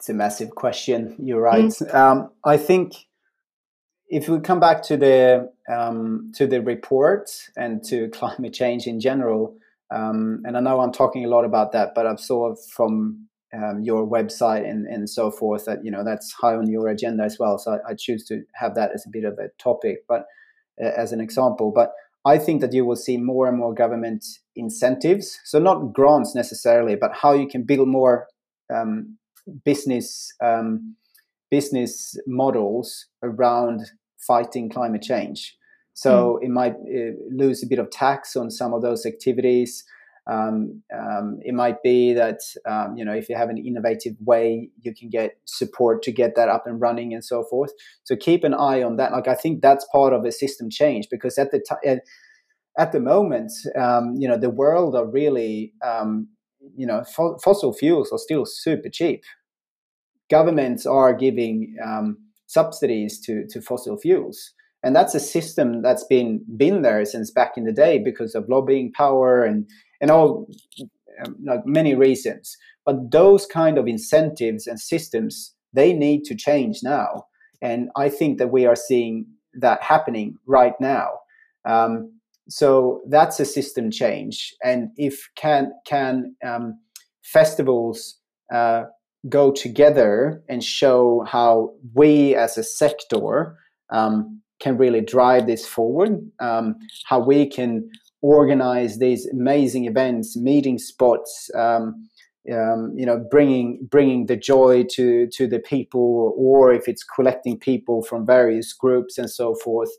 it's 0.06 0.10
a 0.12 0.14
massive 0.14 0.54
question. 0.54 1.16
You're 1.18 1.42
right. 1.42 1.66
Mm. 1.66 1.96
Um, 1.96 2.30
I 2.44 2.58
think 2.58 2.94
if 4.08 4.30
we 4.30 4.40
come 4.40 4.60
back 4.60 4.84
to 4.84 4.98
the 4.98 5.52
um, 5.68 6.32
to 6.36 6.46
the 6.46 6.62
report 6.62 7.32
and 7.58 7.84
to 7.86 8.10
climate 8.14 8.54
change 8.54 8.86
in 8.86 9.00
general, 9.00 9.58
um, 9.90 10.44
and 10.46 10.56
I 10.56 10.60
know 10.60 10.80
I'm 10.82 10.92
talking 10.92 11.26
a 11.26 11.28
lot 11.28 11.44
about 11.44 11.72
that, 11.72 11.96
but 11.96 12.06
I've 12.06 12.20
saw 12.20 12.56
from 12.76 13.28
um, 13.56 13.82
your 13.82 14.08
website 14.08 14.70
and, 14.70 14.86
and 14.88 15.10
so 15.10 15.32
forth 15.32 15.66
that 15.66 15.84
you 15.84 15.92
know 15.92 16.04
that's 16.04 16.32
high 16.34 16.56
on 16.56 16.70
your 16.70 16.88
agenda 16.88 17.24
as 17.24 17.38
well. 17.40 17.58
So 17.58 17.74
I, 17.74 17.92
I 17.92 17.94
choose 17.98 18.26
to 18.26 18.42
have 18.56 18.76
that 18.76 18.92
as 18.94 19.06
a 19.06 19.10
bit 19.10 19.24
of 19.24 19.34
a 19.40 19.50
topic, 19.62 20.04
but 20.08 20.26
uh, 20.84 20.92
as 20.98 21.12
an 21.12 21.22
example. 21.22 21.72
But 21.74 21.92
I 22.26 22.40
think 22.40 22.62
that 22.62 22.74
you 22.74 22.86
will 22.86 22.96
see 22.96 23.18
more 23.18 23.48
and 23.48 23.58
more 23.58 23.74
government 23.74 24.26
incentives. 24.56 25.40
So 25.46 25.60
not 25.60 25.94
grants 25.94 26.34
necessarily, 26.34 26.96
but 26.96 27.12
how 27.14 27.34
you 27.34 27.48
can 27.48 27.64
build 27.64 27.88
more 27.88 28.28
um, 28.74 29.18
business 29.64 30.34
um, 30.44 30.96
business 31.52 32.18
models 32.26 33.06
around 33.24 33.82
fighting 34.18 34.70
climate 34.70 35.04
change. 35.04 35.56
So 35.94 36.40
mm. 36.42 36.46
it 36.46 36.50
might 36.50 36.74
uh, 36.74 37.14
lose 37.32 37.64
a 37.64 37.68
bit 37.68 37.80
of 37.80 37.90
tax 37.92 38.36
on 38.36 38.50
some 38.52 38.74
of 38.74 38.82
those 38.82 39.06
activities. 39.06 39.84
Um, 40.28 40.82
um, 40.92 41.40
it 41.44 41.54
might 41.54 41.84
be 41.84 42.14
that 42.14 42.40
um, 42.66 42.96
you 42.98 43.06
know 43.06 43.14
if 43.14 43.30
you 43.30 43.36
have 43.36 43.50
an 43.50 43.58
innovative 43.58 44.16
way, 44.20 44.70
you 44.82 44.94
can 44.94 45.10
get 45.10 45.38
support 45.46 46.02
to 46.04 46.12
get 46.12 46.36
that 46.36 46.50
up 46.50 46.66
and 46.66 46.82
running 46.82 47.14
and 47.14 47.24
so 47.24 47.44
forth. 47.44 47.72
So 48.04 48.16
keep 48.16 48.44
an 48.44 48.54
eye 48.54 48.82
on 48.82 48.98
that. 48.98 49.12
Like 49.12 49.28
I 49.28 49.36
think 49.36 49.62
that's 49.62 49.86
part 49.92 50.14
of 50.14 50.26
a 50.26 50.32
system 50.32 50.70
change 50.70 51.08
because 51.10 51.38
at 51.38 51.52
the 51.52 51.60
time. 51.60 52.00
At 52.78 52.92
the 52.92 53.00
moment, 53.00 53.54
um, 53.78 54.16
you 54.20 54.28
know, 54.28 54.36
the 54.38 54.50
world 54.50 54.98
are 54.98 55.10
really 55.10 55.72
um, 55.82 56.28
you 56.76 56.88
know, 56.88 57.04
fo- 57.04 57.38
fossil 57.44 57.74
fuels 57.74 58.12
are 58.12 58.18
still 58.18 58.46
super 58.46 58.90
cheap. 58.90 59.24
Governments 60.30 60.86
are 60.86 61.14
giving 61.14 61.76
um, 61.84 62.18
subsidies 62.48 63.20
to, 63.22 63.46
to 63.50 63.62
fossil 63.62 63.98
fuels. 63.98 64.54
And 64.84 64.96
that's 64.96 65.16
a 65.16 65.20
system 65.20 65.82
that's 65.82 66.04
been 66.04 66.44
been 66.58 66.84
there 66.84 67.04
since 67.06 67.32
back 67.32 67.54
in 67.58 67.64
the 67.64 67.72
day 67.72 67.98
because 67.98 68.36
of 68.36 68.48
lobbying 68.48 68.92
power 68.92 69.44
and 69.44 69.68
and 70.02 70.12
all 70.12 70.48
um, 71.26 71.36
like 71.44 71.66
many 71.66 71.96
reasons. 71.96 72.58
But 72.86 73.12
those 73.12 73.46
kind 73.46 73.78
of 73.78 73.88
incentives 73.88 74.68
and 74.68 74.80
systems 74.80 75.54
they 75.74 75.92
need 75.92 76.24
to 76.24 76.36
change 76.36 76.80
now, 76.84 77.26
and 77.62 77.90
I 77.98 78.08
think 78.10 78.38
that 78.38 78.52
we 78.52 78.66
are 78.66 78.78
seeing 78.78 79.26
that 79.60 79.82
happening 79.82 80.38
right 80.48 80.74
now. 80.80 81.10
Um, 81.66 82.16
so 82.50 83.02
that's 83.08 83.40
a 83.40 83.46
system 83.46 83.90
change 83.90 84.54
and 84.64 84.90
if 84.98 85.30
can 85.36 85.72
can 85.86 86.36
um, 86.46 86.80
festivals 87.24 88.20
uh, 88.54 88.84
go 89.28 89.52
together 89.52 90.44
and 90.48 90.64
show 90.64 91.26
how 91.28 91.74
we 91.96 92.36
as 92.36 92.58
a 92.58 92.64
sector 92.64 93.58
um, 93.92 94.42
can 94.60 94.78
really 94.78 95.02
drive 95.02 95.48
this 95.48 95.66
forward 95.66 96.20
um, 96.40 96.76
how 97.06 97.20
we 97.20 97.48
can 97.48 97.90
organize 98.26 98.98
these 98.98 99.28
amazing 99.28 99.86
events 99.86 100.36
meeting 100.36 100.78
spots 100.78 101.50
um, 101.56 102.08
um, 102.52 102.94
you 102.96 103.06
know 103.06 103.24
bringing 103.30 103.88
bringing 103.90 104.26
the 104.26 104.36
joy 104.36 104.84
to 104.84 105.28
to 105.28 105.48
the 105.48 105.60
people 105.60 106.34
or 106.38 106.74
if 106.74 106.88
it's 106.88 107.04
collecting 107.04 107.58
people 107.58 108.02
from 108.02 108.26
various 108.26 108.74
groups 108.74 109.18
and 109.18 109.30
so 109.30 109.56
forth 109.56 109.90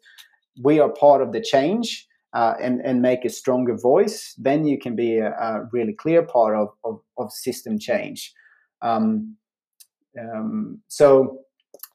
we 0.63 0.81
are 0.81 0.89
part 0.89 1.21
of 1.23 1.33
the 1.33 1.41
change 1.41 2.07
uh, 2.37 2.55
and, 2.61 2.81
and 2.85 3.01
make 3.01 3.25
a 3.25 3.31
stronger 3.31 3.75
voice, 3.75 4.35
then 4.37 4.67
you 4.67 4.79
can 4.79 4.95
be 4.95 5.17
a, 5.17 5.31
a 5.31 5.69
really 5.73 5.95
clear 5.95 6.23
part 6.23 6.55
of, 6.55 6.69
of, 6.85 7.01
of 7.17 7.33
system 7.33 7.79
change. 7.79 8.33
Um, 8.83 9.37
um, 10.21 10.83
so, 10.89 11.39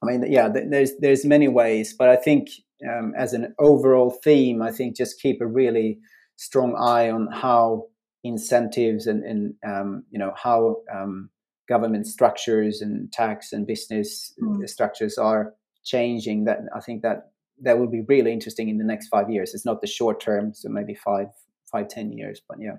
I 0.02 0.06
mean, 0.08 0.26
yeah, 0.28 0.50
there's 0.50 0.94
there's 1.00 1.26
many 1.26 1.48
ways, 1.48 1.94
but 1.94 2.10
I 2.10 2.16
think 2.16 2.50
um, 2.90 3.14
as 3.16 3.34
an 3.34 3.54
overall 3.60 4.10
theme, 4.24 4.64
I 4.64 4.72
think 4.72 4.98
just 4.98 5.22
keep 5.22 5.42
a 5.42 5.48
really 5.48 6.00
strong 6.42 6.76
eye 6.76 7.12
on 7.12 7.28
how 7.32 7.86
incentives 8.24 9.06
and, 9.06 9.24
and 9.24 9.54
um, 9.64 10.04
you 10.10 10.18
know 10.18 10.34
how 10.36 10.78
um, 10.92 11.30
government 11.70 12.08
structures 12.08 12.82
and 12.82 13.12
tax 13.14 13.54
and 13.54 13.68
business 13.68 14.34
mm. 14.42 14.68
structures 14.68 15.18
are 15.20 15.54
changing. 15.84 16.46
That 16.46 16.60
I 16.76 16.80
think 16.80 17.04
that 17.04 17.32
that 17.62 17.78
will 17.78 17.88
be 17.88 18.02
really 18.02 18.34
interesting 18.34 18.70
in 18.70 18.80
the 18.80 18.84
next 18.84 19.08
five 19.08 19.30
years. 19.30 19.54
It's 19.54 19.66
not 19.66 19.82
the 19.82 19.88
short 19.88 20.20
term, 20.20 20.54
so 20.54 20.68
maybe 20.70 20.96
five, 20.96 21.28
five, 21.72 21.88
ten 21.88 22.12
years. 22.12 22.42
But 22.48 22.58
yeah, 22.60 22.78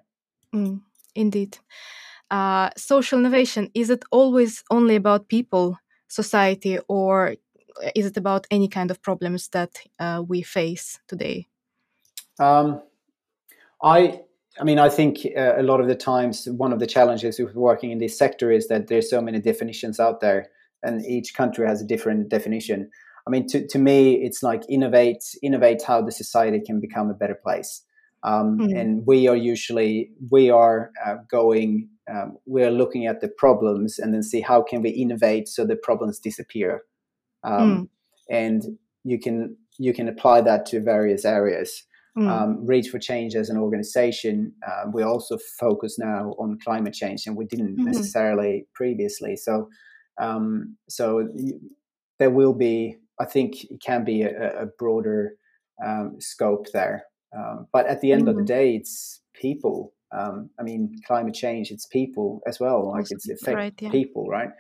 mm, 0.53 0.81
indeed. 1.15 1.59
Uh, 2.31 2.71
social 2.77 3.19
innovation 3.19 3.71
is 3.75 3.91
it 3.91 4.05
always 4.11 4.65
only 4.71 4.97
about 4.97 5.29
people, 5.29 5.79
society, 6.09 6.79
or 6.89 7.37
is 7.95 8.07
it 8.07 8.17
about 8.17 8.47
any 8.51 8.69
kind 8.69 8.91
of 8.91 9.03
problems 9.03 9.49
that 9.49 9.71
uh, 10.01 10.23
we 10.27 10.43
face 10.43 10.99
today? 11.07 11.47
Um, 12.41 12.81
I 13.83 14.21
I 14.61 14.65
mean, 14.65 14.79
I 14.79 14.89
think 14.91 15.27
uh, 15.37 15.55
a 15.57 15.63
lot 15.63 15.81
of 15.81 15.89
the 15.89 15.95
times 15.95 16.47
one 16.47 16.73
of 16.73 16.79
the 16.79 16.87
challenges 16.87 17.39
with 17.39 17.55
working 17.55 17.91
in 17.91 17.99
this 17.99 18.19
sector 18.19 18.53
is 18.53 18.69
that 18.69 18.89
there's 18.89 19.09
so 19.09 19.23
many 19.23 19.41
definitions 19.41 19.99
out 19.99 20.21
there, 20.21 20.49
and 20.83 21.05
each 21.07 21.35
country 21.35 21.67
has 21.67 21.81
a 21.81 21.87
different 21.87 22.29
definition. 22.29 22.91
I 23.27 23.31
mean, 23.31 23.47
to, 23.49 23.67
to 23.69 23.79
me, 23.79 24.15
it's 24.15 24.43
like 24.43 24.63
innovate, 24.69 25.25
innovate 25.43 25.83
how 25.83 26.03
the 26.03 26.11
society 26.13 26.61
can 26.61 26.81
become 26.81 27.09
a 27.09 27.15
better 27.15 27.39
place. 27.41 27.83
Um, 28.25 28.59
mm. 28.59 28.79
And 28.79 29.07
we 29.07 29.27
are 29.29 29.37
usually 29.37 30.11
we 30.31 30.51
are 30.51 30.91
uh, 31.05 31.17
going, 31.31 31.89
um, 32.11 32.37
we 32.47 32.63
are 32.63 32.71
looking 32.71 33.07
at 33.07 33.21
the 33.21 33.29
problems 33.29 33.99
and 33.99 34.13
then 34.13 34.23
see 34.23 34.41
how 34.41 34.63
can 34.63 34.83
we 34.83 34.91
innovate 34.91 35.49
so 35.49 35.65
the 35.65 35.77
problems 35.77 36.19
disappear. 36.19 36.83
Um, 37.43 37.71
mm. 37.71 37.89
And 38.29 38.79
you 39.05 39.19
can 39.19 39.57
you 39.79 39.93
can 39.93 40.09
apply 40.09 40.43
that 40.43 40.67
to 40.67 40.81
various 40.81 41.25
areas. 41.25 41.85
Mm. 42.17 42.57
Reach 42.69 42.89
for 42.89 42.99
Change 42.99 43.35
as 43.35 43.49
an 43.49 43.57
organization, 43.57 44.53
uh, 44.67 44.91
we 44.93 45.03
also 45.03 45.39
focus 45.59 45.99
now 45.99 46.35
on 46.39 46.59
climate 46.63 46.93
change, 46.93 47.23
and 47.27 47.37
we 47.37 47.47
didn't 47.47 47.77
mm-hmm. 47.77 47.87
necessarily 47.87 48.67
previously. 48.75 49.35
So, 49.35 49.69
um, 50.21 50.77
so 50.91 51.27
there 52.19 52.31
will 52.31 52.53
be 52.53 52.99
I 53.23 53.25
think 53.25 53.65
it 53.65 53.81
can 53.81 54.05
be 54.05 54.23
a, 54.23 54.63
a 54.63 54.67
broader 54.79 55.35
um, 55.85 56.17
scope 56.19 56.67
there. 56.73 57.05
Um, 57.37 57.67
but 57.73 57.87
at 57.87 58.01
the 58.01 58.13
end 58.13 58.23
mm-hmm. 58.23 58.29
of 58.31 58.35
the 58.35 58.41
mm-hmm. 58.41 58.47
day, 58.47 58.77
it's 58.77 59.21
people. 59.35 59.95
Um, 60.17 60.51
I 60.61 60.63
mean, 60.63 60.97
climate 61.07 61.35
change, 61.35 61.71
it's 61.71 61.87
people 61.87 62.43
as 62.47 62.61
well. 62.61 62.91
Like 62.91 63.07
it's 63.09 63.29
affect 63.31 63.57
right, 63.57 63.75
yeah. 63.81 63.91
people, 63.91 64.27
right? 64.29 64.51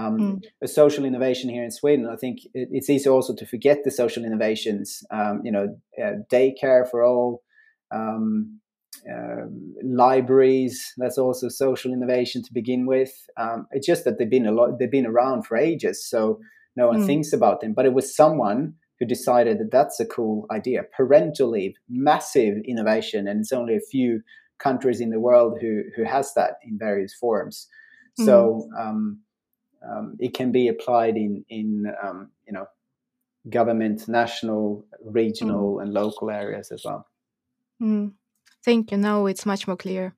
Um, 0.00 0.18
mm. 0.18 0.42
A 0.62 0.68
social 0.68 1.04
innovation 1.04 1.50
here 1.50 1.64
in 1.64 1.70
Sweden, 1.70 2.06
I 2.06 2.16
think 2.16 2.38
it, 2.54 2.68
it's 2.72 2.90
easy 2.90 3.08
also 3.08 3.34
to 3.34 3.46
forget 3.46 3.78
the 3.84 3.90
social 3.90 4.24
innovations. 4.24 5.02
Um, 5.10 5.40
you 5.44 5.52
know, 5.52 5.76
uh, 6.02 6.12
daycare 6.32 6.88
for 6.90 7.04
all, 7.04 7.42
um, 7.90 8.60
uh, 9.10 9.46
libraries. 9.82 10.92
That's 10.96 11.18
also 11.18 11.48
social 11.48 11.92
innovation 11.92 12.42
to 12.42 12.52
begin 12.52 12.86
with. 12.86 13.12
Um, 13.36 13.66
it's 13.70 13.86
just 13.86 14.04
that 14.04 14.18
they've 14.18 14.28
been 14.28 14.46
a 14.46 14.52
lot. 14.52 14.78
They've 14.78 14.90
been 14.90 15.06
around 15.06 15.46
for 15.46 15.56
ages, 15.56 16.08
so 16.08 16.40
no 16.76 16.88
one 16.88 17.02
mm. 17.02 17.06
thinks 17.06 17.32
about 17.32 17.60
them. 17.60 17.72
But 17.72 17.86
it 17.86 17.94
was 17.94 18.14
someone 18.14 18.74
who 18.98 19.06
decided 19.06 19.58
that 19.58 19.70
that's 19.70 19.98
a 20.00 20.06
cool 20.06 20.46
idea. 20.50 20.82
Parental 20.94 21.50
leave, 21.50 21.74
massive 21.88 22.58
innovation, 22.66 23.26
and 23.26 23.40
it's 23.40 23.52
only 23.52 23.74
a 23.74 23.80
few 23.90 24.20
countries 24.58 25.00
in 25.00 25.10
the 25.10 25.20
world 25.20 25.58
who 25.60 25.82
who 25.96 26.04
has 26.04 26.34
that 26.34 26.56
in 26.62 26.78
various 26.78 27.14
forms. 27.14 27.68
Mm. 28.18 28.26
So 28.26 28.68
um, 28.78 29.20
um, 29.88 30.16
it 30.18 30.34
can 30.34 30.52
be 30.52 30.68
applied 30.68 31.16
in 31.16 31.44
in 31.48 31.92
um, 32.02 32.30
you 32.46 32.52
know 32.52 32.66
government, 33.48 34.08
national, 34.08 34.84
regional, 35.04 35.76
mm. 35.76 35.82
and 35.82 35.94
local 35.94 36.30
areas 36.30 36.70
as 36.70 36.82
well. 36.84 37.06
Mm. 37.82 38.12
Thank 38.64 38.90
you. 38.90 38.98
Now 38.98 39.26
it's 39.26 39.46
much 39.46 39.66
more 39.66 39.76
clear. 39.76 40.14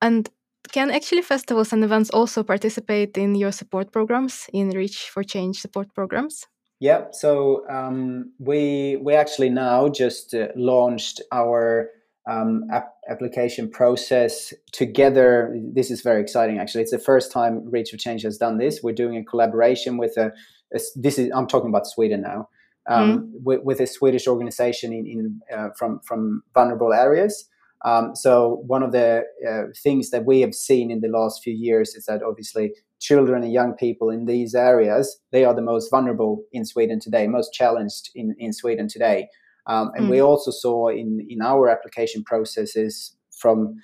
And 0.00 0.28
can 0.72 0.90
actually 0.90 1.22
festivals 1.22 1.72
and 1.72 1.82
events 1.82 2.10
also 2.10 2.42
participate 2.42 3.18
in 3.18 3.34
your 3.34 3.52
support 3.52 3.92
programs 3.92 4.48
in 4.52 4.70
Reach 4.70 5.10
for 5.10 5.24
Change 5.24 5.60
support 5.60 5.92
programs? 5.94 6.46
Yeah, 6.78 7.10
so 7.10 7.68
um, 7.68 8.32
we 8.38 8.96
we 9.02 9.14
actually 9.14 9.50
now 9.50 9.88
just 9.88 10.34
uh, 10.34 10.48
launched 10.56 11.20
our 11.30 11.90
um, 12.28 12.64
ap- 12.72 12.94
application 13.08 13.70
process 13.70 14.52
together. 14.72 15.56
This 15.72 15.90
is 15.90 16.02
very 16.02 16.20
exciting. 16.20 16.58
Actually, 16.58 16.82
it's 16.82 16.90
the 16.90 16.98
first 16.98 17.32
time 17.32 17.68
Reach 17.70 17.90
for 17.90 17.96
Change 17.96 18.22
has 18.22 18.38
done 18.38 18.58
this. 18.58 18.80
We're 18.82 18.94
doing 18.94 19.16
a 19.16 19.24
collaboration 19.24 19.96
with 19.96 20.16
a, 20.16 20.32
a 20.74 20.80
this 20.96 21.18
is 21.18 21.30
I'm 21.34 21.46
talking 21.46 21.70
about 21.70 21.86
Sweden 21.86 22.22
now. 22.22 22.48
Um, 22.88 23.18
mm. 23.18 23.30
with, 23.44 23.60
with, 23.62 23.80
a 23.80 23.86
Swedish 23.86 24.26
organization 24.26 24.92
in, 24.92 25.06
in 25.06 25.40
uh, 25.56 25.68
from 25.76 26.00
from 26.00 26.42
vulnerable 26.54 26.92
areas. 26.92 27.46
Um, 27.84 28.14
so 28.14 28.62
one 28.66 28.82
of 28.82 28.92
the 28.92 29.24
uh, 29.48 29.72
things 29.82 30.10
that 30.10 30.24
we 30.24 30.40
have 30.40 30.54
seen 30.54 30.90
in 30.90 31.00
the 31.00 31.08
last 31.08 31.42
few 31.42 31.54
years 31.54 31.94
is 31.94 32.06
that 32.06 32.22
obviously 32.22 32.72
children 32.98 33.42
and 33.42 33.52
young 33.52 33.72
people 33.74 34.10
in 34.10 34.26
these 34.26 34.54
areas 34.54 35.20
they 35.30 35.44
are 35.44 35.54
the 35.54 35.62
most 35.62 35.90
vulnerable 35.90 36.44
in 36.52 36.64
Sweden 36.64 37.00
today, 37.00 37.26
most 37.26 37.52
challenged 37.52 38.10
in, 38.14 38.34
in 38.38 38.52
Sweden 38.52 38.88
today. 38.88 39.28
Um, 39.70 39.92
and 39.94 40.06
mm. 40.06 40.10
we 40.10 40.20
also 40.20 40.50
saw 40.50 40.88
in 40.88 41.24
in 41.28 41.40
our 41.40 41.68
application 41.68 42.24
processes 42.24 43.16
from 43.40 43.76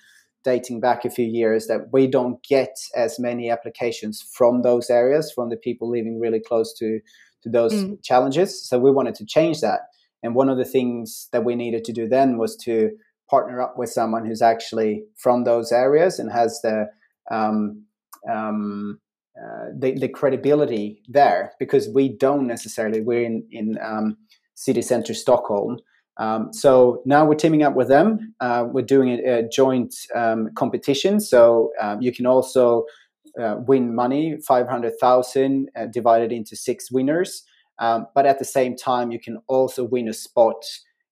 dating 0.45 0.81
back 0.81 1.05
a 1.05 1.11
few 1.11 1.27
years 1.27 1.67
that 1.67 1.93
we 1.93 2.07
don't 2.07 2.43
get 2.43 2.75
as 2.95 3.19
many 3.19 3.51
applications 3.51 4.23
from 4.37 4.63
those 4.63 4.91
areas 4.91 5.33
from 5.35 5.49
the 5.49 5.57
people 5.57 5.91
living 5.91 6.19
really 6.21 6.41
close 6.41 6.75
to 6.79 7.01
to 7.43 7.51
those 7.51 7.73
mm. 7.73 8.03
challenges. 8.03 8.69
So 8.69 8.79
we 8.79 8.91
wanted 8.91 9.15
to 9.17 9.27
change 9.27 9.61
that. 9.61 9.81
And 10.23 10.35
one 10.35 10.49
of 10.49 10.59
the 10.59 10.65
things 10.65 11.29
that 11.33 11.45
we 11.45 11.55
needed 11.55 11.85
to 11.85 11.93
do 11.93 12.09
then 12.09 12.39
was 12.39 12.57
to 12.65 12.91
partner 13.31 13.61
up 13.61 13.75
with 13.79 13.91
someone 13.91 14.27
who's 14.27 14.43
actually 14.43 15.05
from 15.17 15.45
those 15.45 15.71
areas 15.73 16.19
and 16.19 16.33
has 16.33 16.61
the 16.63 16.87
um, 17.31 17.85
um, 18.31 18.99
uh, 19.37 19.67
the, 19.79 19.93
the, 19.99 20.09
credibility 20.09 21.03
there 21.09 21.53
because 21.59 21.89
we 21.95 22.09
don't 22.09 22.47
necessarily 22.47 23.03
we're 23.03 23.25
in 23.25 23.47
in 23.51 23.79
um, 23.83 24.17
city 24.57 24.83
center 24.83 25.15
Stockholm. 25.15 25.79
Um, 26.19 26.53
so 26.53 27.03
now 27.05 27.25
we're 27.27 27.35
teaming 27.35 27.63
up 27.63 27.77
with 27.77 27.89
them. 27.89 28.35
Uh, 28.41 28.65
we're 28.73 28.91
doing 28.97 29.11
a, 29.11 29.39
a 29.39 29.49
joint 29.49 29.95
um, 30.15 30.49
competition. 30.55 31.21
So 31.21 31.71
um, 31.81 32.01
you 32.01 32.13
can 32.13 32.27
also 32.27 32.85
uh, 33.41 33.57
win 33.69 33.95
money, 33.95 34.39
five 34.47 34.67
hundred 34.67 34.95
thousand 34.99 35.69
uh, 35.77 35.87
divided 35.87 36.33
into 36.33 36.57
six 36.57 36.91
winners. 36.91 37.45
Um, 37.79 38.07
but 38.15 38.25
at 38.25 38.39
the 38.39 38.45
same 38.45 38.75
time, 38.75 39.13
you 39.13 39.21
can 39.21 39.39
also 39.47 39.85
win 39.85 40.09
a 40.09 40.15
spot 40.15 40.65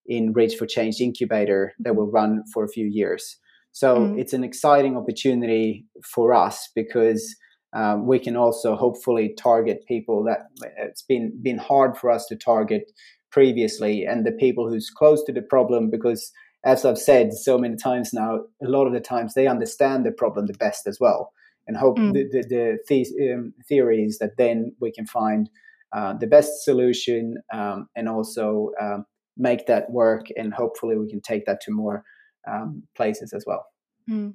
in 0.06 0.32
Reach 0.32 0.56
for 0.56 0.66
Change 0.66 1.00
incubator 1.00 1.74
that 1.80 1.96
will 1.96 2.10
run 2.10 2.42
for 2.52 2.64
a 2.64 2.68
few 2.68 2.86
years. 2.86 3.36
So 3.72 3.98
mm. 3.98 4.18
it's 4.18 4.32
an 4.32 4.44
exciting 4.44 4.96
opportunity 4.96 5.84
for 6.02 6.32
us 6.32 6.70
because 6.74 7.36
um, 7.74 8.06
we 8.06 8.18
can 8.18 8.36
also 8.36 8.76
hopefully 8.76 9.34
target 9.36 9.84
people 9.86 10.24
that 10.24 10.46
it's 10.78 11.02
been 11.02 11.32
been 11.42 11.58
hard 11.58 11.96
for 11.96 12.10
us 12.10 12.24
to 12.26 12.36
target 12.36 12.90
previously, 13.34 14.06
and 14.06 14.24
the 14.24 14.32
people 14.44 14.68
who's 14.68 14.90
close 14.90 15.22
to 15.24 15.32
the 15.32 15.42
problem 15.42 15.90
because. 15.90 16.32
As 16.66 16.86
I've 16.86 16.96
said 16.96 17.34
so 17.34 17.58
many 17.58 17.76
times 17.76 18.14
now, 18.14 18.36
a 18.62 18.70
lot 18.76 18.86
of 18.86 18.94
the 18.94 19.00
times 19.00 19.34
they 19.34 19.46
understand 19.46 20.06
the 20.06 20.10
problem 20.10 20.46
the 20.46 20.54
best 20.54 20.86
as 20.86 20.96
well, 20.98 21.30
and 21.66 21.76
hope 21.76 21.98
mm. 21.98 22.14
the, 22.14 22.24
the, 22.32 22.78
the, 22.88 23.04
the 23.18 23.34
um, 23.34 23.54
theory 23.68 24.02
is 24.02 24.18
that 24.18 24.38
then 24.38 24.74
we 24.80 24.90
can 24.90 25.06
find 25.06 25.50
uh, 25.94 26.12
the 26.14 26.26
best 26.26 26.64
solution 26.64 27.36
um, 27.52 27.88
and 27.94 28.08
also 28.08 28.70
um, 28.80 29.04
make 29.36 29.66
that 29.66 29.90
work 29.90 30.26
and 30.36 30.52
hopefully 30.52 30.96
we 30.96 31.08
can 31.08 31.20
take 31.20 31.46
that 31.46 31.60
to 31.60 31.70
more 31.70 32.04
um, 32.48 32.82
places 32.96 33.32
as 33.32 33.44
well 33.46 33.64
mm. 34.10 34.34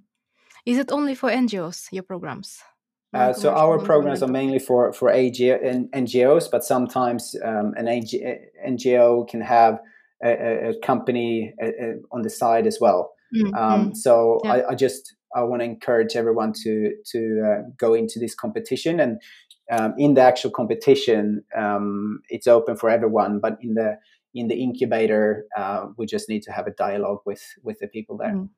is 0.66 0.78
it 0.78 0.92
only 0.92 1.16
for 1.16 1.30
ngos 1.30 1.92
your 1.92 2.04
programs 2.04 2.60
uh, 3.14 3.34
so 3.34 3.52
our 3.52 3.80
programs 3.80 4.22
are 4.22 4.28
mainly 4.28 4.60
for 4.60 4.94
for 4.94 5.10
AG, 5.10 5.40
NGOs, 5.40 6.50
but 6.52 6.64
sometimes 6.64 7.36
um, 7.44 7.74
an 7.76 7.88
AG, 7.88 8.12
NGO 8.68 9.28
can 9.28 9.42
have 9.42 9.80
a, 10.24 10.70
a 10.70 10.80
company 10.84 11.54
a, 11.62 11.68
a, 11.68 11.94
on 12.12 12.22
the 12.22 12.30
side 12.30 12.68
as 12.68 12.78
well. 12.80 13.14
Mm, 13.36 13.56
um, 13.58 13.96
so 13.96 14.42
yeah. 14.44 14.54
I, 14.54 14.70
I, 14.70 14.76
just 14.76 15.16
I 15.36 15.42
want 15.44 15.62
to 15.62 15.66
encourage 15.66 16.16
everyone 16.16 16.54
to 16.64 16.94
to 17.12 17.44
uh, 17.46 17.70
go 17.78 17.96
into 17.96 18.20
this 18.20 18.36
competition, 18.36 19.00
and 19.00 19.20
um, 19.72 19.96
in 19.98 20.14
the 20.14 20.22
actual 20.22 20.52
competition, 20.52 21.44
um, 21.58 22.22
it's 22.30 22.48
open 22.48 22.78
for 22.78 22.90
everyone. 22.92 23.40
But 23.40 23.58
in 23.62 23.74
the 23.74 23.98
in 24.36 24.50
the 24.50 24.56
incubator, 24.56 25.46
uh, 25.58 25.88
we 25.98 26.06
just 26.06 26.30
need 26.30 26.44
to 26.44 26.52
have 26.52 26.68
a 26.68 26.72
dialogue 26.72 27.22
with 27.26 27.44
with 27.64 27.80
the 27.80 27.88
people 27.88 28.18
there. 28.18 28.34
Mm. 28.34 28.50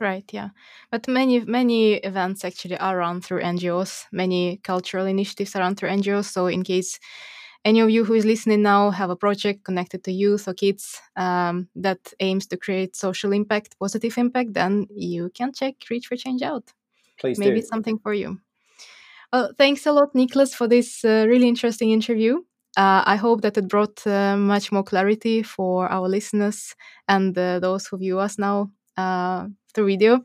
Right, 0.00 0.24
yeah. 0.32 0.50
But 0.92 1.08
many 1.08 1.40
many 1.40 1.94
events 1.94 2.44
actually 2.44 2.78
are 2.78 2.96
run 2.96 3.20
through 3.20 3.42
NGOs. 3.42 4.04
Many 4.12 4.58
cultural 4.62 5.06
initiatives 5.06 5.56
are 5.56 5.60
run 5.60 5.74
through 5.74 5.90
NGOs. 5.90 6.26
So 6.26 6.46
in 6.46 6.62
case 6.62 7.00
any 7.64 7.80
of 7.80 7.90
you 7.90 8.04
who 8.04 8.14
is 8.14 8.24
listening 8.24 8.62
now 8.62 8.90
have 8.90 9.10
a 9.10 9.16
project 9.16 9.64
connected 9.64 10.04
to 10.04 10.12
youth 10.12 10.46
or 10.46 10.54
kids 10.54 11.00
um, 11.16 11.68
that 11.74 12.12
aims 12.20 12.46
to 12.46 12.56
create 12.56 12.94
social 12.94 13.32
impact, 13.32 13.76
positive 13.80 14.16
impact, 14.18 14.54
then 14.54 14.86
you 14.90 15.30
can 15.34 15.52
check 15.52 15.74
Reach 15.90 16.06
for 16.06 16.16
Change 16.16 16.42
out. 16.42 16.72
Please 17.20 17.38
Maybe 17.38 17.60
do. 17.60 17.66
something 17.66 17.98
for 17.98 18.14
you. 18.14 18.38
Well, 19.32 19.52
thanks 19.58 19.84
a 19.86 19.92
lot, 19.92 20.14
Nicklas, 20.14 20.54
for 20.54 20.68
this 20.68 21.04
uh, 21.04 21.26
really 21.28 21.48
interesting 21.48 21.90
interview. 21.90 22.36
Uh, 22.76 23.02
I 23.04 23.16
hope 23.16 23.42
that 23.42 23.58
it 23.58 23.66
brought 23.66 24.06
uh, 24.06 24.36
much 24.36 24.70
more 24.70 24.84
clarity 24.84 25.42
for 25.42 25.88
our 25.88 26.08
listeners 26.08 26.76
and 27.08 27.36
uh, 27.36 27.58
those 27.58 27.88
who 27.88 27.98
view 27.98 28.20
us 28.20 28.38
now 28.38 28.70
uh, 29.78 29.84
through 29.84 29.86
video 29.86 30.20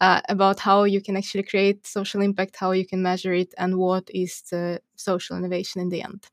uh, 0.00 0.20
about 0.28 0.60
how 0.60 0.84
you 0.84 1.00
can 1.00 1.16
actually 1.16 1.42
create 1.42 1.86
social 1.86 2.22
impact, 2.22 2.56
how 2.56 2.72
you 2.72 2.86
can 2.86 3.02
measure 3.02 3.32
it, 3.32 3.54
and 3.58 3.76
what 3.76 4.10
is 4.10 4.42
the 4.50 4.80
social 4.96 5.36
innovation 5.36 5.80
in 5.80 5.88
the 5.88 6.02
end. 6.02 6.28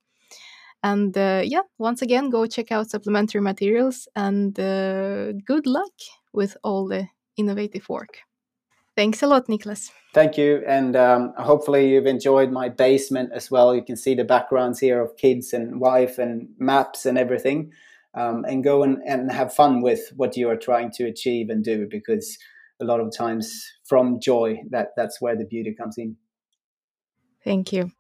And 0.83 1.17
uh, 1.17 1.41
yeah, 1.43 1.61
once 1.77 2.01
again, 2.01 2.29
go 2.29 2.47
check 2.47 2.71
out 2.71 2.89
supplementary 2.89 3.41
materials 3.41 4.07
and 4.15 4.55
good 5.45 5.67
luck 5.67 5.93
with 6.33 6.57
all 6.63 6.87
the 6.87 7.07
innovative 7.37 7.87
work. 7.89 8.19
Thanks 8.95 9.23
a 9.23 9.27
lot, 9.27 9.47
Nicklas. 9.47 9.91
Thank 10.13 10.37
you. 10.37 10.63
And 10.67 10.95
um, 10.95 11.33
hopefully, 11.37 11.89
you've 11.93 12.07
enjoyed 12.07 12.51
my 12.51 12.69
basement 12.69 13.31
as 13.33 13.49
well. 13.49 13.75
You 13.75 13.83
can 13.83 13.95
see 13.95 14.15
the 14.15 14.25
backgrounds 14.25 14.79
here 14.79 15.01
of 15.01 15.15
kids 15.17 15.53
and 15.53 15.79
wife 15.79 16.19
and 16.19 16.49
maps 16.57 17.05
and 17.05 17.17
everything. 17.17 17.71
Um, 18.13 18.43
and 18.45 18.63
go 18.63 18.83
and, 18.83 19.01
and 19.07 19.31
have 19.31 19.53
fun 19.53 19.81
with 19.81 20.11
what 20.17 20.35
you 20.35 20.49
are 20.49 20.57
trying 20.57 20.91
to 20.91 21.05
achieve 21.05 21.49
and 21.49 21.63
do 21.63 21.87
because 21.87 22.37
a 22.81 22.85
lot 22.85 22.99
of 22.99 23.11
times 23.15 23.51
from 23.87 24.19
joy 24.21 24.57
that 24.69 24.89
that's 24.97 25.21
where 25.21 25.35
the 25.35 25.45
beauty 25.45 25.73
comes 25.77 25.95
in. 25.97 26.17
Thank 27.43 27.73
you 27.73 27.91